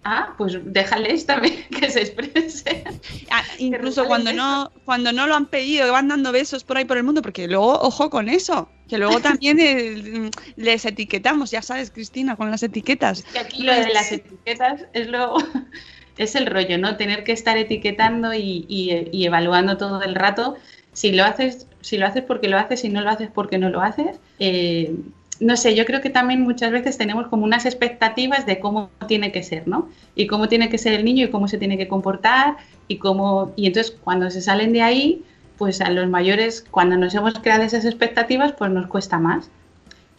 Ah, 0.09 0.35
pues 0.37 0.57
déjales 0.63 1.25
también 1.25 1.65
que 1.81 1.89
se 1.89 1.99
expresen. 2.01 2.83
Ah, 3.29 3.43
incluso 3.59 4.05
cuando 4.07 4.31
no, 4.31 4.71
cuando 4.85 5.11
no 5.11 5.27
lo 5.27 5.35
han 5.35 5.47
pedido, 5.47 5.83
que 5.85 5.91
van 5.91 6.07
dando 6.07 6.31
besos 6.31 6.63
por 6.63 6.77
ahí 6.77 6.85
por 6.85 6.95
el 6.95 7.03
mundo, 7.03 7.21
porque 7.21 7.45
luego, 7.47 7.73
ojo 7.81 8.09
con 8.09 8.29
eso, 8.29 8.71
que 8.87 8.97
luego 8.97 9.19
también 9.19 9.59
eh, 9.61 10.31
les 10.55 10.85
etiquetamos, 10.85 11.51
ya 11.51 11.61
sabes, 11.61 11.91
Cristina, 11.91 12.37
con 12.37 12.49
las 12.49 12.63
etiquetas. 12.63 13.23
Que 13.23 13.39
aquí 13.39 13.63
lo 13.63 13.73
de 13.73 13.89
las 13.93 14.13
etiquetas 14.13 14.85
es 14.93 15.07
lo 15.09 15.35
es 16.17 16.35
el 16.35 16.45
rollo, 16.45 16.77
¿no? 16.77 16.95
Tener 16.95 17.25
que 17.25 17.33
estar 17.33 17.57
etiquetando 17.57 18.33
y, 18.33 18.65
y- 18.69 19.09
y 19.11 19.25
evaluando 19.25 19.75
todo 19.77 20.01
el 20.03 20.15
rato. 20.15 20.55
Si 20.93 21.11
lo 21.11 21.25
haces, 21.25 21.67
si 21.81 21.97
lo 21.97 22.05
haces 22.07 22.23
porque 22.23 22.47
lo 22.47 22.57
haces, 22.57 22.79
si 22.79 22.87
no 22.89 23.01
lo 23.01 23.09
haces 23.09 23.29
porque 23.29 23.57
no 23.57 23.69
lo 23.69 23.81
haces. 23.81 24.21
Eh, 24.39 24.95
no 25.39 25.55
sé, 25.57 25.75
yo 25.75 25.85
creo 25.85 26.01
que 26.01 26.09
también 26.09 26.41
muchas 26.41 26.71
veces 26.71 26.97
tenemos 26.97 27.27
como 27.27 27.43
unas 27.43 27.65
expectativas 27.65 28.45
de 28.45 28.59
cómo 28.59 28.89
tiene 29.07 29.31
que 29.31 29.43
ser, 29.43 29.67
¿no? 29.67 29.89
Y 30.15 30.27
cómo 30.27 30.47
tiene 30.47 30.69
que 30.69 30.77
ser 30.77 30.93
el 30.93 31.05
niño 31.05 31.25
y 31.25 31.29
cómo 31.29 31.47
se 31.47 31.57
tiene 31.57 31.77
que 31.77 31.87
comportar 31.87 32.57
y 32.87 32.97
cómo 32.97 33.53
y 33.55 33.67
entonces 33.67 33.95
cuando 34.03 34.29
se 34.31 34.41
salen 34.41 34.73
de 34.73 34.81
ahí, 34.81 35.23
pues 35.57 35.81
a 35.81 35.89
los 35.89 36.07
mayores 36.09 36.65
cuando 36.69 36.97
nos 36.97 37.13
hemos 37.15 37.33
creado 37.39 37.63
esas 37.63 37.85
expectativas, 37.85 38.53
pues 38.53 38.71
nos 38.71 38.87
cuesta 38.87 39.17
más. 39.19 39.49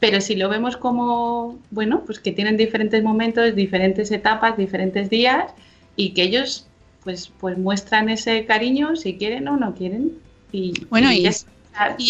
Pero 0.00 0.20
si 0.20 0.36
lo 0.36 0.48
vemos 0.48 0.76
como, 0.76 1.58
bueno, 1.70 2.02
pues 2.06 2.20
que 2.20 2.30
tienen 2.30 2.56
diferentes 2.56 3.02
momentos, 3.02 3.54
diferentes 3.56 4.12
etapas, 4.12 4.56
diferentes 4.56 5.10
días 5.10 5.52
y 5.96 6.10
que 6.10 6.22
ellos 6.22 6.66
pues, 7.02 7.32
pues 7.40 7.58
muestran 7.58 8.08
ese 8.08 8.44
cariño 8.44 8.94
si 8.94 9.16
quieren 9.16 9.48
o 9.48 9.56
no 9.56 9.74
quieren. 9.74 10.12
Y, 10.52 10.72
Bueno, 10.90 11.10
y- 11.12 11.28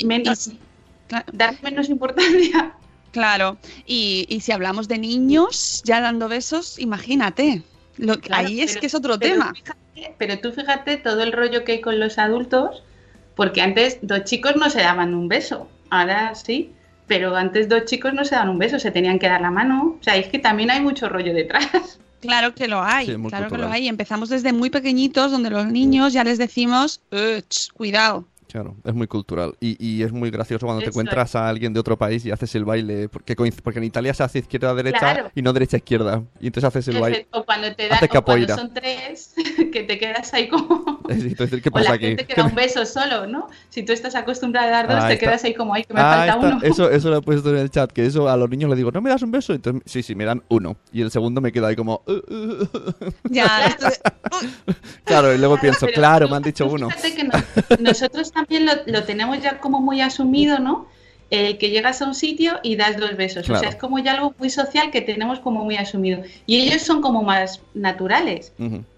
menos, 0.04 0.48
y- 0.48 0.58
Claro, 1.08 1.24
dar 1.32 1.54
menos 1.62 1.88
importancia. 1.88 2.72
Claro. 3.12 3.56
Y, 3.86 4.26
y 4.28 4.40
si 4.40 4.52
hablamos 4.52 4.88
de 4.88 4.98
niños 4.98 5.82
ya 5.84 6.00
dando 6.00 6.28
besos, 6.28 6.78
imagínate. 6.78 7.62
Lo, 7.96 8.18
Claro, 8.20 8.46
ahí 8.46 8.60
es 8.60 8.70
pero- 8.72 8.80
que 8.80 8.86
es 8.86 8.94
otro 8.94 9.18
pero 9.18 9.32
tema. 9.34 9.52
fíjate- 9.54 10.14
pero 10.18 10.38
tú 10.38 10.52
fíjate 10.52 10.96
todo 10.98 11.22
el 11.22 11.32
rollo 11.32 11.64
que 11.64 11.72
hay 11.72 11.80
con 11.80 11.98
los 11.98 12.18
adultos, 12.18 12.82
porque 13.34 13.60
antes 13.62 13.98
dos 14.02 14.24
chicos 14.24 14.54
no 14.56 14.70
se 14.70 14.80
daban 14.80 15.14
un 15.14 15.26
beso, 15.28 15.68
ahora 15.90 16.34
sí, 16.36 16.72
pero 17.08 17.34
antes 17.36 17.68
dos 17.68 17.84
chicos 17.86 18.12
no 18.14 18.24
se 18.24 18.34
daban 18.36 18.50
un 18.50 18.58
beso, 18.58 18.78
se 18.78 18.90
tenían 18.92 19.18
que 19.18 19.28
dar 19.28 19.40
la 19.40 19.50
mano. 19.50 19.96
O 20.00 20.02
sea, 20.04 20.16
es 20.16 20.28
que 20.28 20.38
también 20.38 20.70
hay 20.70 20.80
mucho 20.80 21.08
rollo 21.08 21.32
detrás. 21.34 21.68
Claro 22.20 22.52
que 22.52 22.66
lo 22.66 22.82
hay, 22.82 23.06
Sí, 23.06 23.14
claro 23.28 23.48
que 23.48 23.58
lo 23.58 23.68
hay. 23.70 23.86
Empezamos 23.86 24.28
desde 24.28 24.52
muy 24.52 24.70
pequeñitos, 24.70 25.30
donde 25.30 25.50
los 25.50 25.66
niños 25.66 26.12
ya 26.12 26.24
les 26.24 26.36
decimos, 26.36 27.00
"Eh, 27.12 27.42
cuidado. 27.74 28.24
Claro, 28.48 28.76
es 28.82 28.94
muy 28.94 29.06
cultural. 29.06 29.54
Y, 29.60 29.76
y 29.84 30.02
es 30.02 30.10
muy 30.10 30.30
gracioso 30.30 30.64
cuando 30.64 30.82
te 30.82 30.88
encuentras 30.88 31.36
a 31.36 31.48
alguien 31.50 31.74
de 31.74 31.80
otro 31.80 31.98
país 31.98 32.24
y 32.24 32.30
haces 32.30 32.54
el 32.54 32.64
baile. 32.64 33.10
Porque, 33.10 33.36
porque 33.62 33.78
en 33.78 33.84
Italia 33.84 34.14
se 34.14 34.22
hace 34.22 34.38
izquierda-derecha 34.38 34.98
Claro. 34.98 35.30
y 35.34 35.42
no 35.42 35.52
derecha-izquierda. 35.52 36.22
Y 36.40 36.46
entonces 36.46 36.66
haces 36.66 36.88
el 36.88 36.98
baile. 36.98 37.26
O 37.32 37.44
cuando 37.44 37.74
te 37.74 37.88
da, 37.88 38.00
o 38.02 38.22
cuando 38.24 38.54
son 38.56 38.72
tres, 38.72 39.34
que 39.72 39.82
te 39.82 39.98
quedas 39.98 40.32
ahí 40.32 40.48
como. 40.48 40.98
Entonces, 41.10 41.60
¿qué 41.62 41.68
O 41.68 41.72
pasa 41.72 41.90
la 41.90 41.94
aquí? 41.96 42.06
gente 42.06 42.26
que 42.26 42.34
da 42.34 42.44
un 42.46 42.54
beso 42.54 42.84
solo, 42.86 43.26
¿no? 43.26 43.48
Si 43.68 43.82
tú 43.82 43.92
estás 43.92 44.14
acostumbrada 44.14 44.68
a 44.68 44.70
dar 44.70 44.88
dos, 44.88 44.96
Ah, 45.04 45.08
te 45.08 45.14
está. 45.14 45.26
quedas 45.26 45.44
ahí 45.44 45.54
como, 45.54 45.74
ay, 45.74 45.84
que 45.84 45.92
me 45.94 46.00
Ah, 46.00 46.04
falta 46.26 46.34
está. 46.34 46.46
uno. 46.56 46.58
Eso, 46.62 46.90
eso 46.90 47.10
lo 47.10 47.18
he 47.18 47.22
puesto 47.22 47.50
en 47.50 47.58
el 47.58 47.70
chat, 47.70 47.92
que 47.92 48.06
eso 48.06 48.28
a 48.28 48.36
los 48.38 48.48
niños 48.48 48.70
les 48.70 48.78
digo, 48.78 48.90
¿no 48.90 49.00
me 49.02 49.10
das 49.10 49.20
un 49.22 49.30
beso? 49.30 49.52
Entonces, 49.52 49.82
sí, 49.86 50.02
sí, 50.02 50.14
me 50.14 50.24
dan 50.24 50.42
uno. 50.48 50.76
Y 50.92 51.02
el 51.02 51.10
segundo 51.10 51.40
me 51.42 51.52
queda 51.52 51.68
ahí 51.68 51.76
como... 51.76 52.02
"Uh, 52.06 52.12
uh, 52.12 52.62
uh". 52.62 53.12
Ya, 53.30 53.66
esto 53.66 53.86
Claro, 55.04 55.34
y 55.34 55.38
luego 55.38 55.58
pienso, 55.58 55.80
pero 55.86 55.92
claro, 55.94 56.26
tú- 56.26 56.30
me 56.30 56.36
han 56.36 56.42
dicho 56.42 56.66
uno. 56.66 56.90
fíjate 56.90 57.14
que 57.14 57.24
no- 57.24 57.32
nosotros 57.80 58.30
también 58.38 58.66
lo, 58.66 58.72
lo 58.86 59.00
tenemos 59.04 59.40
ya 59.42 59.58
como 59.58 59.80
muy 59.80 60.00
asumido, 60.00 60.58
¿no? 60.58 60.86
el 61.30 61.58
que 61.58 61.68
llegas 61.68 62.00
a 62.00 62.06
un 62.06 62.14
sitio 62.14 62.58
y 62.62 62.76
das 62.76 62.96
dos 62.98 63.14
besos. 63.16 63.44
O 63.50 63.52
sea, 63.60 63.68
es 63.68 63.76
como 63.76 63.98
ya 63.98 64.12
algo 64.14 64.32
muy 64.38 64.48
social 64.48 64.90
que 64.90 65.02
tenemos 65.02 65.40
como 65.40 65.62
muy 65.62 65.76
asumido. 65.76 66.22
Y 66.46 66.52
ellos 66.62 66.80
son 66.82 67.02
como 67.02 67.22
más 67.22 67.60
naturales. 67.74 68.52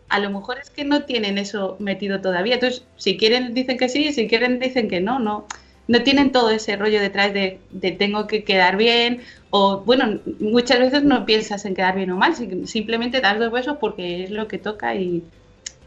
A 0.09 0.18
lo 0.20 0.30
mejor 0.30 0.59
es 0.62 0.70
que 0.70 0.84
no 0.84 1.03
tienen 1.11 1.38
eso 1.38 1.76
metido 1.80 2.20
todavía. 2.20 2.55
Entonces, 2.55 2.84
si 2.97 3.16
quieren 3.16 3.53
dicen 3.55 3.78
que 3.78 3.88
sí, 3.88 4.12
si 4.12 4.28
quieren 4.28 4.61
dicen 4.61 4.88
que 4.88 5.01
no, 5.01 5.18
no. 5.18 5.45
No 5.88 6.03
tienen 6.05 6.30
todo 6.30 6.51
ese 6.51 6.76
rollo 6.76 7.01
detrás 7.01 7.32
de, 7.34 7.59
de 7.70 7.91
tengo 7.91 8.28
que 8.28 8.45
quedar 8.45 8.76
bien 8.76 9.22
o, 9.51 9.78
bueno, 9.84 10.20
muchas 10.38 10.78
veces 10.78 11.03
no 11.03 11.26
piensas 11.26 11.64
en 11.64 11.74
quedar 11.74 11.97
bien 11.97 12.12
o 12.12 12.16
mal, 12.16 12.36
si- 12.36 12.64
simplemente 12.66 13.20
das 13.20 13.41
dos 13.41 13.51
besos 13.51 13.76
porque 13.80 14.22
es 14.22 14.30
lo 14.30 14.47
que 14.47 14.59
toca 14.59 14.95
y, 14.95 15.24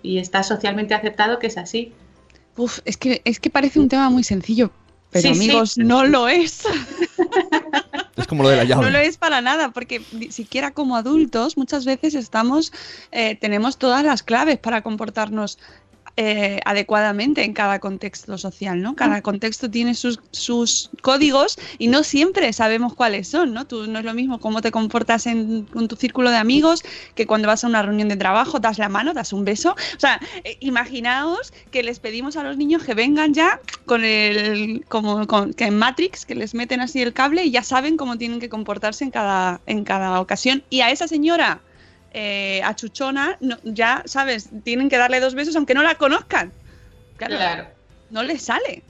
y 0.02 0.18
está 0.18 0.44
socialmente 0.44 0.94
aceptado 0.94 1.40
que 1.40 1.48
es 1.48 1.58
así. 1.58 1.94
Uf, 2.56 2.80
es 2.86 2.98
que, 2.98 3.22
es 3.26 3.40
que 3.40 3.50
parece 3.50 3.80
un 3.80 3.90
tema 3.90 4.10
muy 4.10 4.24
sencillo, 4.24 4.72
pero 5.12 5.30
Sí, 5.30 5.36
sí. 5.36 5.44
amigos, 5.44 5.78
no 5.78 6.06
lo 6.06 6.28
es. 6.28 6.64
Es 8.16 8.28
como 8.28 8.44
lo 8.44 8.50
de 8.50 8.58
la 8.58 8.64
llave. 8.64 8.84
No 8.86 8.92
lo 8.92 9.00
es 9.00 9.18
para 9.18 9.42
nada, 9.42 9.72
porque 9.72 10.02
ni 10.12 10.32
siquiera 10.32 10.72
como 10.72 10.96
adultos 10.96 11.58
muchas 11.58 11.84
veces 11.84 12.14
estamos, 12.14 12.72
eh, 13.12 13.36
tenemos 13.36 13.78
todas 13.78 14.04
las 14.04 14.22
claves 14.22 14.60
para 14.60 14.84
comportarnos 14.84 15.58
eh, 16.16 16.60
adecuadamente 16.66 17.44
en 17.44 17.54
cada 17.54 17.80
contexto 17.80 18.38
social, 18.38 18.80
¿no? 18.82 18.96
Cada 18.96 19.24
contexto 19.24 19.72
tiene 19.72 19.96
sus, 19.96 20.20
sus 20.30 20.92
códigos 21.02 21.58
y 21.80 21.88
no 21.88 22.04
siempre 22.04 22.54
sabemos 22.54 22.94
cuáles 22.94 23.28
son, 23.28 23.52
¿no? 23.52 23.66
Tú 23.66 23.88
no 23.88 23.98
es 23.98 24.06
lo 24.06 24.14
mismo 24.14 24.40
cómo 24.40 24.62
te 24.62 24.70
comportas 24.72 25.26
en, 25.26 25.66
tu 25.66 25.96
círculo 25.96 26.30
de 26.30 26.38
amigos 26.38 26.84
que 27.16 27.26
cuando 27.26 27.48
vas 27.48 27.64
a 27.64 27.68
una 27.68 27.82
reunión 27.82 28.10
de 28.10 28.16
trabajo, 28.16 28.60
das 28.60 28.78
la 28.78 28.90
mano, 28.90 29.16
das 29.16 29.34
un 29.34 29.44
beso. 29.44 29.72
O 29.72 30.00
sea, 30.00 30.20
eh, 30.44 30.58
imaginaos 30.60 31.52
que 31.72 31.82
les 31.82 32.00
pedimos 32.00 32.38
a 32.38 32.44
los 32.44 32.58
niños 32.58 32.84
que 32.84 32.94
vengan 32.94 33.34
ya 33.34 33.60
con 33.86 34.04
el, 34.04 34.86
como 34.90 35.26
con, 35.26 35.54
que 35.54 35.66
en 35.66 35.78
Matrix, 35.80 36.26
que 36.26 36.36
les 36.36 36.54
meten 36.54 36.82
así 36.82 37.02
el 37.02 37.14
cable 37.14 37.44
y 37.44 37.50
ya 37.50 37.64
saben 37.64 37.98
cómo 37.98 38.20
tienen 38.20 38.40
que 38.40 38.50
comportarse 38.50 39.04
en 39.04 39.10
cada, 39.10 39.62
en 39.66 39.84
cada 39.84 40.22
ocasión. 40.22 40.64
Y 40.70 40.82
a 40.82 40.92
esa 40.92 41.08
señora 41.08 41.62
eh, 42.14 42.62
achuchona, 42.64 43.38
no- 43.42 43.58
ya 43.64 44.04
sabes, 44.06 44.50
tienen 44.64 44.90
que 44.90 44.98
darle 44.98 45.20
dos 45.20 45.34
besos 45.36 45.56
aunque 45.56 45.74
no 45.74 45.84
la 45.84 45.96
conozcan. 45.96 46.52
Claro, 47.18 47.36
Claro. 47.36 47.68
no 48.12 48.24
les 48.24 48.42
sale. 48.44 48.84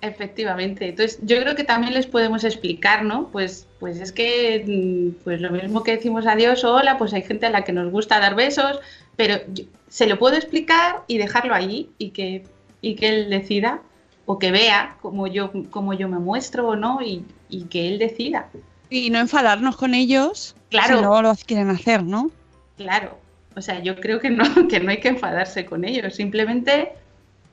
Efectivamente. 0.00 0.88
Entonces, 0.90 1.18
yo 1.22 1.40
creo 1.42 1.56
que 1.56 1.64
también 1.64 1.92
les 1.92 2.06
podemos 2.06 2.44
explicar, 2.44 3.04
¿no? 3.04 3.28
Pues, 3.32 3.66
pues 3.80 3.98
es 4.00 4.12
que, 4.12 4.62
mm, 4.64 5.24
pues 5.24 5.40
lo 5.40 5.50
mismo 5.50 5.82
que 5.82 5.96
decimos 5.96 6.24
adiós 6.26 6.62
o 6.62 6.74
hola, 6.74 6.98
pues 6.98 7.12
hay 7.14 7.22
gente 7.22 7.46
a 7.46 7.50
la 7.50 7.64
que 7.64 7.72
nos 7.72 7.90
gusta 7.90 8.20
dar 8.20 8.36
besos, 8.36 8.78
pero 9.16 9.40
yo- 9.52 9.64
se 9.88 10.06
lo 10.06 10.16
puedo 10.18 10.36
explicar 10.36 11.02
y 11.08 11.18
dejarlo 11.18 11.52
allí 11.54 11.90
y 11.98 12.10
que, 12.10 12.44
y 12.80 12.94
que 12.94 13.08
él 13.08 13.30
decida 13.30 13.82
o 14.24 14.38
que 14.38 14.52
vea 14.52 14.96
cómo 15.02 15.26
yo, 15.26 15.50
cómo 15.70 15.94
yo 15.94 16.08
me 16.08 16.18
muestro 16.20 16.68
o 16.68 16.76
no 16.76 17.02
y, 17.02 17.24
y 17.48 17.64
que 17.64 17.88
él 17.88 17.98
decida. 17.98 18.50
Y 18.90 19.10
no 19.10 19.18
enfadarnos 19.18 19.76
con 19.76 19.94
ellos 19.94 20.54
Claro. 20.70 20.96
si 20.96 21.02
luego 21.02 21.22
lo 21.22 21.34
quieren 21.46 21.70
hacer, 21.70 22.02
¿no? 22.02 22.30
Claro. 22.76 23.18
O 23.56 23.62
sea, 23.62 23.82
yo 23.82 23.96
creo 23.96 24.20
que 24.20 24.30
no, 24.30 24.44
que 24.68 24.80
no 24.80 24.90
hay 24.90 25.00
que 25.00 25.08
enfadarse 25.08 25.66
con 25.66 25.84
ellos, 25.84 26.14
simplemente 26.14 26.92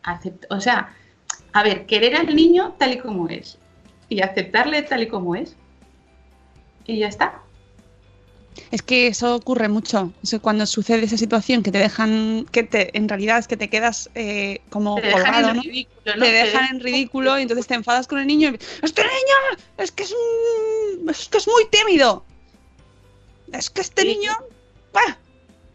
aceptar, 0.03 0.55
o 0.55 0.61
sea, 0.61 0.93
a 1.53 1.63
ver, 1.63 1.86
querer 1.86 2.16
al 2.16 2.36
niño 2.36 2.76
tal 2.78 2.93
y 2.93 2.97
como 2.97 3.28
es 3.30 3.57
y 4.09 4.22
aceptarle 4.22 4.82
tal 4.84 5.03
y 5.03 5.07
como 5.07 5.36
es. 5.36 5.55
Y 6.86 6.99
ya 6.99 7.07
está. 7.07 7.41
Es 8.72 8.82
que 8.82 9.07
eso 9.07 9.36
ocurre 9.36 9.68
mucho. 9.68 10.13
O 10.24 10.26
sea, 10.26 10.39
cuando 10.39 10.66
sucede 10.66 11.05
esa 11.05 11.18
situación 11.18 11.63
que 11.63 11.72
te 11.72 11.80
dejan, 11.80 12.45
que 12.51 12.63
te, 12.63 12.97
en 12.97 13.09
realidad 13.09 13.39
es 13.39 13.47
que 13.47 13.57
te 13.57 13.70
quedas 13.70 14.09
eh, 14.16 14.61
como 14.70 14.95
Te 14.95 15.07
dejan 15.07 15.24
colgado, 15.24 15.49
en 15.49 15.55
¿no? 15.57 15.61
ridículo, 15.61 16.16
¿no? 16.16 16.26
Te 16.26 16.32
dejan 16.32 16.76
en 16.76 16.80
ridículo 16.80 17.39
y 17.39 17.41
entonces 17.41 17.68
te 17.68 17.74
enfadas 17.74 18.07
con 18.07 18.20
el 18.20 18.28
niño 18.28 18.49
y 18.49 18.59
este 18.84 19.01
niño 19.01 19.63
es 19.78 19.91
que 19.91 20.03
es 20.03 20.13
un, 20.13 21.09
es 21.09 21.28
que 21.28 21.38
es 21.39 21.47
muy 21.47 21.66
tímido. 21.70 22.24
Es 23.58 23.70
que 23.70 23.82
este 23.82 24.06
niño, 24.06 24.32
¡buah! 24.93 25.16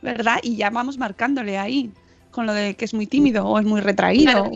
¿verdad? 0.03 0.39
Y 0.43 0.57
ya 0.57 0.71
vamos 0.71 0.99
marcándole 0.99 1.59
ahí 1.59 1.91
con 2.31 2.47
lo 2.47 2.53
de 2.53 2.75
que 2.75 2.85
es 2.85 2.95
muy 2.95 3.07
tímido 3.07 3.47
o 3.47 3.59
es 3.59 3.65
muy 3.65 3.81
retraído. 3.81 4.51
Claro. 4.51 4.53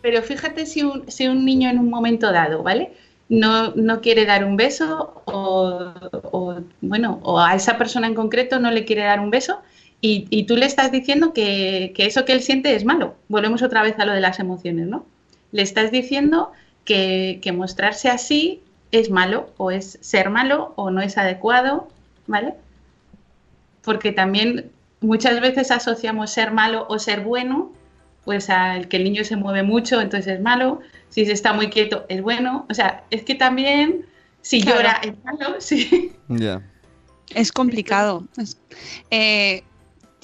Pero 0.00 0.22
fíjate 0.22 0.66
si 0.66 0.82
un, 0.82 1.10
si 1.10 1.28
un 1.28 1.44
niño 1.44 1.70
en 1.70 1.78
un 1.78 1.88
momento 1.88 2.32
dado, 2.32 2.62
¿vale? 2.62 2.92
No, 3.28 3.70
no 3.76 4.00
quiere 4.00 4.26
dar 4.26 4.44
un 4.44 4.56
beso 4.56 5.22
o, 5.26 5.92
o, 6.32 6.56
bueno, 6.80 7.20
o 7.22 7.38
a 7.38 7.54
esa 7.54 7.78
persona 7.78 8.06
en 8.06 8.14
concreto 8.14 8.58
no 8.58 8.70
le 8.70 8.84
quiere 8.84 9.02
dar 9.02 9.20
un 9.20 9.30
beso 9.30 9.60
y, 10.00 10.26
y 10.30 10.44
tú 10.44 10.56
le 10.56 10.66
estás 10.66 10.90
diciendo 10.90 11.32
que, 11.32 11.92
que 11.94 12.06
eso 12.06 12.24
que 12.24 12.32
él 12.32 12.42
siente 12.42 12.74
es 12.74 12.84
malo. 12.84 13.14
Volvemos 13.28 13.62
otra 13.62 13.82
vez 13.82 13.98
a 13.98 14.04
lo 14.04 14.12
de 14.12 14.20
las 14.20 14.40
emociones, 14.40 14.88
¿no? 14.88 15.06
Le 15.52 15.62
estás 15.62 15.92
diciendo 15.92 16.50
que, 16.84 17.38
que 17.40 17.52
mostrarse 17.52 18.08
así 18.08 18.60
es 18.90 19.08
malo 19.08 19.50
o 19.56 19.70
es 19.70 19.98
ser 20.00 20.28
malo 20.28 20.72
o 20.76 20.90
no 20.90 21.00
es 21.00 21.16
adecuado, 21.16 21.88
¿vale? 22.32 22.54
Porque 23.82 24.10
también 24.10 24.72
muchas 25.00 25.40
veces 25.40 25.70
asociamos 25.70 26.30
ser 26.32 26.50
malo 26.50 26.86
o 26.88 26.98
ser 26.98 27.20
bueno 27.20 27.72
pues 28.24 28.50
al 28.50 28.88
que 28.88 28.98
el 28.98 29.04
niño 29.04 29.24
se 29.24 29.36
mueve 29.36 29.62
mucho, 29.62 30.00
entonces 30.00 30.34
es 30.34 30.40
malo, 30.40 30.80
si 31.08 31.26
se 31.26 31.32
está 31.32 31.52
muy 31.52 31.68
quieto 31.70 32.06
es 32.08 32.22
bueno, 32.22 32.66
o 32.70 32.74
sea, 32.74 33.04
es 33.10 33.24
que 33.24 33.34
también 33.34 34.06
si 34.42 34.62
Claro. 34.62 34.78
llora 34.78 35.00
es 35.02 35.12
malo, 35.24 35.56
sí. 35.60 36.12
Ya. 36.28 36.62
Es 37.34 37.50
complicado. 37.50 38.24
Eh, 39.10 39.64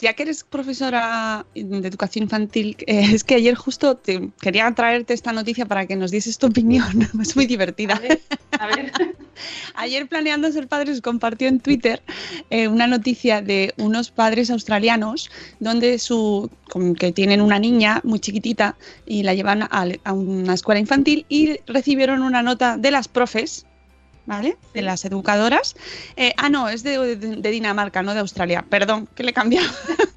ya 0.01 0.15
que 0.15 0.23
eres 0.23 0.45
profesora 0.45 1.47
de 1.55 1.89
educación 1.89 2.25
infantil, 2.25 2.77
eh, 2.87 3.09
es 3.13 3.25
que 3.25 3.35
ayer 3.35 3.55
justo 3.55 3.97
te, 3.97 4.31
quería 4.41 4.73
traerte 4.75 5.15
esta 5.15 5.33
noticia 5.33 5.67
para 5.67 5.87
que 5.87 5.97
nos 5.97 6.11
dieses 6.11 6.39
tu 6.39 6.47
opinión. 6.47 7.09
Es 7.21 7.37
muy 7.37 7.47
divertida. 7.47 7.95
A 7.95 7.99
ver, 7.99 8.21
a 8.59 8.67
ver. 8.67 8.93
Ayer 9.75 10.09
planeando 10.09 10.51
ser 10.51 10.67
padres 10.67 11.01
compartió 11.01 11.49
en 11.49 11.61
Twitter 11.61 12.03
eh, 12.51 12.69
una 12.69 12.87
noticia 12.87 13.41
de 13.41 13.73
unos 13.77 14.11
padres 14.11 14.51
australianos 14.51 15.31
donde 15.61 15.99
su 15.99 16.51
que 16.99 17.13
tienen 17.13 17.41
una 17.41 17.59
niña 17.59 18.01
muy 18.05 18.21
chiquitita 18.21 18.77
y 19.07 19.23
la 19.23 19.35
llevan 19.35 19.63
a, 19.63 19.87
a 20.05 20.13
una 20.13 20.55
escuela 20.55 20.81
infantil 20.81 21.25
y 21.29 21.61
recibieron 21.67 22.23
una 22.23 22.43
nota 22.43 22.77
de 22.77 22.91
las 22.91 23.09
profes. 23.09 23.65
¿Vale? 24.29 24.59
De 24.75 24.83
las 24.83 25.07
educadoras. 25.07 25.75
Eh, 26.17 26.35
ah, 26.37 26.51
no, 26.51 26.69
es 26.69 26.83
de, 26.83 27.17
de- 27.17 27.37
de 27.37 27.51
Dinamarca, 27.51 28.03
no 28.03 28.13
de 28.13 28.21
Australia. 28.21 28.63
Perdón, 28.69 29.09
que 29.15 29.23
le 29.23 29.31
he 29.31 29.33
cambiado. 29.33 29.67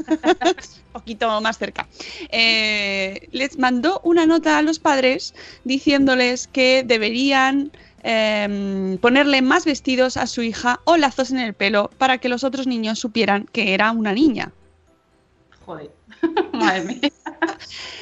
Un 0.09 0.91
poquito 0.91 1.39
más 1.39 1.57
cerca. 1.57 1.87
Eh, 2.29 3.29
les 3.31 3.57
mandó 3.57 4.01
una 4.03 4.25
nota 4.25 4.57
a 4.57 4.61
los 4.63 4.79
padres 4.79 5.33
diciéndoles 5.63 6.47
que 6.47 6.83
deberían 6.85 7.71
em, 8.03 8.97
ponerle 8.97 9.41
más 9.41 9.63
vestidos 9.63 10.17
a 10.17 10.27
su 10.27 10.41
hija 10.41 10.81
o 10.83 10.97
lazos 10.97 11.31
en 11.31 11.39
el 11.39 11.53
pelo 11.53 11.89
para 11.97 12.17
que 12.17 12.27
los 12.27 12.43
otros 12.43 12.67
niños 12.67 12.99
supieran 12.99 13.45
que 13.53 13.73
era 13.73 13.91
una 13.91 14.11
niña. 14.11 14.51
Joder, 15.65 15.89
madre 16.51 16.83
mía. 16.83 17.11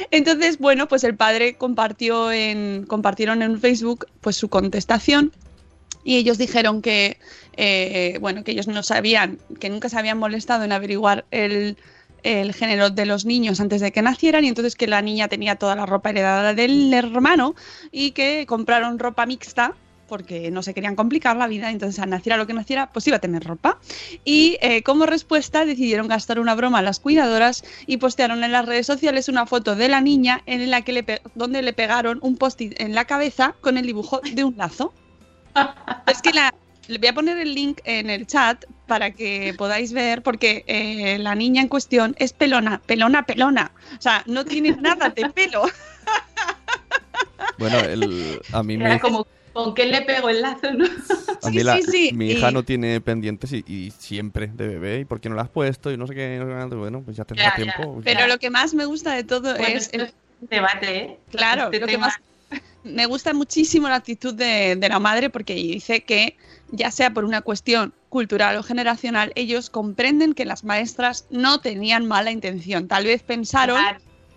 Entonces, 0.10 0.58
bueno, 0.58 0.88
pues 0.88 1.04
el 1.04 1.16
padre 1.16 1.54
compartió 1.56 2.32
en, 2.32 2.86
compartieron 2.88 3.44
en 3.44 3.60
Facebook 3.62 4.08
pues 4.22 4.38
su 4.38 4.50
contestación 4.50 5.32
y 6.04 6.18
ellos 6.18 6.38
dijeron 6.38 6.82
que, 6.82 7.18
eh, 7.58 8.18
bueno, 8.22 8.44
que 8.44 8.52
ellos 8.52 8.68
no 8.68 8.84
sabían, 8.84 9.40
que 9.60 9.70
nunca 9.70 9.90
se 9.90 9.98
habían 9.98 10.18
molestado 10.18 10.64
en 10.64 10.72
averiguar 10.72 11.26
el, 11.32 11.78
el 12.24 12.54
género 12.54 12.90
de 12.90 13.06
los 13.06 13.26
niños 13.26 13.60
antes 13.60 13.82
de 13.82 13.92
que 13.92 14.02
nacieran 14.02 14.46
y 14.46 14.48
entonces 14.50 14.76
que 14.76 14.88
la 14.88 15.02
niña 15.02 15.28
tenía 15.28 15.56
toda 15.56 15.76
la 15.76 15.86
ropa 15.86 16.10
heredada 16.10 16.54
del 16.54 16.94
hermano 16.94 17.56
y 17.92 18.12
que 18.12 18.46
compraron 18.48 19.00
ropa 19.00 19.26
mixta 19.26 19.76
porque 20.10 20.50
no 20.52 20.64
se 20.64 20.74
querían 20.74 20.96
complicar 20.96 21.38
la 21.38 21.48
vida, 21.48 21.70
entonces 21.70 22.00
al 22.00 22.10
naciera 22.10 22.36
lo 22.36 22.48
que 22.48 22.54
naciera, 22.54 22.90
pues 22.92 23.08
iba 23.08 23.18
a 23.18 23.22
tener 23.22 23.44
ropa. 23.44 23.78
Y 24.26 24.58
eh, 24.60 24.82
como 24.82 25.06
respuesta 25.06 25.66
decidieron 25.66 26.08
gastar 26.08 26.40
una 26.40 26.56
broma 26.56 26.80
a 26.80 26.82
las 26.82 27.00
cuidadoras 27.00 27.64
y 27.86 27.98
postearon 27.98 28.44
en 28.44 28.52
las 28.52 28.66
redes 28.66 28.88
sociales 28.88 29.30
una 29.30 29.46
foto 29.46 29.76
de 29.76 29.88
la 29.88 30.02
niña 30.02 30.42
en 30.48 30.70
la 30.72 30.82
que 30.82 30.94
le 30.94 31.22
donde 31.36 31.62
le 31.62 31.74
pegaron 31.74 32.18
un 32.24 32.38
post-it 32.38 32.74
en 32.82 32.96
la 32.96 33.06
cabeza 33.06 33.56
con 33.62 33.78
el 33.78 33.86
dibujo 33.86 34.20
de 34.34 34.44
un 34.44 34.58
lazo. 34.58 34.94
Es 36.08 36.22
que 36.22 36.32
la, 36.34 36.54
le 36.88 36.98
voy 36.98 37.08
a 37.08 37.14
poner 37.14 37.38
el 37.38 37.54
link 37.54 37.80
en 37.84 38.10
el 38.10 38.26
chat 38.28 38.66
para 38.88 39.12
que 39.12 39.54
podáis 39.58 39.94
ver, 39.94 40.22
porque 40.24 40.64
eh, 40.68 41.18
la 41.20 41.36
niña 41.36 41.62
en 41.62 41.68
cuestión 41.68 42.16
es 42.18 42.34
pelona, 42.34 42.82
pelona, 42.86 43.24
pelona. 43.24 43.72
O 43.98 44.02
sea, 44.02 44.24
no 44.26 44.44
tiene 44.46 44.72
nada 44.82 45.10
de 45.10 45.30
pelo. 45.30 45.64
Bueno, 47.58 47.78
el, 47.80 48.40
a 48.54 48.64
mí 48.64 48.78
me. 48.78 48.86
Era 48.86 49.00
como, 49.00 49.28
¿con 49.54 49.74
qué 49.74 49.86
le 49.86 50.02
pego 50.04 50.30
el 50.30 50.42
lazo, 50.42 50.72
no? 50.74 50.86
A 50.86 51.48
Sí, 51.50 51.56
mí 51.56 51.64
la- 51.64 51.76
sí, 51.78 51.84
sí, 51.84 52.12
mi 52.14 52.28
y- 52.28 52.32
hija 52.32 52.52
no 52.52 52.64
tiene 52.64 53.00
pendientes 53.02 53.52
y, 53.54 53.64
y 53.68 53.92
siempre 53.92 54.48
de 54.48 54.68
bebé. 54.68 55.00
¿Y 55.00 55.06
por 55.06 55.20
qué 55.22 55.30
no 55.30 55.36
la 55.36 55.44
has 55.44 55.50
puesto? 55.50 55.92
Y 55.92 55.98
no 55.98 56.08
sé 56.08 56.16
qué. 56.16 56.40
Bueno, 56.72 57.02
pues 57.04 57.18
ya 57.18 57.26
tendrá 57.26 57.46
Ya, 57.46 57.52
ya. 57.58 57.64
tiempo. 57.64 58.02
Pero 58.04 58.28
lo 58.28 58.38
que 58.40 58.50
más 58.50 58.74
me 58.74 58.86
gusta 58.86 59.14
de 59.14 59.24
todo 59.24 59.56
Bueno, 59.56 59.68
es 59.78 59.84
esto 59.86 59.98
el 59.98 60.02
es 60.04 60.14
un 60.42 60.48
debate, 60.48 60.98
¿eh? 60.98 61.20
Claro, 61.32 61.66
Este 61.66 61.80
lo 61.80 61.88
que 61.88 61.98
más 61.98 62.14
me 62.90 63.06
gusta 63.06 63.34
muchísimo 63.34 63.90
la 63.90 63.96
actitud 63.96 64.34
de, 64.34 64.76
la 64.76 65.00
madre 65.00 65.30
porque 65.30 65.56
dice 65.56 66.02
que 66.02 66.36
ya 66.72 66.92
sea 66.92 67.14
por 67.14 67.26
una 67.26 67.42
cuestión 67.42 67.94
cultural 68.10 68.58
o 68.58 68.64
generacional, 68.64 69.32
ellos 69.36 69.70
comprenden 69.70 70.34
que 70.34 70.46
las 70.46 70.64
maestras 70.64 71.26
no 71.30 71.60
tenían 71.62 72.06
mala 72.06 72.32
intención. 72.32 72.88
Tal 72.88 73.06
vez 73.06 73.24
pensaron 73.24 73.80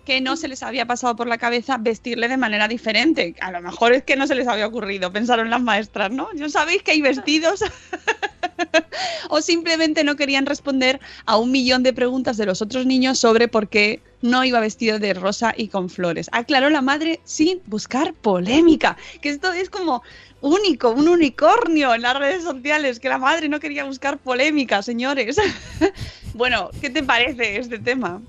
que 0.05 0.21
no 0.21 0.35
se 0.35 0.47
les 0.47 0.63
había 0.63 0.85
pasado 0.85 1.15
por 1.15 1.27
la 1.27 1.37
cabeza 1.37 1.77
vestirle 1.77 2.27
de 2.27 2.37
manera 2.37 2.67
diferente. 2.67 3.35
A 3.41 3.51
lo 3.51 3.61
mejor 3.61 3.93
es 3.93 4.03
que 4.03 4.15
no 4.15 4.27
se 4.27 4.35
les 4.35 4.47
había 4.47 4.67
ocurrido, 4.67 5.11
pensaron 5.11 5.49
las 5.49 5.61
maestras, 5.61 6.11
¿no? 6.11 6.27
¿Ya 6.35 6.49
sabéis 6.49 6.83
que 6.83 6.91
hay 6.91 7.01
vestidos? 7.01 7.63
o 9.29 9.41
simplemente 9.41 10.03
no 10.03 10.15
querían 10.15 10.45
responder 10.45 10.99
a 11.25 11.37
un 11.37 11.51
millón 11.51 11.83
de 11.83 11.93
preguntas 11.93 12.37
de 12.37 12.45
los 12.45 12.61
otros 12.61 12.85
niños 12.85 13.19
sobre 13.19 13.47
por 13.47 13.67
qué 13.69 14.01
no 14.21 14.43
iba 14.45 14.59
vestido 14.59 14.99
de 14.99 15.13
rosa 15.13 15.53
y 15.55 15.67
con 15.67 15.89
flores. 15.89 16.29
Aclaró 16.31 16.69
la 16.69 16.81
madre 16.81 17.19
sin 17.23 17.61
buscar 17.65 18.13
polémica, 18.13 18.97
que 19.21 19.29
esto 19.29 19.51
es 19.51 19.69
como 19.69 20.01
único, 20.41 20.91
un 20.91 21.07
unicornio 21.07 21.93
en 21.93 22.01
las 22.01 22.17
redes 22.17 22.43
sociales, 22.43 22.99
que 22.99 23.09
la 23.09 23.17
madre 23.17 23.49
no 23.49 23.59
quería 23.59 23.85
buscar 23.85 24.17
polémica, 24.17 24.81
señores. 24.81 25.37
bueno, 26.33 26.69
¿qué 26.81 26.89
te 26.89 27.03
parece 27.03 27.57
este 27.57 27.79
tema? 27.79 28.21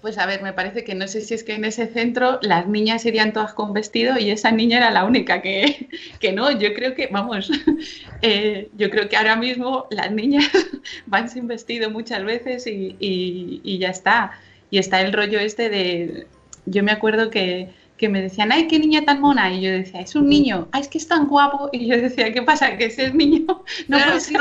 Pues 0.00 0.18
a 0.18 0.26
ver, 0.26 0.42
me 0.42 0.52
parece 0.52 0.84
que 0.84 0.94
no 0.94 1.08
sé 1.08 1.20
si 1.20 1.34
es 1.34 1.42
que 1.42 1.54
en 1.54 1.64
ese 1.64 1.86
centro 1.86 2.38
las 2.42 2.68
niñas 2.68 3.04
irían 3.06 3.32
todas 3.32 3.54
con 3.54 3.72
vestido 3.72 4.18
y 4.18 4.30
esa 4.30 4.52
niña 4.52 4.76
era 4.76 4.90
la 4.90 5.04
única 5.04 5.42
que, 5.42 5.88
que 6.20 6.32
no. 6.32 6.50
Yo 6.52 6.74
creo 6.74 6.94
que, 6.94 7.08
vamos, 7.08 7.50
eh, 8.22 8.68
yo 8.76 8.90
creo 8.90 9.08
que 9.08 9.16
ahora 9.16 9.36
mismo 9.36 9.86
las 9.90 10.12
niñas 10.12 10.50
van 11.06 11.28
sin 11.28 11.46
vestido 11.46 11.90
muchas 11.90 12.24
veces 12.24 12.66
y, 12.66 12.96
y 13.00 13.78
ya 13.78 13.88
está. 13.88 14.32
Y 14.70 14.78
está 14.78 15.00
el 15.00 15.12
rollo 15.12 15.38
este 15.38 15.70
de, 15.70 16.26
yo 16.66 16.82
me 16.82 16.92
acuerdo 16.92 17.30
que 17.30 17.70
que 17.96 18.08
me 18.08 18.20
decían, 18.20 18.52
ay, 18.52 18.68
qué 18.68 18.78
niña 18.78 19.04
tan 19.04 19.20
mona. 19.20 19.52
Y 19.52 19.62
yo 19.62 19.70
decía, 19.70 20.00
es 20.00 20.14
un 20.14 20.28
niño, 20.28 20.68
ay, 20.72 20.82
es 20.82 20.88
que 20.88 20.98
es 20.98 21.08
tan 21.08 21.26
guapo. 21.26 21.70
Y 21.72 21.86
yo 21.86 21.96
decía, 21.96 22.32
¿qué 22.32 22.42
pasa? 22.42 22.76
Que 22.76 22.86
ese 22.86 23.06
es 23.06 23.14
niño 23.14 23.46
no 23.88 23.98
puede 23.98 24.20
ser 24.20 24.40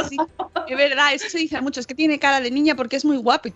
Es 0.67 0.77
verdad, 0.77 1.13
eso 1.13 1.29
se 1.29 1.39
dice 1.39 1.61
mucho, 1.61 1.79
es 1.79 1.87
que 1.87 1.95
tiene 1.95 2.19
cara 2.19 2.41
de 2.41 2.51
niña 2.51 2.75
porque 2.75 2.97
es 2.97 3.05
muy 3.05 3.17
guapo. 3.17 3.49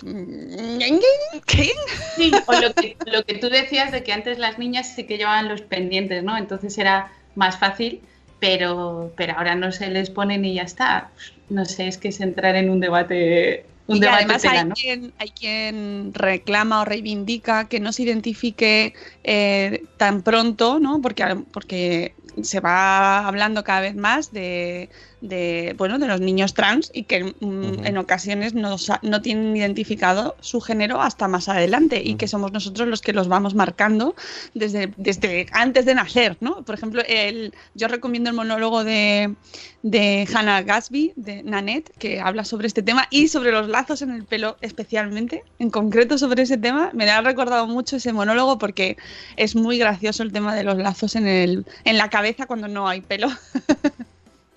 ¿Qué? 1.46 1.72
Sí, 2.16 2.32
o 2.46 2.54
lo 2.54 2.74
que, 2.74 2.98
lo 3.06 3.24
que 3.24 3.36
tú 3.36 3.50
decías 3.50 3.92
de 3.92 4.04
que 4.04 4.14
antes 4.14 4.40
las 4.40 4.58
niñas 4.58 4.94
sí 4.96 5.06
que 5.06 5.18
llevaban 5.18 5.50
los 5.50 5.62
pendientes, 5.62 6.24
¿no? 6.24 6.38
Entonces 6.38 6.78
era 6.78 7.12
más 7.36 7.58
fácil, 7.58 8.02
pero, 8.40 9.12
pero 9.18 9.34
ahora 9.38 9.56
no 9.56 9.72
se 9.72 9.90
les 9.90 10.10
ponen 10.10 10.46
y 10.46 10.56
ya 10.56 10.64
está. 10.64 11.12
No 11.50 11.66
sé, 11.66 11.88
es 11.88 11.98
que 11.98 12.10
es 12.10 12.22
entrar 12.22 12.56
en 12.56 12.70
un 12.70 12.80
debate 12.80 13.66
y 13.90 14.06
además 14.06 14.46
hay, 14.46 14.70
quien, 14.70 15.14
hay 15.18 15.30
quien 15.30 16.14
reclama 16.14 16.82
o 16.82 16.86
reivindica 16.86 17.68
que 17.68 17.80
no 17.80 17.92
se 17.92 18.04
identifique 18.04 18.94
eh, 19.24 19.84
tan 19.98 20.22
pronto, 20.22 20.80
¿no? 20.80 21.02
Porque, 21.02 21.44
porque 21.52 22.14
se 22.42 22.60
va 22.60 23.28
hablando 23.28 23.64
cada 23.64 23.82
vez 23.82 23.96
más 23.96 24.32
de, 24.32 24.90
de, 25.22 25.76
bueno, 25.78 26.00
de 26.00 26.08
los 26.08 26.22
niños 26.22 26.54
trans 26.54 26.92
y 26.94 27.04
que 27.04 27.36
mm, 27.40 27.86
en 27.86 27.98
ocasiones 27.98 28.54
no, 28.54 28.76
no, 29.02 29.22
tienen 29.22 29.56
identificado 29.56 30.36
su 30.40 30.62
género 30.62 31.02
hasta 31.02 31.28
más 31.28 31.50
adelante 31.50 32.02
y 32.04 32.16
que 32.16 32.28
somos 32.28 32.52
nosotros 32.52 32.88
los 32.88 33.02
que 33.02 33.14
los 33.14 33.28
vamos 33.28 33.56
marcando 33.56 34.16
desde, 34.54 34.94
desde 34.98 35.48
antes 35.52 35.86
de 35.86 35.96
nacer, 35.96 36.38
¿no? 36.40 36.64
Por 36.64 36.76
ejemplo, 36.76 37.02
el, 37.08 37.54
yo 37.76 37.88
recomiendo 37.88 38.30
el 38.30 38.36
monólogo 38.36 38.84
de, 38.84 39.36
de 39.84 40.28
Hannah 40.34 40.62
Gatsby, 40.62 41.14
de 41.16 41.44
Nanette, 41.44 41.92
que 41.98 42.20
habla 42.20 42.44
sobre 42.46 42.68
este 42.68 42.84
tema 42.84 43.08
y 43.10 43.28
sobre 43.28 43.52
los 43.52 43.68
lazos 43.68 44.02
en 44.02 44.12
el 44.12 44.24
pelo 44.24 44.58
especialmente, 44.62 45.44
en 45.60 45.70
concreto 45.70 46.18
sobre 46.18 46.44
ese 46.44 46.58
tema. 46.58 46.92
Me 46.94 47.10
ha 47.10 47.22
recordado 47.22 47.68
mucho 47.68 47.98
ese 47.98 48.14
monólogo 48.14 48.58
porque 48.58 48.98
es 49.36 49.56
muy 49.56 49.78
gracioso 49.78 50.24
el 50.24 50.32
tema 50.32 50.56
de 50.56 50.64
los 50.64 50.78
lazos 50.78 51.16
en, 51.16 51.28
el, 51.28 51.66
en 51.84 51.98
la 51.98 52.10
cabeza 52.10 52.29
cuando 52.48 52.68
no 52.68 52.88
hay 52.88 53.02
pelo. 53.02 53.28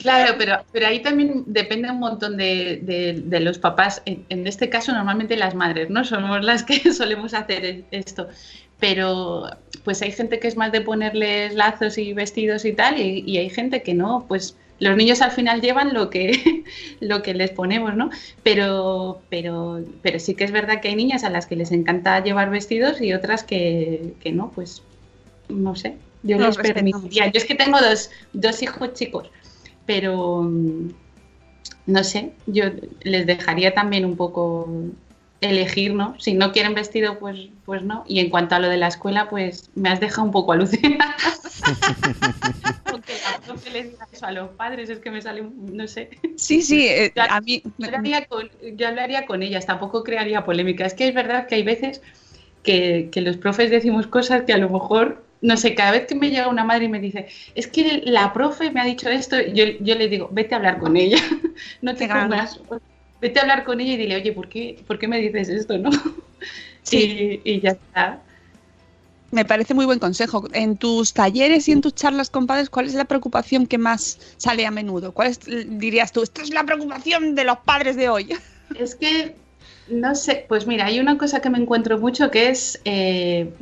Claro, 0.02 0.34
pero, 0.36 0.64
pero 0.72 0.88
ahí 0.88 1.00
también 1.00 1.44
depende 1.46 1.88
un 1.88 2.00
montón 2.00 2.36
de, 2.36 2.80
de, 3.24 3.40
los 3.40 3.58
papás. 3.58 4.02
En, 4.04 4.46
este 4.46 4.68
caso, 4.68 4.92
normalmente 4.92 5.36
las 5.36 5.54
madres, 5.54 5.90
¿no? 5.90 6.04
Somos 6.04 6.44
las 6.44 6.64
que 6.64 6.92
solemos 6.92 7.34
hacer 7.34 7.84
esto. 7.92 8.28
Pero 8.80 9.48
pues 9.84 10.02
hay 10.02 10.10
gente 10.10 10.40
que 10.40 10.48
es 10.48 10.56
más 10.56 10.72
de 10.72 10.80
ponerles 10.80 11.54
lazos 11.54 11.98
y 11.98 12.12
vestidos 12.14 12.64
y 12.64 12.72
tal, 12.72 12.98
y, 13.00 13.38
hay 13.38 13.48
gente 13.48 13.82
que 13.82 13.94
no, 13.94 14.24
pues 14.26 14.56
los 14.80 14.96
niños 14.96 15.22
al 15.22 15.30
final 15.30 15.60
llevan 15.60 15.94
lo 15.94 16.10
que, 16.10 16.64
lo 17.00 17.22
que 17.22 17.34
les 17.34 17.50
ponemos, 17.50 17.94
¿no? 17.94 18.10
Pero, 18.42 19.22
pero, 19.28 19.84
pero 20.02 20.18
sí 20.18 20.34
que 20.34 20.44
es 20.44 20.50
verdad 20.50 20.80
que 20.80 20.88
hay 20.88 20.96
niñas 20.96 21.22
a 21.22 21.30
las 21.30 21.46
que 21.46 21.54
les 21.54 21.70
encanta 21.70 22.22
llevar 22.22 22.50
vestidos 22.50 23.00
y 23.00 23.12
otras 23.12 23.44
que, 23.44 24.14
que 24.20 24.32
no, 24.32 24.50
pues 24.50 24.82
no 25.48 25.76
sé. 25.76 25.96
Yo 26.22 26.38
les 26.38 26.56
permitiría. 26.56 27.26
Yo 27.26 27.38
es 27.38 27.44
que 27.44 27.54
tengo 27.54 27.80
dos, 27.80 28.10
dos 28.32 28.62
hijos 28.62 28.94
chicos 28.94 29.30
pero 29.86 30.42
mm, 30.42 30.88
no 31.86 32.04
sé, 32.04 32.32
yo 32.46 32.64
les 33.02 33.26
dejaría 33.26 33.74
también 33.74 34.04
un 34.04 34.16
poco 34.16 34.68
elegir, 35.40 35.94
¿no? 35.94 36.14
Si 36.20 36.34
no 36.34 36.52
quieren 36.52 36.74
vestido, 36.74 37.18
pues, 37.18 37.48
pues 37.64 37.82
no. 37.82 38.04
Y 38.06 38.20
en 38.20 38.30
cuanto 38.30 38.54
a 38.54 38.60
lo 38.60 38.68
de 38.68 38.76
la 38.76 38.86
escuela, 38.86 39.28
pues 39.28 39.70
me 39.74 39.88
has 39.88 39.98
dejado 39.98 40.22
un 40.22 40.30
poco 40.30 40.52
alucinada. 40.52 41.16
Porque 42.84 43.14
la 43.14 43.72
le 43.72 43.84
diga 43.84 44.06
eso 44.12 44.26
a 44.26 44.32
los 44.32 44.50
padres, 44.50 44.88
es 44.88 45.00
que 45.00 45.10
me 45.10 45.20
sale, 45.20 45.42
no 45.42 45.88
sé. 45.88 46.10
Sí, 46.36 46.62
sí, 46.62 46.86
eh, 46.86 47.12
a 47.16 47.40
mí... 47.40 47.62
Yo 47.78 47.86
hablaría, 47.86 48.26
con, 48.26 48.50
yo 48.76 48.86
hablaría 48.86 49.26
con 49.26 49.42
ellas, 49.42 49.66
tampoco 49.66 50.04
crearía 50.04 50.44
polémica. 50.44 50.86
Es 50.86 50.94
que 50.94 51.08
es 51.08 51.14
verdad 51.14 51.48
que 51.48 51.56
hay 51.56 51.64
veces 51.64 52.02
que, 52.62 53.08
que 53.10 53.20
los 53.20 53.36
profes 53.36 53.70
decimos 53.70 54.06
cosas 54.06 54.42
que 54.42 54.52
a 54.52 54.58
lo 54.58 54.68
mejor 54.68 55.24
no 55.42 55.56
sé, 55.56 55.74
cada 55.74 55.90
vez 55.90 56.06
que 56.06 56.14
me 56.14 56.30
llega 56.30 56.48
una 56.48 56.64
madre 56.64 56.86
y 56.86 56.88
me 56.88 57.00
dice, 57.00 57.26
es 57.54 57.66
que 57.66 58.02
la 58.04 58.32
profe 58.32 58.70
me 58.70 58.80
ha 58.80 58.84
dicho 58.84 59.08
esto, 59.08 59.40
yo, 59.40 59.64
yo 59.80 59.96
le 59.96 60.08
digo, 60.08 60.28
vete 60.32 60.54
a 60.54 60.58
hablar 60.58 60.78
con 60.78 60.96
ella, 60.96 61.18
no 61.82 61.94
te 61.94 62.08
pongas, 62.08 62.60
vete 63.20 63.40
a 63.40 63.42
hablar 63.42 63.64
con 63.64 63.80
ella 63.80 63.92
y 63.92 63.96
dile, 63.96 64.16
oye, 64.16 64.32
¿por 64.32 64.48
qué, 64.48 64.82
¿por 64.86 64.98
qué 64.98 65.08
me 65.08 65.18
dices 65.18 65.48
esto? 65.48 65.76
¿no? 65.76 65.90
Sí. 66.84 67.40
Y, 67.44 67.60
ya 67.60 67.70
está. 67.70 68.20
Me 69.30 69.44
parece 69.44 69.72
muy 69.72 69.86
buen 69.86 70.00
consejo. 70.00 70.48
En 70.52 70.76
tus 70.76 71.14
talleres 71.14 71.68
y 71.68 71.72
en 71.72 71.80
tus 71.80 71.94
charlas 71.94 72.28
con 72.28 72.48
padres, 72.48 72.70
¿cuál 72.70 72.86
es 72.86 72.94
la 72.94 73.04
preocupación 73.04 73.68
que 73.68 73.78
más 73.78 74.18
sale 74.36 74.66
a 74.66 74.72
menudo? 74.72 75.12
¿Cuál 75.12 75.32
dirías 75.68 76.10
tú? 76.10 76.22
Esta 76.22 76.42
es 76.42 76.50
la 76.50 76.64
preocupación 76.64 77.36
de 77.36 77.44
los 77.44 77.58
padres 77.58 77.94
de 77.94 78.08
hoy. 78.08 78.34
Es 78.78 78.96
que, 78.96 79.36
no 79.88 80.14
sé, 80.14 80.46
pues 80.48 80.66
mira, 80.66 80.86
hay 80.86 80.98
una 80.98 81.18
cosa 81.18 81.40
que 81.40 81.50
me 81.50 81.58
encuentro 81.58 81.98
mucho 81.98 82.30
que 82.30 82.48
es, 82.48 82.80
eh, 82.86 83.52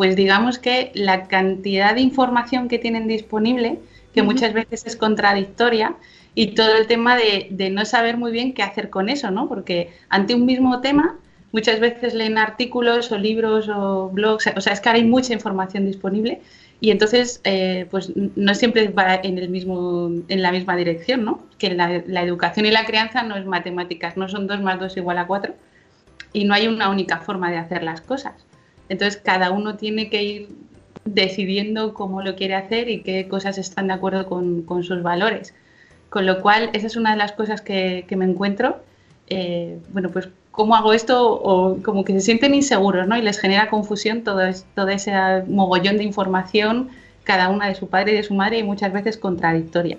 pues 0.00 0.16
digamos 0.16 0.58
que 0.58 0.92
la 0.94 1.24
cantidad 1.24 1.94
de 1.94 2.00
información 2.00 2.68
que 2.68 2.78
tienen 2.78 3.06
disponible, 3.06 3.80
que 4.14 4.22
muchas 4.22 4.54
veces 4.54 4.86
es 4.86 4.96
contradictoria, 4.96 5.94
y 6.34 6.54
todo 6.54 6.74
el 6.78 6.86
tema 6.86 7.18
de, 7.18 7.68
no 7.70 7.84
saber 7.84 8.16
muy 8.16 8.32
bien 8.32 8.54
qué 8.54 8.62
hacer 8.62 8.88
con 8.88 9.10
eso, 9.10 9.30
¿no? 9.30 9.46
Porque 9.46 9.90
ante 10.08 10.34
un 10.34 10.46
mismo 10.46 10.80
tema, 10.80 11.18
muchas 11.52 11.80
veces 11.80 12.14
leen 12.14 12.38
artículos 12.38 13.12
o 13.12 13.18
libros 13.18 13.68
o 13.68 14.08
blogs, 14.08 14.46
o 14.56 14.60
sea, 14.62 14.72
es 14.72 14.80
que 14.80 14.88
ahora 14.88 15.00
hay 15.00 15.04
mucha 15.06 15.34
información 15.34 15.84
disponible 15.84 16.40
y 16.80 16.92
entonces, 16.92 17.42
eh, 17.44 17.86
pues 17.90 18.10
no 18.16 18.54
siempre 18.54 18.88
va 18.88 19.16
en, 19.16 19.36
el 19.36 19.50
mismo, 19.50 20.12
en 20.28 20.40
la 20.40 20.50
misma 20.50 20.76
dirección, 20.76 21.26
¿no? 21.26 21.44
Que 21.58 21.74
la, 21.74 22.02
la, 22.06 22.22
educación 22.22 22.64
y 22.64 22.70
la 22.70 22.86
crianza 22.86 23.22
no 23.22 23.36
es 23.36 23.44
matemáticas, 23.44 24.16
no 24.16 24.30
son 24.30 24.46
dos 24.46 24.62
más 24.62 24.80
dos 24.80 24.96
igual 24.96 25.18
a 25.18 25.26
cuatro 25.26 25.52
y 26.32 26.44
no 26.44 26.54
hay 26.54 26.68
una 26.68 26.88
única 26.88 27.18
forma 27.18 27.50
de 27.50 27.58
hacer 27.58 27.82
las 27.82 28.00
cosas. 28.00 28.32
Entonces, 28.90 29.22
cada 29.24 29.52
uno 29.52 29.76
tiene 29.76 30.10
que 30.10 30.22
ir 30.22 30.48
decidiendo 31.04 31.94
cómo 31.94 32.22
lo 32.22 32.34
quiere 32.34 32.56
hacer 32.56 32.90
y 32.90 33.02
qué 33.02 33.28
cosas 33.28 33.56
están 33.56 33.86
de 33.86 33.94
acuerdo 33.94 34.26
con, 34.26 34.84
sus 34.84 35.02
valores. 35.02 35.54
Con 36.10 36.26
lo 36.26 36.42
cual, 36.42 36.70
esa 36.72 36.88
es 36.88 36.96
una 36.96 37.12
de 37.12 37.16
las 37.16 37.32
cosas 37.32 37.62
que, 37.62 38.04
me 38.10 38.24
encuentro. 38.24 38.80
Eh, 39.28 39.78
bueno, 39.92 40.10
pues 40.10 40.28
cómo 40.50 40.74
hago 40.74 40.92
esto 40.92 41.32
o 41.32 41.80
como 41.84 42.04
que 42.04 42.12
se 42.14 42.20
sienten 42.20 42.52
inseguros, 42.52 43.06
¿no? 43.06 43.16
Y 43.16 43.22
les 43.22 43.38
genera 43.38 43.70
confusión 43.70 44.24
todo, 44.24 44.40
todo 44.74 44.88
ese 44.88 45.12
mogollón 45.46 45.96
de 45.96 46.02
información, 46.02 46.88
cada 47.22 47.48
una 47.48 47.68
de 47.68 47.76
su 47.76 47.86
padre 47.86 48.12
y 48.12 48.16
de 48.16 48.24
su 48.24 48.34
madre 48.34 48.58
y 48.58 48.64
muchas 48.64 48.92
veces 48.92 49.16
contradictoria. 49.16 49.98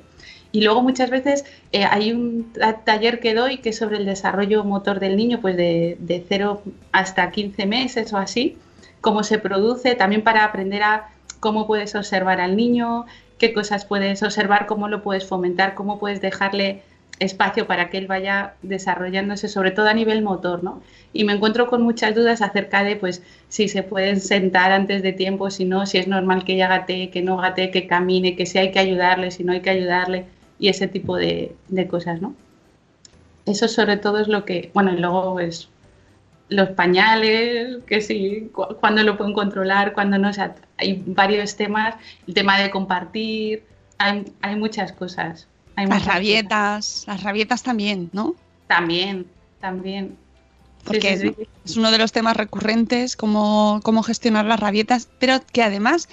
Y 0.51 0.63
luego 0.63 0.81
muchas 0.81 1.09
veces 1.09 1.45
eh, 1.71 1.85
hay 1.85 2.11
un 2.11 2.51
taller 2.83 3.21
que 3.21 3.33
doy 3.33 3.59
que 3.59 3.69
es 3.69 3.77
sobre 3.77 3.95
el 3.95 4.05
desarrollo 4.05 4.65
motor 4.65 4.99
del 4.99 5.15
niño, 5.15 5.39
pues 5.39 5.55
de, 5.55 5.95
de 6.01 6.25
0 6.27 6.61
hasta 6.91 7.31
15 7.31 7.65
meses 7.67 8.11
o 8.11 8.17
así, 8.17 8.57
cómo 9.01 9.23
se 9.23 9.39
produce, 9.39 9.95
también 9.95 10.23
para 10.23 10.45
aprender 10.45 10.83
a 10.83 11.09
cómo 11.39 11.67
puedes 11.67 11.95
observar 11.95 12.39
al 12.39 12.55
niño, 12.55 13.05
qué 13.37 13.53
cosas 13.53 13.85
puedes 13.85 14.21
observar, 14.23 14.67
cómo 14.67 14.87
lo 14.87 15.01
puedes 15.01 15.27
fomentar, 15.27 15.73
cómo 15.73 15.99
puedes 15.99 16.21
dejarle 16.21 16.83
espacio 17.21 17.67
para 17.67 17.89
que 17.89 17.97
él 17.97 18.07
vaya 18.07 18.55
desarrollándose, 18.63 19.47
sobre 19.47 19.71
todo 19.71 19.87
a 19.87 19.93
nivel 19.93 20.23
motor, 20.23 20.63
¿no? 20.63 20.81
Y 21.13 21.23
me 21.23 21.33
encuentro 21.33 21.67
con 21.67 21.83
muchas 21.83 22.15
dudas 22.15 22.41
acerca 22.41 22.83
de, 22.83 22.95
pues, 22.95 23.21
si 23.47 23.67
se 23.67 23.83
pueden 23.83 24.19
sentar 24.19 24.71
antes 24.71 25.03
de 25.03 25.13
tiempo, 25.13 25.51
si 25.51 25.65
no, 25.65 25.85
si 25.85 25.99
es 25.99 26.07
normal 26.07 26.43
que 26.43 26.53
ella 26.53 26.67
gatee, 26.67 27.11
que 27.11 27.21
no 27.21 27.37
gatee, 27.37 27.69
que 27.69 27.85
camine, 27.85 28.35
que 28.35 28.47
si 28.47 28.57
hay 28.57 28.71
que 28.71 28.79
ayudarle, 28.79 29.29
si 29.29 29.43
no 29.43 29.53
hay 29.53 29.61
que 29.61 29.69
ayudarle, 29.69 30.25
y 30.57 30.69
ese 30.69 30.87
tipo 30.87 31.15
de, 31.15 31.55
cosas, 31.89 32.21
¿no? 32.21 32.35
Eso 33.45 33.67
sobre 33.67 33.97
todo 33.97 34.19
es 34.19 34.27
lo 34.27 34.45
que, 34.45 34.71
bueno, 34.73 34.93
y 34.93 34.97
luego, 34.97 35.33
pues, 35.33 35.69
los 36.51 36.69
pañales, 36.71 37.77
que 37.87 38.01
sí, 38.01 38.51
cuándo 38.81 39.03
lo 39.03 39.17
pueden 39.17 39.33
controlar, 39.33 39.93
cuándo 39.93 40.17
no. 40.17 40.29
O 40.29 40.33
sea, 40.33 40.53
hay 40.77 41.01
varios 41.07 41.55
temas, 41.55 41.95
el 42.27 42.33
tema 42.33 42.59
de 42.59 42.69
compartir, 42.69 43.63
hay, 43.97 44.55
muchas 44.57 44.91
cosas. 44.91 45.47
las 45.77 46.05
rabietas, 46.05 47.05
las 47.07 47.23
rabietas 47.23 47.63
también, 47.63 48.09
¿no? 48.11 48.35
También, 48.67 49.25
también. 49.61 50.17
Porque 50.83 51.17
sí, 51.17 51.33
sí. 51.37 51.47
es 51.65 51.77
uno 51.77 51.91
de 51.91 51.97
los 51.97 52.11
temas 52.11 52.35
recurrentes, 52.37 53.15
cómo, 53.15 53.79
cómo 53.83 54.03
gestionar 54.03 54.45
las 54.45 54.59
rabietas, 54.59 55.07
pero 55.19 55.39
que 55.51 55.63
además 55.63 56.09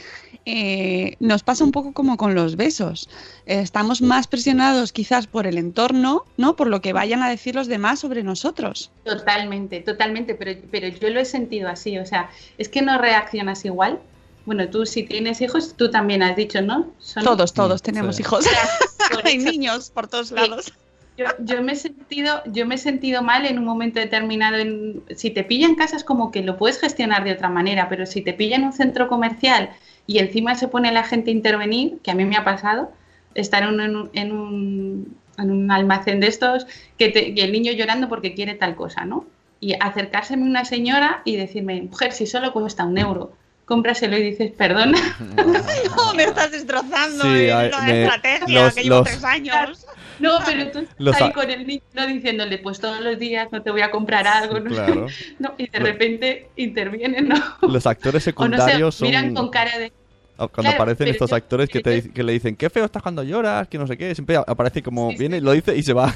eh, 0.46 1.16
nos 1.20 1.42
pasa 1.42 1.64
un 1.64 1.72
poco 1.72 1.92
como 1.92 2.16
con 2.16 2.34
los 2.34 2.56
besos. 2.56 3.08
Eh, 3.46 3.60
estamos 3.60 4.00
más 4.02 4.26
presionados 4.26 4.92
quizás 4.92 5.26
por 5.26 5.46
el 5.46 5.58
entorno, 5.58 6.24
¿no? 6.36 6.56
Por 6.56 6.68
lo 6.68 6.80
que 6.80 6.92
vayan 6.92 7.22
a 7.22 7.28
decir 7.28 7.54
los 7.54 7.66
demás 7.66 8.00
sobre 8.00 8.22
nosotros. 8.22 8.90
Totalmente, 9.04 9.80
totalmente, 9.80 10.34
pero, 10.34 10.58
pero 10.70 10.88
yo 10.88 11.10
lo 11.10 11.20
he 11.20 11.24
sentido 11.24 11.68
así, 11.68 11.98
o 11.98 12.06
sea, 12.06 12.30
es 12.56 12.68
que 12.68 12.82
no 12.82 12.98
reaccionas 12.98 13.64
igual. 13.64 13.98
Bueno, 14.46 14.68
tú 14.70 14.86
si 14.86 15.02
tienes 15.02 15.42
hijos, 15.42 15.74
tú 15.76 15.90
también 15.90 16.22
has 16.22 16.34
dicho, 16.34 16.62
¿no? 16.62 16.86
Son- 16.98 17.22
Todos, 17.24 17.52
todos 17.52 17.82
tenemos 17.82 18.16
sí. 18.16 18.22
hijos. 18.22 18.46
Hay 19.24 19.36
niños 19.36 19.90
por 19.90 20.08
todos 20.08 20.30
lados. 20.30 20.72
Yo, 21.18 21.24
yo 21.40 21.62
me 21.62 21.72
he 21.72 21.76
sentido, 21.76 22.42
yo 22.46 22.64
me 22.64 22.76
he 22.76 22.78
sentido 22.78 23.22
mal 23.22 23.44
en 23.44 23.58
un 23.58 23.64
momento 23.64 23.98
determinado. 23.98 24.56
En, 24.56 25.02
si 25.16 25.30
te 25.30 25.42
pilla 25.42 25.66
en 25.66 25.74
casa 25.74 25.96
es 25.96 26.04
como 26.04 26.30
que 26.30 26.42
lo 26.42 26.56
puedes 26.56 26.78
gestionar 26.80 27.24
de 27.24 27.32
otra 27.32 27.48
manera, 27.48 27.88
pero 27.88 28.06
si 28.06 28.22
te 28.22 28.32
pilla 28.34 28.54
en 28.56 28.62
un 28.64 28.72
centro 28.72 29.08
comercial 29.08 29.70
y 30.06 30.18
encima 30.20 30.54
se 30.54 30.68
pone 30.68 30.92
la 30.92 31.02
gente 31.02 31.30
a 31.30 31.34
intervenir, 31.34 31.98
que 32.04 32.12
a 32.12 32.14
mí 32.14 32.24
me 32.24 32.36
ha 32.36 32.44
pasado, 32.44 32.92
estar 33.34 33.64
en 33.64 33.68
un, 33.70 33.80
en 33.80 33.96
un, 33.96 34.10
en 34.14 34.32
un- 34.32 35.16
en 35.38 35.50
un 35.52 35.70
almacén 35.70 36.18
de 36.20 36.26
estos, 36.28 36.66
que, 36.98 37.08
te- 37.10 37.28
y 37.30 37.40
el 37.40 37.52
niño 37.52 37.72
llorando 37.72 38.08
porque 38.08 38.34
quiere 38.34 38.54
tal 38.54 38.74
cosa, 38.74 39.04
¿no? 39.04 39.24
Y 39.60 39.74
acercárseme 39.80 40.42
una 40.44 40.64
señora 40.64 41.22
y 41.24 41.36
decirme, 41.36 41.82
mujer, 41.82 42.12
si 42.12 42.26
solo 42.26 42.52
cuesta 42.52 42.84
un 42.84 42.96
euro, 42.98 43.32
cómpraselo 43.64 44.16
y 44.18 44.22
dices, 44.22 44.50
perdona. 44.52 44.98
Me 46.16 46.24
estás 46.24 46.50
destrozando 46.50 47.22
Sí, 47.24 47.28
eh, 47.28 47.52
ay, 47.52 47.70
la 47.70 47.80
me- 47.82 48.02
estrategia 48.04 48.64
los- 48.64 48.74
que 48.74 48.82
llevo 48.82 48.96
los- 48.96 49.08
tres 49.08 49.24
años. 49.24 49.86
No, 50.20 50.38
pero 50.44 50.70
tú 50.70 50.78
estás 50.98 51.22
ahí 51.22 51.32
con 51.32 51.50
el 51.50 51.66
niño 51.66 51.82
¿no? 51.94 52.06
diciéndole, 52.06 52.58
pues 52.58 52.80
todos 52.80 53.00
los 53.00 53.18
días 53.18 53.48
no 53.52 53.62
te 53.62 53.70
voy 53.70 53.80
a 53.82 53.90
comprar 53.90 54.26
algo. 54.26 54.60
¿no? 54.60 54.70
Claro. 54.70 55.06
No, 55.38 55.54
y 55.58 55.68
de 55.68 55.78
repente 55.78 56.48
intervienen, 56.56 57.28
¿no? 57.28 57.36
Los 57.62 57.86
actores 57.86 58.26
O 58.36 58.48
no 58.48 58.56
sé, 58.56 58.60
secundarios 58.60 58.94
son... 58.94 59.08
miran 59.08 59.34
con 59.34 59.50
cara 59.50 59.78
de... 59.78 59.92
Cuando 60.36 60.52
Claro, 60.54 60.76
aparecen 60.76 61.08
estos 61.08 61.30
yo- 61.30 61.36
actores 61.36 61.68
que, 61.68 61.80
te, 61.80 62.10
que 62.12 62.22
le 62.22 62.32
dicen, 62.32 62.54
qué 62.54 62.70
feo 62.70 62.84
estás 62.84 63.02
cuando 63.02 63.24
lloras, 63.24 63.66
que 63.66 63.76
no 63.76 63.88
sé 63.88 63.96
qué, 63.98 64.14
siempre 64.14 64.36
aparece 64.36 64.84
como, 64.84 65.10
Sí, 65.10 65.16
sí. 65.16 65.20
viene, 65.20 65.40
lo 65.40 65.50
dice 65.50 65.76
y 65.76 65.82
se 65.82 65.92
va. 65.92 66.14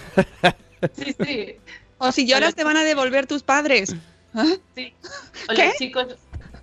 Sí, 0.94 1.14
sí, 1.24 1.56
O 1.98 2.12
si 2.12 2.24
lloras 2.26 2.54
te 2.54 2.62
van 2.62 2.76
a 2.76 2.84
devolver 2.84 3.26
tus 3.26 3.42
padres. 3.42 3.94
¿Ah? 4.34 4.46
sí. 4.76 4.92
O 5.50 5.54
¿Qué? 5.54 5.66
los 5.66 5.76
chicos, 5.76 6.06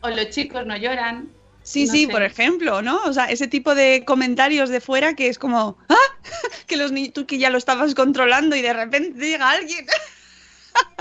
o 0.01 0.09
los 0.09 0.29
chicos 0.29 0.65
no 0.65 0.77
lloran. 0.77 1.27
Sí, 1.69 1.85
No 1.85 1.91
sí, 1.93 2.05
sé. 2.07 2.11
por 2.11 2.23
ejemplo, 2.23 2.81
¿no? 2.81 2.99
O 3.05 3.13
sea, 3.13 3.25
ese 3.25 3.47
tipo 3.47 3.75
de 3.75 4.03
comentarios 4.03 4.69
de 4.69 4.81
fuera 4.81 5.13
que 5.13 5.27
es 5.27 5.37
como, 5.37 5.77
¡ah! 5.87 5.95
Que 6.67 6.77
los 6.77 6.91
ni- 6.91 7.09
tú 7.09 7.27
que 7.27 7.37
ya 7.37 7.51
lo 7.51 7.59
estabas 7.59 7.93
controlando 7.93 8.55
y 8.55 8.61
de 8.63 8.73
repente 8.73 9.19
llega 9.19 9.51
alguien. 9.51 9.85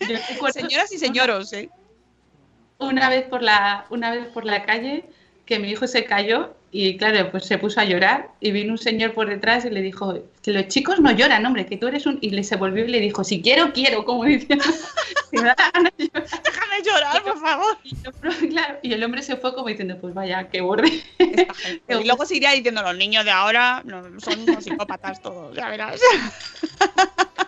Yo 0.00 0.16
Señoras 0.52 0.92
y 0.92 0.98
señoros, 0.98 1.52
¿eh? 1.52 1.70
Una 2.78 3.08
vez 3.08 3.26
por 3.28 3.42
la, 3.42 3.86
una 3.90 4.10
vez 4.10 4.26
por 4.28 4.44
la 4.44 4.64
calle 4.64 5.04
que 5.46 5.58
mi 5.58 5.70
hijo 5.70 5.86
se 5.86 6.04
cayó 6.04 6.54
y 6.76 6.96
claro, 6.96 7.30
pues 7.30 7.44
se 7.46 7.56
puso 7.56 7.80
a 7.80 7.84
llorar 7.84 8.30
y 8.40 8.50
vino 8.50 8.72
un 8.72 8.78
señor 8.78 9.12
por 9.14 9.28
detrás 9.28 9.64
y 9.64 9.70
le 9.70 9.80
dijo 9.80 10.18
que 10.42 10.52
los 10.52 10.66
chicos 10.66 10.98
no 10.98 11.12
lloran, 11.12 11.46
hombre, 11.46 11.66
que 11.66 11.76
tú 11.76 11.86
eres 11.86 12.04
un... 12.04 12.18
Y 12.20 12.30
le 12.30 12.42
se 12.42 12.56
volvió 12.56 12.84
y 12.84 12.88
le 12.88 12.98
dijo, 12.98 13.22
si 13.22 13.40
quiero, 13.40 13.72
quiero, 13.72 14.04
como 14.04 14.24
diciendo, 14.24 14.64
si 15.30 15.36
me 15.36 15.44
da 15.44 15.54
la 15.56 15.70
gana 15.72 15.92
de 15.96 16.04
llorar. 16.04 16.42
Déjame 16.42 16.82
llorar, 16.84 17.22
por 17.22 17.38
favor. 17.38 17.78
Y, 17.84 17.94
yo, 18.02 18.10
claro, 18.48 18.78
y 18.82 18.92
el 18.92 19.04
hombre 19.04 19.22
se 19.22 19.36
fue 19.36 19.54
como 19.54 19.68
diciendo, 19.68 19.96
pues 20.00 20.14
vaya, 20.14 20.48
qué 20.48 20.62
borde. 20.62 21.00
Y 21.88 22.04
luego 22.04 22.26
se 22.26 22.36
iría 22.36 22.50
diciendo, 22.50 22.82
los 22.82 22.96
niños 22.96 23.24
de 23.24 23.30
ahora 23.30 23.82
no, 23.84 24.02
son 24.18 24.40
unos 24.40 24.64
psicópatas 24.64 25.22
todos, 25.22 25.54
ya 25.54 25.68
verás. 25.68 26.00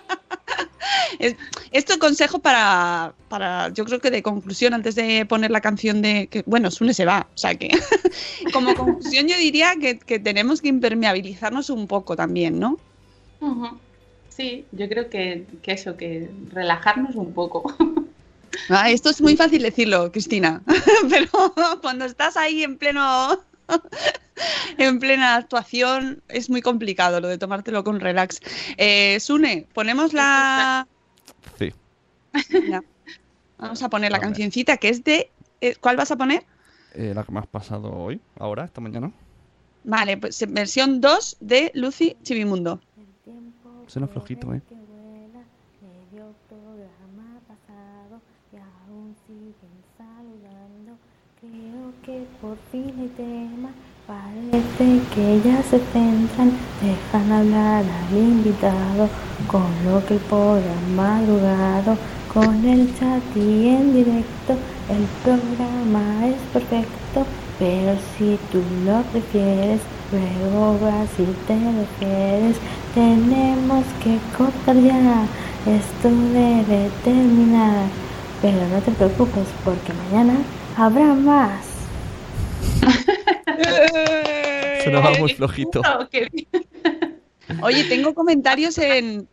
Es- 1.19 1.37
Esto 1.73 1.99
consejo 1.99 2.39
para, 2.39 3.15
para, 3.29 3.69
yo 3.71 3.85
creo 3.85 4.01
que 4.01 4.11
de 4.11 4.23
conclusión, 4.23 4.75
antes 4.75 4.95
de 4.95 5.27
poner 5.27 5.51
la 5.51 5.61
canción 5.61 6.03
de, 6.03 6.29
que, 6.29 6.43
bueno, 6.47 6.71
Sune 6.71 6.95
se 6.95 7.05
va, 7.05 7.27
o 7.35 7.39
sea 7.39 7.55
que, 7.55 7.69
como 8.53 8.75
conclusión 8.75 9.29
yo 9.29 9.37
diría 9.37 9.75
que, 9.81 9.99
que 9.99 10.19
tenemos 10.19 10.61
que 10.61 10.69
impermeabilizarnos 10.69 11.71
un 11.71 11.87
poco 11.87 12.17
también, 12.17 12.59
¿no? 12.59 12.79
Sí, 14.29 14.67
yo 14.73 14.89
creo 14.89 15.09
que, 15.09 15.47
que 15.63 15.73
eso, 15.73 15.97
que 15.97 16.29
relajarnos 16.53 17.15
un 17.17 17.33
poco. 17.33 17.75
Ah, 18.71 18.91
esto 18.91 19.11
es 19.11 19.21
muy 19.21 19.37
fácil 19.37 19.63
decirlo, 19.63 20.11
Cristina, 20.11 20.63
pero 21.11 21.29
cuando 21.83 22.05
estás 22.05 22.37
ahí 22.37 22.63
en 22.63 22.79
pleno, 22.79 23.39
en 24.79 24.99
plena 24.99 25.37
actuación 25.37 26.23
es 26.29 26.51
muy 26.51 26.63
complicado 26.63 27.21
lo 27.21 27.29
de 27.29 27.39
tomártelo 27.39 27.85
con 27.85 28.01
relax. 28.01 28.41
Eh, 28.77 29.19
Sune, 29.21 29.67
ponemos 29.73 30.13
la, 30.13 30.87
Sí. 31.59 31.73
Ya. 32.71 32.83
Vamos 33.59 33.83
a 33.83 33.89
poner 33.89 34.13
la 34.13 34.21
cancioncita 34.21 34.77
que 34.77 34.91
es 34.91 35.03
de, 35.03 35.31
eh, 35.61 35.77
¿cuál 35.81 35.97
vas 35.97 36.11
a 36.11 36.17
poner? 36.17 36.45
Eh, 36.95 37.13
la 37.15 37.25
que 37.25 37.33
me 37.33 37.41
has 37.41 37.47
pasado 37.47 37.91
hoy, 37.91 38.21
ahora, 38.39 38.65
esta 38.65 38.81
mañana. 38.81 39.13
Vale, 39.85 40.19
pues 40.19 40.45
versión 40.49 41.01
2 41.01 41.39
de 41.41 41.71
Lucy 41.75 42.17
Chivimundo. 42.23 42.81
Suena 43.87 44.09
flojito, 44.09 44.53
¿eh? 44.53 44.61
por 52.41 52.57
fin 52.71 52.95
hay 52.99 53.09
tema. 53.17 53.71
Parece 54.07 55.01
que 55.13 55.41
ya 55.45 55.61
se 55.65 55.81
centran, 55.93 56.53
dejan 56.81 57.33
hablar 57.33 57.83
al 57.83 58.17
invitado, 58.17 59.09
coloque 59.49 60.15
por 60.31 60.59
el 60.59 60.95
madrugado, 60.95 61.97
con 62.33 62.65
el 62.65 62.97
chat 62.97 63.21
y 63.35 63.67
en 63.67 63.95
directo. 63.95 64.53
El 64.89 65.05
programa 65.25 66.25
es 66.25 66.37
perfecto, 66.53 67.27
pero 67.59 67.99
si 68.17 68.39
tú 68.53 68.63
lo 68.85 69.03
prefieres, 69.11 69.81
luego 70.13 70.79
vas 70.79 71.11
y 71.19 71.27
te 71.49 71.59
refieres. 71.59 72.57
Tenemos 72.95 73.85
que 74.05 74.21
cortar 74.39 74.77
ya, 74.77 75.25
esto 75.67 76.11
debe 76.33 76.91
terminar. 77.03 77.89
Pero 78.41 78.69
no 78.69 78.79
te 78.83 78.93
preocupes 78.93 79.49
porque 79.65 79.93
mañana 79.93 80.35
habrá 80.77 81.13
más. 81.13 81.66
Sonaba 84.87 85.19
muy 85.19 85.35
flojito. 85.35 85.83
Oye, 87.63 87.85
tengo 87.85 88.15
comentarios 88.15 88.79
en, 88.79 89.29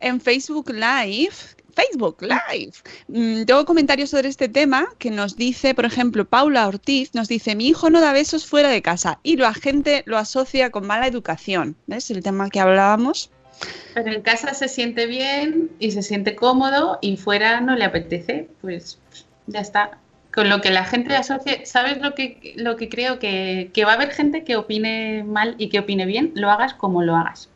en 0.00 0.20
Facebook 0.20 0.70
Live. 0.70 1.32
Facebook 1.74 2.20
Live. 2.20 2.72
Mm, 3.06 3.44
tengo 3.44 3.64
comentarios 3.64 4.10
sobre 4.10 4.28
este 4.28 4.48
tema 4.48 4.86
que 4.98 5.10
nos 5.10 5.36
dice, 5.36 5.74
por 5.74 5.86
ejemplo, 5.86 6.26
Paula 6.26 6.66
Ortiz 6.66 7.14
nos 7.14 7.28
dice, 7.28 7.54
mi 7.54 7.68
hijo 7.68 7.88
no 7.88 8.00
da 8.00 8.12
besos 8.12 8.46
fuera 8.46 8.68
de 8.68 8.82
casa 8.82 9.18
y 9.22 9.36
la 9.36 9.54
gente 9.54 10.02
lo 10.04 10.18
asocia 10.18 10.70
con 10.70 10.86
mala 10.86 11.06
educación. 11.06 11.76
¿Ves 11.86 12.10
el 12.10 12.22
tema 12.22 12.50
que 12.50 12.60
hablábamos? 12.60 13.30
Pero 13.94 14.12
en 14.12 14.22
casa 14.22 14.52
se 14.54 14.68
siente 14.68 15.06
bien 15.06 15.70
y 15.78 15.92
se 15.92 16.02
siente 16.02 16.36
cómodo 16.36 16.98
y 17.00 17.16
fuera 17.16 17.60
no 17.60 17.76
le 17.76 17.84
apetece, 17.84 18.48
pues 18.60 18.98
ya 19.46 19.60
está. 19.60 19.98
Con 20.38 20.48
lo 20.48 20.60
que 20.60 20.70
la 20.70 20.84
gente 20.84 21.16
asocia, 21.16 21.66
¿sabes 21.66 22.00
lo 22.00 22.14
que, 22.14 22.54
lo 22.54 22.76
que 22.76 22.88
creo? 22.88 23.18
Que, 23.18 23.72
que 23.74 23.84
va 23.84 23.90
a 23.90 23.94
haber 23.96 24.12
gente 24.12 24.44
que 24.44 24.54
opine 24.54 25.24
mal 25.24 25.56
y 25.58 25.68
que 25.68 25.80
opine 25.80 26.06
bien, 26.06 26.30
lo 26.36 26.48
hagas 26.48 26.74
como 26.74 27.02
lo 27.02 27.16
hagas. 27.16 27.50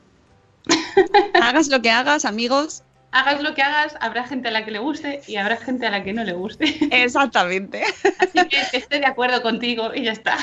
Hagas 1.40 1.68
lo 1.68 1.80
que 1.80 1.92
hagas, 1.92 2.24
amigos. 2.24 2.82
Hagas 3.12 3.42
lo 3.42 3.54
que 3.54 3.60
hagas, 3.60 3.94
habrá 4.00 4.26
gente 4.26 4.48
a 4.48 4.50
la 4.50 4.64
que 4.64 4.70
le 4.70 4.78
guste 4.78 5.20
y 5.28 5.36
habrá 5.36 5.58
gente 5.58 5.86
a 5.86 5.90
la 5.90 6.02
que 6.02 6.14
no 6.14 6.24
le 6.24 6.32
guste. 6.32 6.64
Exactamente. 6.90 7.82
Así 8.18 8.48
que 8.48 8.76
estoy 8.76 9.00
de 9.00 9.06
acuerdo 9.06 9.42
contigo 9.42 9.90
y 9.94 10.04
ya 10.04 10.12
está. 10.12 10.38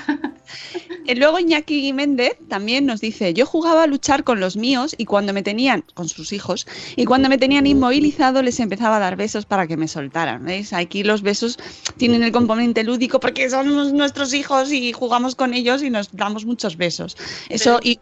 Luego 1.15 1.39
Iñaki 1.39 1.91
Méndez 1.93 2.37
también 2.47 2.85
nos 2.85 3.01
dice, 3.01 3.33
yo 3.33 3.47
jugaba 3.47 3.83
a 3.83 3.87
luchar 3.87 4.23
con 4.23 4.39
los 4.39 4.55
míos 4.55 4.93
y 4.97 5.05
cuando 5.05 5.33
me 5.33 5.41
tenían, 5.41 5.83
con 5.95 6.07
sus 6.07 6.31
hijos, 6.31 6.67
y 6.95 7.05
cuando 7.05 7.29
me 7.29 7.39
tenían 7.39 7.65
inmovilizado 7.65 8.43
les 8.43 8.59
empezaba 8.59 8.97
a 8.97 8.99
dar 8.99 9.15
besos 9.15 9.45
para 9.45 9.65
que 9.65 9.75
me 9.75 9.87
soltaran. 9.87 10.45
¿Veis? 10.45 10.71
Aquí 10.71 11.03
los 11.03 11.23
besos 11.23 11.57
tienen 11.97 12.21
el 12.21 12.31
componente 12.31 12.83
lúdico 12.83 13.19
porque 13.19 13.49
son 13.49 13.97
nuestros 13.97 14.33
hijos 14.33 14.71
y 14.71 14.93
jugamos 14.93 15.33
con 15.33 15.55
ellos 15.55 15.81
y 15.81 15.89
nos 15.89 16.15
damos 16.15 16.45
muchos 16.45 16.77
besos. 16.77 17.17
Eso, 17.49 17.79
y, 17.81 17.99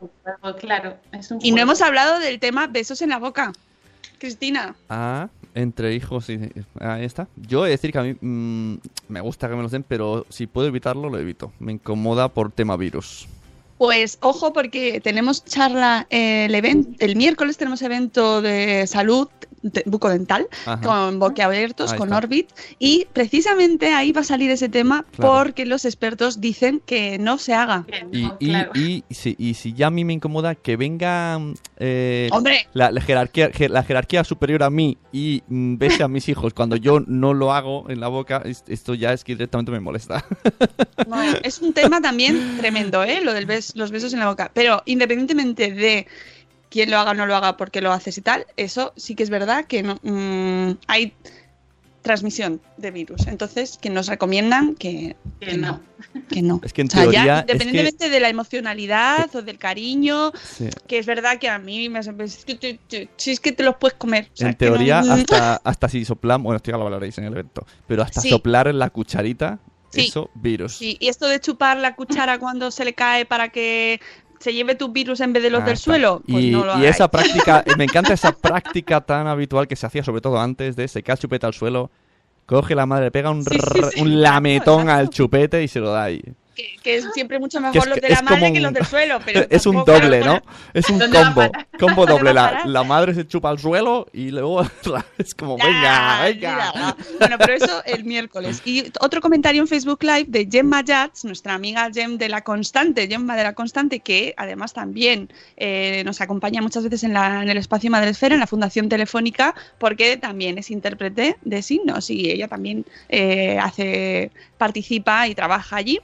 claro, 0.59 0.97
es 1.13 1.31
un 1.31 1.39
y 1.41 1.51
no 1.51 1.61
hemos 1.61 1.81
hablado 1.81 2.19
del 2.19 2.39
tema 2.39 2.67
besos 2.67 3.01
en 3.01 3.09
la 3.09 3.19
boca. 3.19 3.53
Cristina. 4.17 4.75
Ah, 4.89 5.29
entre 5.55 5.95
hijos 5.95 6.29
y... 6.29 6.39
Ahí 6.79 7.05
está. 7.05 7.27
Yo 7.35 7.65
he 7.65 7.69
de 7.69 7.75
decir 7.75 7.91
que 7.91 7.97
a 7.99 8.03
mí 8.03 8.15
mm, 8.19 8.79
me 9.09 9.21
gusta 9.21 9.49
que 9.49 9.55
me 9.55 9.61
los 9.61 9.71
den, 9.71 9.83
pero 9.83 10.25
si 10.29 10.47
puedo 10.47 10.67
evitarlo, 10.67 11.09
lo 11.09 11.19
evito. 11.19 11.51
Me 11.59 11.73
incomoda 11.73 12.29
por 12.29 12.51
tema 12.51 12.77
virus. 12.77 13.27
Pues 13.77 14.17
ojo 14.21 14.53
porque 14.53 15.01
tenemos 15.01 15.45
charla 15.45 16.07
el 16.09 16.55
evento, 16.55 16.95
el 16.99 17.15
miércoles 17.15 17.57
tenemos 17.57 17.81
evento 17.83 18.41
de 18.41 18.87
salud 18.87 19.27
bucodental, 19.85 20.47
Ajá. 20.65 20.81
con 20.81 21.19
boquiabiertos, 21.19 21.93
con. 21.93 22.13
Orbit, 22.13 22.49
y 22.79 23.05
precisamente 23.13 23.93
ahí 23.93 24.11
va 24.11 24.21
a 24.21 24.23
salir 24.23 24.49
ese 24.49 24.69
tema 24.69 25.05
Claro. 25.11 25.33
porque 25.33 25.65
los 25.65 25.83
expertos 25.85 26.39
dicen 26.41 26.81
que 26.85 27.19
no 27.19 27.37
se 27.37 27.53
haga. 27.53 27.85
Y, 28.11 28.21
no, 28.23 28.37
y, 28.39 28.49
claro. 28.49 28.71
y, 28.75 29.03
si, 29.09 29.35
y 29.37 29.53
si 29.55 29.73
ya 29.73 29.87
a 29.87 29.91
mí 29.91 30.03
me 30.05 30.13
incomoda 30.13 30.55
que 30.55 30.77
venga 30.77 31.39
eh, 31.77 32.29
Hombre, 32.31 32.67
la, 32.73 32.91
la 32.91 33.01
jerarquía, 33.01 33.51
je- 33.51 33.69
la 33.69 33.83
jerarquía 33.83 34.23
superior 34.23 34.63
a 34.63 34.69
mí 34.69 34.97
y 35.11 35.43
mm, 35.47 35.77
bese 35.77 36.01
a 36.03 36.07
mis 36.07 36.27
hijos 36.29 36.53
cuando 36.53 36.75
yo 36.77 37.01
no 37.05 37.33
lo 37.33 37.53
hago 37.53 37.89
en 37.89 37.99
la 37.99 38.07
boca, 38.07 38.41
es- 38.45 38.63
esto 38.67 38.93
ya 38.93 39.13
es 39.13 39.23
que 39.23 39.33
directamente 39.33 39.71
me 39.71 39.79
molesta. 39.79 40.23
es 41.43 41.59
un 41.61 41.73
tema 41.73 42.01
también 42.01 42.57
tremendo, 42.57 43.03
¿eh? 43.03 43.21
Lo 43.21 43.33
de 43.33 43.45
los 43.75 43.91
besos 43.91 44.13
en 44.13 44.19
la 44.19 44.27
boca. 44.29 44.51
Pero 44.53 44.81
independientemente 44.85 45.71
de 45.71 46.07
quién 46.69 46.91
lo 46.91 46.97
haga 46.99 47.11
o 47.11 47.13
no 47.13 47.25
lo 47.25 47.35
haga, 47.35 47.57
porque 47.57 47.81
lo 47.81 47.91
haces 47.91 48.17
y 48.17 48.21
tal, 48.21 48.45
eso 48.57 48.93
sí 48.95 49.15
que 49.15 49.23
es 49.23 49.29
verdad 49.29 49.65
que 49.65 49.83
no, 49.83 49.99
mm, 50.03 50.77
hay 50.87 51.13
transmisión 52.01 52.61
de 52.77 52.91
virus. 52.91 53.27
Entonces, 53.27 53.77
que 53.81 53.89
nos 53.89 54.07
recomiendan 54.07 54.75
que, 54.75 55.17
Que 55.41 55.57
no. 55.57 55.81
que 56.29 56.41
no. 56.41 56.61
Es 56.63 56.71
que 56.71 56.81
en 56.81 56.87
O 56.87 56.91
sea, 56.91 57.03
ya, 57.03 57.11
teoría 57.11 57.39
es 57.39 57.45
que- 57.45 57.51
independientemente 57.53 58.09
de 58.09 58.19
la 58.21 58.29
emocionalidad 58.29 59.35
o 59.35 59.41
del 59.41 59.57
cariño, 59.57 60.31
Sí. 60.41 60.69
que 60.87 60.99
es 60.99 61.05
verdad 61.05 61.37
que 61.37 61.49
a 61.49 61.59
mí 61.59 61.89
me 61.89 61.99
es 61.99 62.45
que 62.45 62.55
te- 62.55 62.79
te- 62.87 63.09
si 63.17 63.31
es 63.31 63.39
que 63.41 63.51
te 63.51 63.63
los 63.63 63.75
puedes 63.75 63.97
comer. 63.97 64.29
o 64.33 64.37
sea, 64.37 64.47
En 64.47 64.51
no- 64.53 64.57
teoría, 64.57 64.99
hasta, 64.99 65.55
hasta 65.57 65.89
si 65.89 66.05
soplamos, 66.05 66.45
bueno, 66.45 66.57
esto 66.57 66.71
ya 66.71 66.77
lo 66.77 66.83
hablaréis 66.85 67.17
en 67.17 67.25
el 67.25 67.33
evento, 67.33 67.65
pero 67.87 68.03
hasta 68.03 68.21
Sí. 68.21 68.29
soplar 68.29 68.73
la 68.73 68.89
cucharita, 68.89 69.59
Sí. 69.89 70.07
eso, 70.07 70.29
virus. 70.35 70.75
Sí, 70.77 70.95
y 71.01 71.09
esto 71.09 71.27
de 71.27 71.41
chupar 71.41 71.75
la 71.77 71.95
cuchara 71.95 72.39
cuando 72.39 72.71
se 72.71 72.85
le 72.85 72.93
cae 72.93 73.25
para 73.25 73.49
que 73.49 73.99
se 74.39 74.53
lleve 74.53 74.75
tus 74.75 74.91
virus 74.93 75.19
en 75.21 75.33
vez 75.33 75.43
de 75.43 75.49
los 75.49 75.61
Ah, 75.61 75.65
del 75.65 75.73
está. 75.73 75.83
suelo, 75.85 76.21
pues 76.27 76.43
y, 76.43 76.51
no 76.51 76.59
lo 76.65 76.71
y 76.73 76.75
hagáis. 76.77 76.95
esa 76.95 77.07
práctica, 77.09 77.63
me 77.77 77.83
encanta 77.85 78.13
esa 78.13 78.31
práctica 78.31 79.01
tan 79.01 79.27
habitual 79.27 79.67
que 79.67 79.75
se 79.75 79.85
hacía 79.85 80.03
sobre 80.03 80.21
todo 80.21 80.39
antes 80.39 80.75
de 80.75 80.87
se 80.87 81.03
cae 81.03 81.13
el 81.15 81.19
chupete 81.19 81.45
al 81.45 81.53
suelo, 81.53 81.89
coge 82.45 82.75
la 82.75 82.85
madre, 82.85 83.11
pega 83.11 83.29
un, 83.31 83.43
Sí, 83.43 83.55
sí, 83.55 83.59
rrr- 83.59 83.91
sí, 83.93 84.01
un 84.01 84.21
lametón 84.21 84.89
al 84.89 85.09
chupete 85.09 85.63
y 85.63 85.67
se 85.67 85.79
lo 85.79 85.91
da 85.91 86.03
ahí. 86.03 86.21
Que, 86.57 86.75
que 86.83 86.95
es 86.97 87.05
siempre 87.13 87.37
mucho 87.39 87.61
mejor 87.61 87.73
Que 87.73 87.79
es 87.79 87.85
los 87.87 88.01
de 88.01 88.09
la 88.09 88.21
madre 88.23 88.51
que 88.51 88.59
los 88.59 88.73
del 88.73 88.85
suelo. 88.85 89.19
Pero 89.25 89.45
es 89.49 89.65
un 89.67 89.85
doble, 89.85 90.19
¿no? 90.21 90.41
Es 90.73 90.89
un 90.89 90.97
¿Dónde 90.99 91.17
va 91.19 91.27
a 91.27 91.33
combo. 91.33 91.51
Combo 91.79 92.05
¿Dónde 92.07 92.13
doble. 92.13 92.33
La, 92.33 92.63
la 92.65 92.83
madre 92.83 93.13
se 93.13 93.27
chupa 93.27 93.49
al 93.51 93.59
suelo 93.59 94.07
y 94.11 94.31
luego 94.31 94.63
es 95.19 95.35
como, 95.35 95.55
venga, 95.57 95.71
Ya, 95.81 96.21
venga. 96.25 96.95
Bueno, 97.19 97.35
pero 97.37 97.53
eso 97.53 97.83
el 97.85 98.03
miércoles. 98.03 98.61
Y 98.65 98.91
otro 98.99 99.21
comentario 99.21 99.61
en 99.61 99.67
Facebook 99.67 100.03
Live 100.03 100.25
de 100.27 100.47
Gemma 100.51 100.83
Yats, 100.83 101.23
nuestra 101.25 101.53
amiga 101.53 101.89
Gem 101.93 102.17
de 102.17 102.29
la 102.29 102.41
Constante, 102.41 103.07
Gemma 103.07 103.35
de 103.35 103.43
la 103.43 103.53
Constante, 103.53 103.99
que 103.99 104.33
además 104.37 104.73
también 104.73 105.29
eh, 105.55 106.01
nos 106.05 106.19
acompaña 106.21 106.61
muchas 106.61 106.83
veces 106.83 107.03
en, 107.03 107.13
la- 107.13 107.43
en 107.43 107.49
el 107.49 107.57
espacio 107.57 107.91
Madresfera, 107.91 108.33
en 108.33 108.39
la 108.41 108.47
Fundación 108.47 108.89
Telefónica, 108.89 109.53
porque 109.77 110.17
también 110.17 110.57
es 110.57 110.71
intérprete 110.71 111.37
de 111.43 111.61
signos 111.61 112.09
y 112.09 112.31
ella 112.31 112.47
también 112.47 112.85
eh, 113.09 113.59
hace, 113.61 114.31
participa 114.57 115.27
y 115.27 115.35
trabaja 115.35 115.75
allí. 115.75 115.99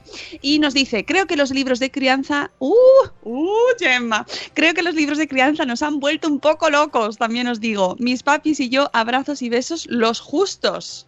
Y 0.46 0.58
nos 0.58 0.74
dice, 0.74 1.06
creo 1.06 1.26
que 1.26 1.36
los 1.38 1.50
libros 1.52 1.78
de 1.78 1.90
crianza... 1.90 2.50
¡Uh! 2.58 2.74
¡Uh, 3.22 3.48
Gemma! 3.78 4.26
Creo 4.52 4.74
que 4.74 4.82
los 4.82 4.94
libros 4.94 5.16
de 5.16 5.26
crianza 5.26 5.64
nos 5.64 5.82
han 5.82 6.00
vuelto 6.00 6.28
un 6.28 6.38
poco 6.38 6.68
locos, 6.68 7.16
también 7.16 7.48
os 7.48 7.60
digo. 7.60 7.96
Mis 7.98 8.22
papis 8.22 8.60
y 8.60 8.68
yo, 8.68 8.90
abrazos 8.92 9.40
y 9.40 9.48
besos 9.48 9.86
los 9.88 10.20
justos. 10.20 11.06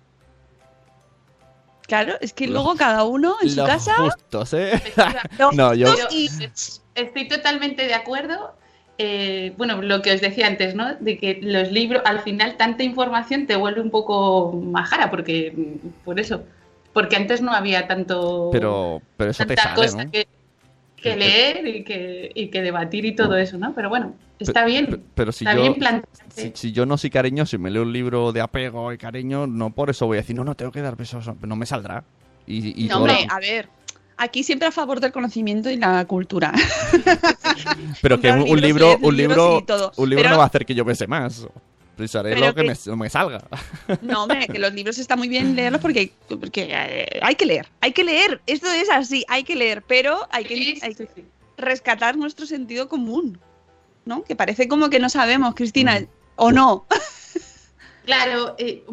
Claro, 1.87 2.15
es 2.23 2.33
que 2.33 2.47
Los- 2.47 2.55
luego 2.55 2.77
cada 2.77 3.05
uno 3.05 3.37
en 3.43 3.51
su 3.51 3.57
Los 3.57 3.67
casa... 3.69 3.95
justos, 3.97 4.55
¿eh? 4.55 4.83
los 5.39 5.55
No, 5.55 5.75
yo- 5.75 5.95
y- 6.11 6.31
Estoy 6.95 7.29
totalmente 7.29 7.87
de 7.87 7.93
acuerdo. 7.95 8.55
eh, 8.97 9.53
bueno, 9.59 9.83
lo 9.83 10.01
que 10.01 10.13
os 10.13 10.23
decía 10.23 10.47
antes, 10.47 10.75
¿no? 10.75 10.95
De 10.95 11.19
que 11.19 11.41
los 11.43 11.71
libros, 11.71 12.01
al 12.07 12.21
final, 12.21 12.57
tanta 12.57 12.83
información 12.85 13.47
te 13.47 13.55
vuelve 13.57 13.83
un 13.83 13.91
poco 13.91 14.53
majara, 14.53 15.11
porque 15.11 15.53
mm, 15.55 16.05
por 16.07 16.19
eso. 16.19 16.43
Porque 16.97 17.15
antes 17.17 17.43
no 17.43 17.53
había 17.53 17.87
tanto. 17.87 18.49
Pero, 18.51 19.03
pero 19.19 19.33
eso 19.33 19.45
te 19.45 19.55
sale, 19.55 19.75
cosa 19.75 20.05
¿no? 20.05 20.11
que, 20.11 20.27
leer 21.15 21.67
y 21.67 21.85
que, 21.85 22.33
y 22.35 22.49
que 22.49 22.63
debatir 22.63 23.05
y 23.05 23.15
todo 23.15 23.37
eso, 23.37 23.59
¿no? 23.59 23.75
Pero 23.75 23.91
bueno, 23.91 24.15
está 24.39 24.65
bien. 24.65 24.87
Pe- 24.87 25.01
Pero 25.15 25.31
si 25.31 25.45
está 25.45 25.55
yo, 25.55 25.61
bien 25.61 25.75
planteado. 25.75 26.09
si, 26.35 26.53
si 26.55 26.73
yo 26.73 26.87
no 26.87 26.97
soy 26.97 27.11
cariñoso 27.11 27.55
y 27.57 27.59
me 27.59 27.71
leo 27.71 27.83
un 27.83 27.93
libro 27.93 28.33
de 28.33 28.41
apego 28.41 28.95
y 28.95 28.97
cariño, 28.97 29.47
no 29.47 29.69
por 29.75 29.91
eso 29.91 30.07
voy 30.07 30.17
a 30.17 30.23
decir, 30.23 30.35
no, 30.35 30.43
no, 30.43 30.55
tengo 30.55 30.73
que 30.73 30.81
dar 30.81 30.97
besos, 30.97 31.31
no 31.43 31.55
me 31.57 31.67
saldrá. 31.67 32.03
Y, 32.47 32.87
y 32.87 32.89
No, 32.89 32.97
hombre, 32.97 33.27
a 33.29 33.39
ver. 33.41 33.69
Aquí 34.17 34.43
siempre 34.43 34.67
a 34.69 34.73
favor 34.73 34.99
del 34.99 35.13
conocimiento 35.13 35.69
y 35.69 35.77
la 35.77 36.03
cultura. 36.07 36.55
pero 38.01 38.19
que 38.19 38.31
un, 38.33 38.59
libro, 38.61 38.97
un 39.03 39.15
libro, 39.15 39.59
un 39.97 40.09
libro 40.09 40.23
Pero- 40.23 40.31
no 40.31 40.39
va 40.39 40.45
a 40.45 40.47
hacer 40.47 40.65
que 40.65 40.75
yo 40.75 40.83
bese 40.87 41.07
más. 41.07 41.47
Pero 41.97 42.41
lo 42.41 42.55
que, 42.55 42.63
que- 42.63 42.69
me, 42.69 42.77
lo 42.87 42.97
me 42.97 43.09
salga. 43.11 43.43
No, 44.03 44.23
hombre, 44.25 44.47
que 44.47 44.59
los 44.59 44.73
libros 44.75 44.99
está 44.99 45.17
muy 45.17 45.29
bien 45.29 45.57
leerlos 45.57 45.81
porque, 45.81 46.13
porque 46.29 46.69
eh, 46.71 47.21
hay 47.23 47.35
que 47.35 47.47
leer. 47.47 47.69
Hay 47.81 47.93
que 47.93 48.05
leer. 48.05 48.41
Esto 48.47 48.71
es 48.71 48.91
así, 48.91 49.25
hay 49.29 49.45
que 49.45 49.57
leer. 49.57 49.83
Pero 49.83 50.27
hay 50.31 50.45
que, 50.45 50.57
Sí, 50.57 50.79
hay 50.83 50.95
sí, 50.95 51.07
que 51.07 51.13
sí. 51.15 51.25
rescatar 51.57 52.17
nuestro 52.17 52.45
sentido 52.47 52.89
común. 52.89 53.39
¿No? 54.05 54.23
Que 54.23 54.37
parece 54.37 54.69
como 54.69 54.89
que 54.91 55.01
no 55.01 55.09
sabemos, 55.09 55.55
Cristina. 55.55 55.99
Mm. 56.01 56.07
¿O 56.37 56.53
no? 56.53 56.87
Claro, 58.05 58.55
eh, 58.59 58.85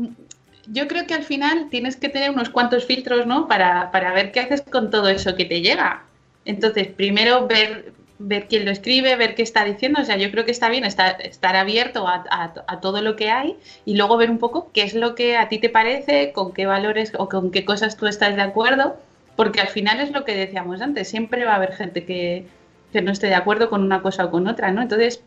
yo 0.67 0.87
creo 0.87 1.05
que 1.05 1.13
al 1.13 1.23
final 1.23 1.67
tienes 1.69 1.97
que 1.97 2.09
tener 2.09 2.31
unos 2.31 2.49
cuantos 2.49 2.85
filtros, 2.85 3.27
¿no? 3.27 3.47
Para, 3.47 3.91
para 3.91 4.11
ver 4.13 4.31
qué 4.31 4.39
haces 4.39 4.61
con 4.63 4.89
todo 4.89 5.07
eso 5.09 5.35
que 5.35 5.45
te 5.45 5.61
llega. 5.61 6.03
Entonces, 6.45 6.87
primero 6.87 7.45
ver, 7.47 7.93
ver 8.25 8.47
quién 8.47 8.65
lo 8.65 8.71
escribe, 8.71 9.15
ver 9.15 9.35
qué 9.35 9.43
está 9.43 9.63
diciendo. 9.65 10.01
O 10.01 10.05
sea, 10.05 10.17
yo 10.17 10.31
creo 10.31 10.45
que 10.45 10.51
está 10.51 10.69
bien 10.69 10.85
estar, 10.85 11.21
estar 11.21 11.55
abierto 11.55 12.07
a, 12.07 12.23
a- 12.29 12.53
a 12.67 12.79
todo 12.81 13.01
lo 13.01 13.15
que 13.15 13.29
hay 13.31 13.57
y 13.85 13.95
luego 13.95 14.17
ver 14.17 14.29
un 14.31 14.39
poco 14.39 14.71
qué 14.73 14.83
es 14.83 14.93
lo 14.93 15.15
que 15.15 15.37
a 15.37 15.49
ti 15.49 15.59
te 15.59 15.69
parece, 15.69 16.31
con 16.33 16.53
qué 16.53 16.65
valores 16.65 17.13
o 17.17 17.29
con 17.29 17.51
qué 17.51 17.65
cosas 17.65 17.97
tú 17.97 18.07
estás 18.07 18.35
de 18.35 18.41
acuerdo. 18.41 18.97
Porque 19.35 19.61
al 19.61 19.69
final 19.69 19.99
es 19.99 20.11
lo 20.11 20.25
que 20.25 20.35
decíamos 20.35 20.81
antes, 20.81 21.07
siempre 21.09 21.43
va 21.45 21.53
a 21.53 21.55
haber 21.55 21.73
gente 21.73 22.05
que, 22.05 22.45
que 22.91 23.01
no 23.01 23.11
esté 23.11 23.27
de 23.27 23.35
acuerdo 23.35 23.69
con 23.69 23.81
una 23.83 24.01
cosa 24.03 24.25
o 24.25 24.31
con 24.31 24.47
otra, 24.47 24.71
¿no? 24.71 24.81
Entonces, 24.83 25.23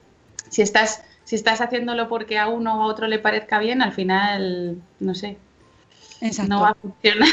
si 0.49 0.63
estás, 0.63 1.03
si 1.25 1.35
estás 1.37 1.61
haciéndolo 1.61 2.09
porque 2.09 2.39
a 2.39 2.49
uno 2.49 2.79
o 2.79 2.83
a 2.83 2.87
otro 2.87 3.09
le 3.09 3.19
parezca 3.19 3.59
bien, 3.59 3.83
al 3.83 3.93
final, 3.93 4.77
no 5.01 5.15
sé, 5.15 5.39
Exacto. 6.21 6.51
no 6.55 6.61
va 6.63 6.71
a 6.71 6.75
funcionar. 6.75 7.29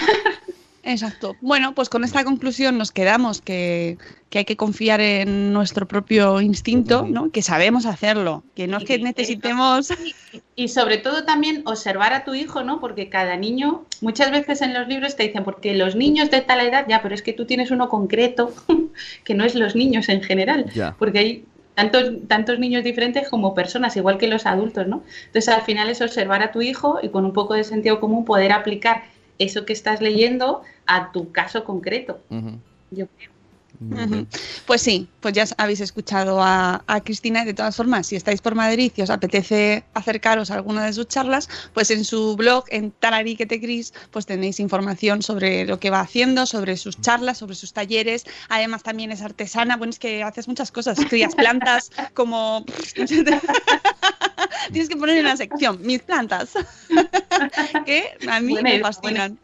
Exacto. 0.84 1.38
Bueno, 1.40 1.74
pues 1.74 1.88
con 1.90 2.04
esta 2.04 2.24
conclusión 2.26 2.78
nos 2.78 2.92
quedamos 2.92 3.42
que, 3.42 3.98
que 4.30 4.40
hay 4.40 4.46
que 4.46 4.58
confiar 4.58 5.00
en 5.00 5.54
nuestro 5.54 5.88
propio 5.88 6.42
instinto, 6.42 7.08
¿no? 7.10 7.32
Que 7.32 7.42
sabemos 7.42 7.86
hacerlo, 7.86 8.44
que 8.54 8.68
no 8.68 8.78
es 8.80 8.84
que 8.84 9.00
necesitemos... 9.00 9.94
Y 10.56 10.68
sobre 10.68 10.98
todo 10.98 11.24
también 11.24 11.62
observar 11.66 12.14
a 12.14 12.26
tu 12.26 12.34
hijo, 12.34 12.64
¿no? 12.64 12.80
Porque 12.82 13.10
cada 13.10 13.38
niño, 13.38 13.86
muchas 14.02 14.30
veces 14.32 14.62
en 14.62 14.74
los 14.74 14.88
libros 14.88 15.16
te 15.16 15.24
dicen, 15.24 15.44
porque 15.46 15.74
los 15.74 15.96
niños 15.96 16.30
de 16.30 16.42
tal 16.42 16.60
edad, 16.60 16.86
ya, 16.88 17.02
pero 17.02 17.16
es 17.16 17.22
que 17.22 17.34
tú 17.34 17.46
tienes 17.46 17.72
uno 17.72 17.88
concreto, 17.90 18.54
que 19.24 19.34
no 19.36 19.46
es 19.46 19.56
los 19.56 19.76
niños 19.76 20.10
en 20.10 20.22
general, 20.22 20.66
Ya. 20.74 20.96
porque 21.00 21.20
hay 21.20 21.46
tantos, 21.76 22.12
tantos 22.28 22.60
niños 22.60 22.84
diferentes 22.84 23.30
como 23.30 23.56
personas, 23.56 23.96
igual 23.96 24.18
que 24.18 24.28
los 24.28 24.46
adultos, 24.46 24.86
¿no? 24.88 25.04
Entonces 25.28 25.54
al 25.54 25.62
final 25.62 25.90
es 25.90 26.02
observar 26.02 26.42
a 26.44 26.52
tu 26.52 26.62
hijo 26.62 27.00
y 27.02 27.10
con 27.10 27.26
un 27.26 27.34
poco 27.34 27.54
de 27.54 27.64
sentido 27.64 28.00
común 28.00 28.26
poder 28.26 28.52
aplicar 28.52 29.04
eso 29.40 29.66
que 29.66 29.74
estás 29.74 30.02
leyendo 30.02 30.62
a 30.86 31.12
tu 31.12 31.32
caso 31.32 31.64
concreto. 31.64 32.20
Yo 32.92 33.08
creo. 33.18 33.34
Pues 34.66 34.82
sí, 34.82 35.08
pues 35.20 35.34
ya 35.34 35.46
habéis 35.58 35.82
escuchado 35.82 36.42
a, 36.42 36.84
a 36.88 37.02
Cristina 37.02 37.44
y 37.44 37.46
de 37.46 37.54
todas 37.54 37.76
formas, 37.76 38.08
si 38.08 38.16
estáis 38.16 38.42
por 38.42 38.56
Madrid 38.56 38.92
y 38.96 39.02
os 39.02 39.10
apetece 39.10 39.84
acercaros 39.94 40.52
a 40.52 40.56
alguna 40.56 40.86
de 40.86 40.94
sus 40.94 41.08
charlas, 41.08 41.50
pues 41.74 41.92
en 41.92 42.06
su 42.06 42.36
blog, 42.36 42.66
en 42.70 42.92
Tarariquete 42.92 43.60
Cris, 43.60 43.94
pues 44.12 44.26
tenéis 44.26 44.60
información 44.60 45.22
sobre 45.22 45.66
lo 45.66 45.80
que 45.80 45.90
va 45.90 46.00
haciendo, 46.02 46.46
sobre 46.46 46.78
sus 46.78 47.00
charlas, 47.02 47.40
sobre 47.40 47.56
sus 47.56 47.74
talleres. 47.74 48.26
Además 48.50 48.84
también 48.84 49.12
es 49.12 49.22
artesana, 49.22 49.76
bueno, 49.78 49.92
es 49.92 50.00
que 50.00 50.24
haces 50.24 50.48
muchas 50.48 50.72
cosas, 50.72 50.98
crías 51.10 51.36
plantas 51.36 51.92
como... 52.14 52.66
Tienes 54.72 54.90
que 54.90 54.96
poner 54.98 55.18
en 55.18 55.26
la 55.26 55.38
sección, 55.38 55.80
mis 55.82 56.02
plantas, 56.02 56.54
que 57.86 58.04
a 58.30 58.40
mí 58.40 58.56
me 58.62 58.80
fascinan. 58.80 59.38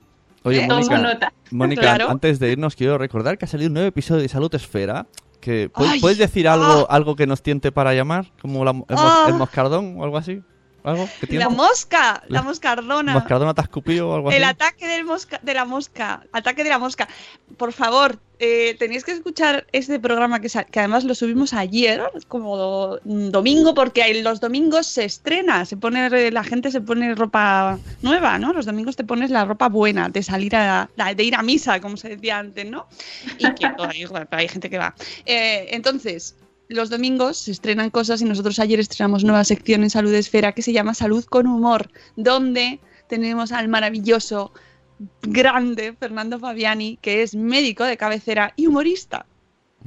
Oye, 0.43 0.64
¿Eh? 0.64 0.68
Mónica, 0.68 0.97
nota. 0.97 1.34
Mónica, 1.51 1.82
Claro. 1.82 2.10
antes 2.10 2.39
de 2.39 2.51
irnos 2.51 2.76
quiero 2.76 2.97
recordar 2.97 3.38
que 3.38 3.45
ha 3.45 3.47
salido 3.47 3.68
un 3.68 3.74
nuevo 3.74 3.88
episodio 3.89 4.22
de 4.22 4.30
Salud 4.30 4.53
Esfera. 4.55 5.05
Que, 5.41 5.70
¿puedes, 5.74 5.93
Ay, 5.93 5.99
puedes 6.01 6.18
decir 6.18 6.47
ah. 6.49 6.53
algo, 6.53 6.91
algo 6.91 7.16
que 7.16 7.26
nos 7.26 7.41
tiente 7.41 7.72
para 7.72 7.93
llamar? 7.93 8.26
Como 8.41 8.64
la- 8.66 8.72
el, 8.72 8.84
Ah. 8.89 9.26
el 9.30 9.36
moscardón 9.36 9.95
o 9.97 10.03
algo 10.03 10.18
así. 10.18 10.41
¿Algo 10.84 11.09
tiene? 11.27 11.43
La 11.43 11.49
mosca, 11.49 12.23
la 12.27 12.39
La- 12.39 12.41
moscardona. 12.43 13.13
¿Moscardón 13.13 13.53
te 13.55 13.61
escupido 13.61 14.09
o 14.09 14.15
algo 14.15 14.30
así? 14.30 14.38
El 14.38 14.43
ataque 14.43 14.88
del 14.88 15.05
mosca, 15.05 15.39
de 15.43 15.53
la 15.53 15.65
mosca. 15.65 16.23
Ataque 16.32 16.63
de 16.63 16.69
la 16.69 16.80
mosca. 16.80 17.07
Por 17.57 17.73
favor, 17.73 18.17
eh, 18.39 18.75
tenéis 18.80 19.03
que 19.03 19.11
escuchar 19.11 19.67
este 19.73 19.99
programa 19.99 20.39
que, 20.39 20.47
además 20.80 21.03
lo 21.03 21.13
subimos 21.15 21.53
ayer, 21.53 22.01
como 22.30 22.55
do- 22.55 22.99
domingo, 23.03 23.73
porque 23.73 24.21
los 24.23 24.39
domingos 24.39 24.88
se 24.88 25.03
estrena, 25.03 25.65
se 25.65 25.75
pone 25.75 26.32
la 26.32 26.43
gente 26.43 26.71
se 26.71 26.80
pone 26.80 27.13
ropa 27.15 27.77
nueva, 28.01 28.39
¿no? 28.39 28.53
Los 28.53 28.65
domingos 28.65 28.95
te 28.95 29.03
pones 29.03 29.30
la 29.32 29.43
ropa 29.45 29.67
buena 29.67 30.07
de 30.07 30.23
salir 30.23 30.55
a 30.55 30.89
la- 30.95 31.13
de 31.13 31.23
ir 31.23 31.36
a 31.36 31.43
misa, 31.43 31.82
como 31.82 31.97
se 31.97 32.09
decía 32.09 32.38
antes, 32.39 32.65
¿no? 32.69 32.88
Y 33.38 33.51
que 33.55 33.65
hay, 33.65 34.05
hay 34.32 34.47
gente 34.47 34.69
que 34.69 34.77
va. 34.77 34.95
Eh, 35.25 35.67
entonces, 35.71 36.36
los 36.70 36.89
domingos 36.91 37.38
se 37.38 37.51
estrenan 37.51 37.89
cosas 37.89 38.22
y 38.22 38.26
nosotros 38.26 38.59
ayer 38.59 38.80
estrenamos 38.80 39.24
nueva 39.24 39.43
sección 39.43 39.82
en 39.84 39.89
Salud 39.89 40.13
Esfera 40.13 40.51
que 40.53 40.61
se 40.61 40.72
llama 40.72 40.93
Salud 40.93 41.26
con 41.26 41.47
Humor, 41.47 41.89
donde 42.15 42.80
tenemos 43.07 43.51
al 43.51 43.67
maravilloso, 43.67 44.53
grande 45.24 45.95
Fernando 45.99 46.38
Fabiani, 46.39 46.99
que 47.01 47.24
es 47.24 47.34
médico 47.36 47.84
de 47.86 47.97
cabecera 47.97 48.53
y 48.55 48.67
humorista. 48.67 49.26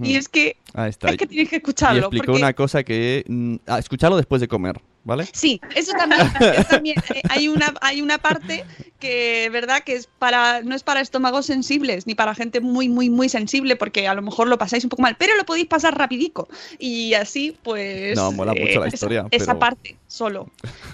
Y 0.03 0.15
Mm. 0.15 0.17
es 0.17 0.29
que, 0.29 0.57
Ahí 0.75 0.89
está. 0.91 1.11
es 1.11 1.19
que 1.19 1.27
tienes 1.27 1.51
que 1.51 1.57
y 1.57 1.59
escucharlo. 1.59 2.01
explicó 2.01 2.27
porque- 2.27 2.41
una 2.43 2.53
cosa 2.55 2.83
que... 2.83 3.25
mm, 3.29 3.57
ah, 3.67 3.79
escucharlo 3.79 4.17
después 4.17 4.41
de 4.41 4.49
comer, 4.49 4.81
¿vale? 5.05 5.29
Sí, 5.33 5.61
eso 5.77 5.93
también, 5.93 6.23
eso 6.41 6.65
también, 6.69 6.97
eh, 7.15 7.21
hay 7.29 7.47
una 7.49 7.75
hay 7.83 8.01
una 8.03 8.19
parte 8.19 8.65
que 9.03 9.51
verdad 9.53 9.83
que 9.83 9.95
es 9.97 10.07
para 10.07 10.63
no 10.63 10.77
es 10.77 10.85
para 10.85 11.01
estómagos 11.01 11.47
sensibles 11.47 12.07
ni 12.07 12.15
para 12.15 12.37
gente 12.37 12.61
muy 12.61 12.89
muy 12.89 13.11
muy 13.11 13.29
sensible 13.29 13.75
porque 13.75 14.07
a 14.07 14.15
lo 14.15 14.23
mejor 14.23 14.47
lo 14.47 14.59
pasáis 14.59 14.85
un 14.85 14.91
poco 14.91 15.03
mal, 15.03 15.17
pero 15.19 15.35
lo 15.37 15.45
podéis 15.45 15.67
pasar 15.67 15.99
rapidico. 15.99 16.49
Y 16.79 17.15
así 17.15 17.57
pues 17.65 18.17
No, 18.17 18.31
mola 18.31 18.55
mucho 18.55 18.79
la 18.79 18.87
esa- 18.87 18.95
historia, 18.95 19.27
Esa, 19.33 19.47
pero- 19.47 19.59
parte 19.59 19.97
solo. 20.07 20.49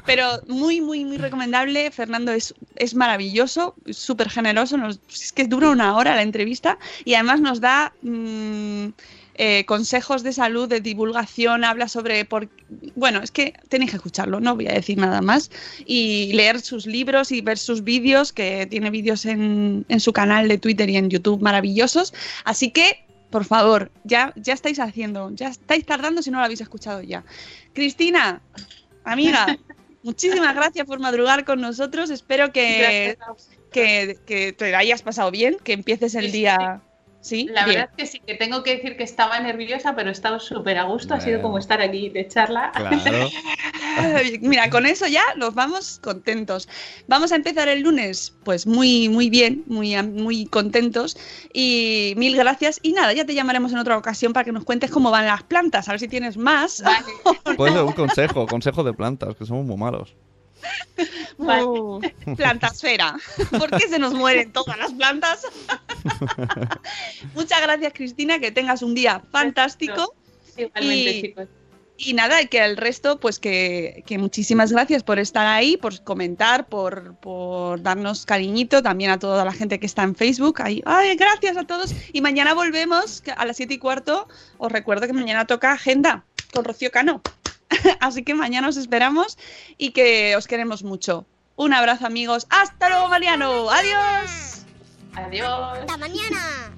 Pero 0.06 0.24
muy 0.48 0.80
muy 0.80 1.04
muy 1.04 1.18
recomendable, 1.18 1.90
Fernando 1.90 2.32
es 2.32 2.54
es 2.76 2.94
maravilloso, 2.94 3.74
súper 3.90 4.30
generoso, 4.30 4.78
nos, 4.78 5.00
es 5.12 5.32
que 5.32 5.44
dura 5.44 5.68
una 5.68 5.94
hora 5.96 6.14
la 6.16 6.22
entrevista 6.22 6.78
y 7.04 7.12
además 7.14 7.40
nos 7.42 7.60
da 7.60 7.92
mm, 8.00 8.86
eh, 9.40 9.64
consejos 9.66 10.24
de 10.24 10.32
salud, 10.32 10.68
de 10.68 10.80
divulgación, 10.80 11.62
habla 11.62 11.86
sobre 11.86 12.24
por 12.24 12.48
bueno, 12.96 13.20
es 13.22 13.30
que 13.30 13.54
tenéis 13.68 13.92
que 13.92 13.96
escucharlo, 13.96 14.40
no 14.40 14.56
voy 14.56 14.66
a 14.66 14.72
decir 14.72 14.98
nada 14.98 15.20
más. 15.20 15.52
Y 15.86 16.32
leer 16.32 16.60
sus 16.60 16.86
libros 16.86 17.30
y 17.30 17.40
ver 17.40 17.56
sus 17.56 17.84
vídeos, 17.84 18.32
que 18.32 18.66
tiene 18.66 18.90
vídeos 18.90 19.26
en, 19.26 19.86
en 19.88 20.00
su 20.00 20.12
canal 20.12 20.48
de 20.48 20.58
Twitter 20.58 20.90
y 20.90 20.96
en 20.96 21.08
YouTube 21.08 21.40
maravillosos. 21.40 22.12
Así 22.44 22.72
que, 22.72 23.06
por 23.30 23.44
favor, 23.44 23.92
ya, 24.02 24.32
ya 24.34 24.54
estáis 24.54 24.80
haciendo, 24.80 25.30
ya 25.32 25.48
estáis 25.48 25.86
tardando 25.86 26.20
si 26.20 26.32
no 26.32 26.38
lo 26.38 26.44
habéis 26.44 26.60
escuchado 26.60 27.00
ya. 27.02 27.24
Cristina, 27.74 28.42
amiga, 29.04 29.56
muchísimas 30.02 30.52
gracias 30.56 30.84
por 30.84 30.98
madrugar 30.98 31.44
con 31.44 31.60
nosotros. 31.60 32.10
Espero 32.10 32.52
que, 32.52 33.16
que, 33.70 34.18
que 34.26 34.52
te 34.52 34.74
hayas 34.74 35.02
pasado 35.02 35.30
bien, 35.30 35.58
que 35.62 35.74
empieces 35.74 36.16
el 36.16 36.32
día. 36.32 36.82
Sí, 37.28 37.46
La 37.52 37.66
bien. 37.66 37.80
verdad 37.80 37.90
es 37.94 38.04
que 38.04 38.10
sí, 38.10 38.22
que 38.26 38.36
tengo 38.36 38.62
que 38.62 38.76
decir 38.76 38.96
que 38.96 39.04
estaba 39.04 39.38
nerviosa, 39.38 39.94
pero 39.94 40.08
he 40.08 40.12
estado 40.12 40.40
súper 40.40 40.78
a 40.78 40.84
gusto. 40.84 41.12
Ha 41.12 41.20
sido 41.20 41.42
como 41.42 41.58
estar 41.58 41.82
aquí 41.82 42.08
de 42.08 42.26
charla. 42.26 42.72
Claro. 42.74 43.28
Mira, 44.40 44.70
con 44.70 44.86
eso 44.86 45.06
ya 45.06 45.22
nos 45.36 45.54
vamos 45.54 46.00
contentos. 46.02 46.70
Vamos 47.06 47.30
a 47.30 47.36
empezar 47.36 47.68
el 47.68 47.82
lunes, 47.82 48.34
pues 48.44 48.66
muy, 48.66 49.10
muy 49.10 49.28
bien, 49.28 49.62
muy, 49.66 49.94
muy 50.04 50.46
contentos. 50.46 51.18
Y 51.52 52.14
mil 52.16 52.34
gracias. 52.34 52.80
Y 52.82 52.92
nada, 52.92 53.12
ya 53.12 53.26
te 53.26 53.34
llamaremos 53.34 53.72
en 53.72 53.78
otra 53.78 53.98
ocasión 53.98 54.32
para 54.32 54.44
que 54.44 54.52
nos 54.52 54.64
cuentes 54.64 54.90
cómo 54.90 55.10
van 55.10 55.26
las 55.26 55.42
plantas, 55.42 55.86
a 55.88 55.92
ver 55.92 56.00
si 56.00 56.08
tienes 56.08 56.38
más. 56.38 56.82
Vale. 56.82 57.04
Puede 57.58 57.74
ser 57.74 57.82
un 57.82 57.92
consejo, 57.92 58.46
consejo 58.46 58.84
de 58.84 58.94
plantas, 58.94 59.36
que 59.36 59.44
somos 59.44 59.66
muy 59.66 59.76
malos. 59.76 60.16
Vale. 61.38 62.14
Plantasfera. 62.36 63.16
¿Por 63.58 63.70
qué 63.70 63.88
se 63.88 63.98
nos 63.98 64.14
mueren 64.14 64.52
todas 64.52 64.76
las 64.78 64.92
plantas? 64.92 65.46
Muchas 67.34 67.60
gracias, 67.62 67.92
Cristina, 67.94 68.38
que 68.38 68.50
tengas 68.50 68.82
un 68.82 68.94
día 68.94 69.22
fantástico. 69.30 70.14
Igualmente, 70.56 71.10
Y- 71.10 71.22
chicos. 71.22 71.48
Y 72.00 72.12
nada, 72.14 72.40
y 72.40 72.46
que 72.46 72.64
el 72.64 72.76
resto, 72.76 73.18
pues 73.18 73.40
que, 73.40 74.04
que 74.06 74.18
muchísimas 74.18 74.70
gracias 74.70 75.02
por 75.02 75.18
estar 75.18 75.48
ahí, 75.48 75.76
por 75.76 76.00
comentar, 76.04 76.68
por, 76.68 77.16
por 77.16 77.82
darnos 77.82 78.24
cariñito, 78.24 78.84
también 78.84 79.10
a 79.10 79.18
toda 79.18 79.44
la 79.44 79.50
gente 79.52 79.80
que 79.80 79.86
está 79.86 80.04
en 80.04 80.14
Facebook. 80.14 80.62
Ahí, 80.62 80.80
ay, 80.86 81.16
gracias 81.16 81.56
a 81.56 81.64
todos. 81.64 81.92
Y 82.12 82.20
mañana 82.20 82.54
volvemos 82.54 83.24
a 83.36 83.44
las 83.44 83.56
7 83.56 83.74
y 83.74 83.78
cuarto. 83.78 84.28
Os 84.58 84.70
recuerdo 84.70 85.08
que 85.08 85.12
mañana 85.12 85.44
toca 85.48 85.72
agenda 85.72 86.24
con 86.52 86.64
Rocío 86.64 86.92
Cano. 86.92 87.20
Así 88.00 88.22
que 88.22 88.34
mañana 88.34 88.68
os 88.68 88.76
esperamos 88.76 89.38
y 89.76 89.90
que 89.90 90.36
os 90.36 90.46
queremos 90.46 90.82
mucho. 90.82 91.26
Un 91.56 91.72
abrazo, 91.72 92.06
amigos. 92.06 92.46
Hasta 92.50 92.88
luego, 92.88 93.08
Mariano. 93.08 93.68
Adiós. 93.70 94.64
Adiós. 95.14 95.78
Hasta 95.80 95.96
mañana. 95.96 96.77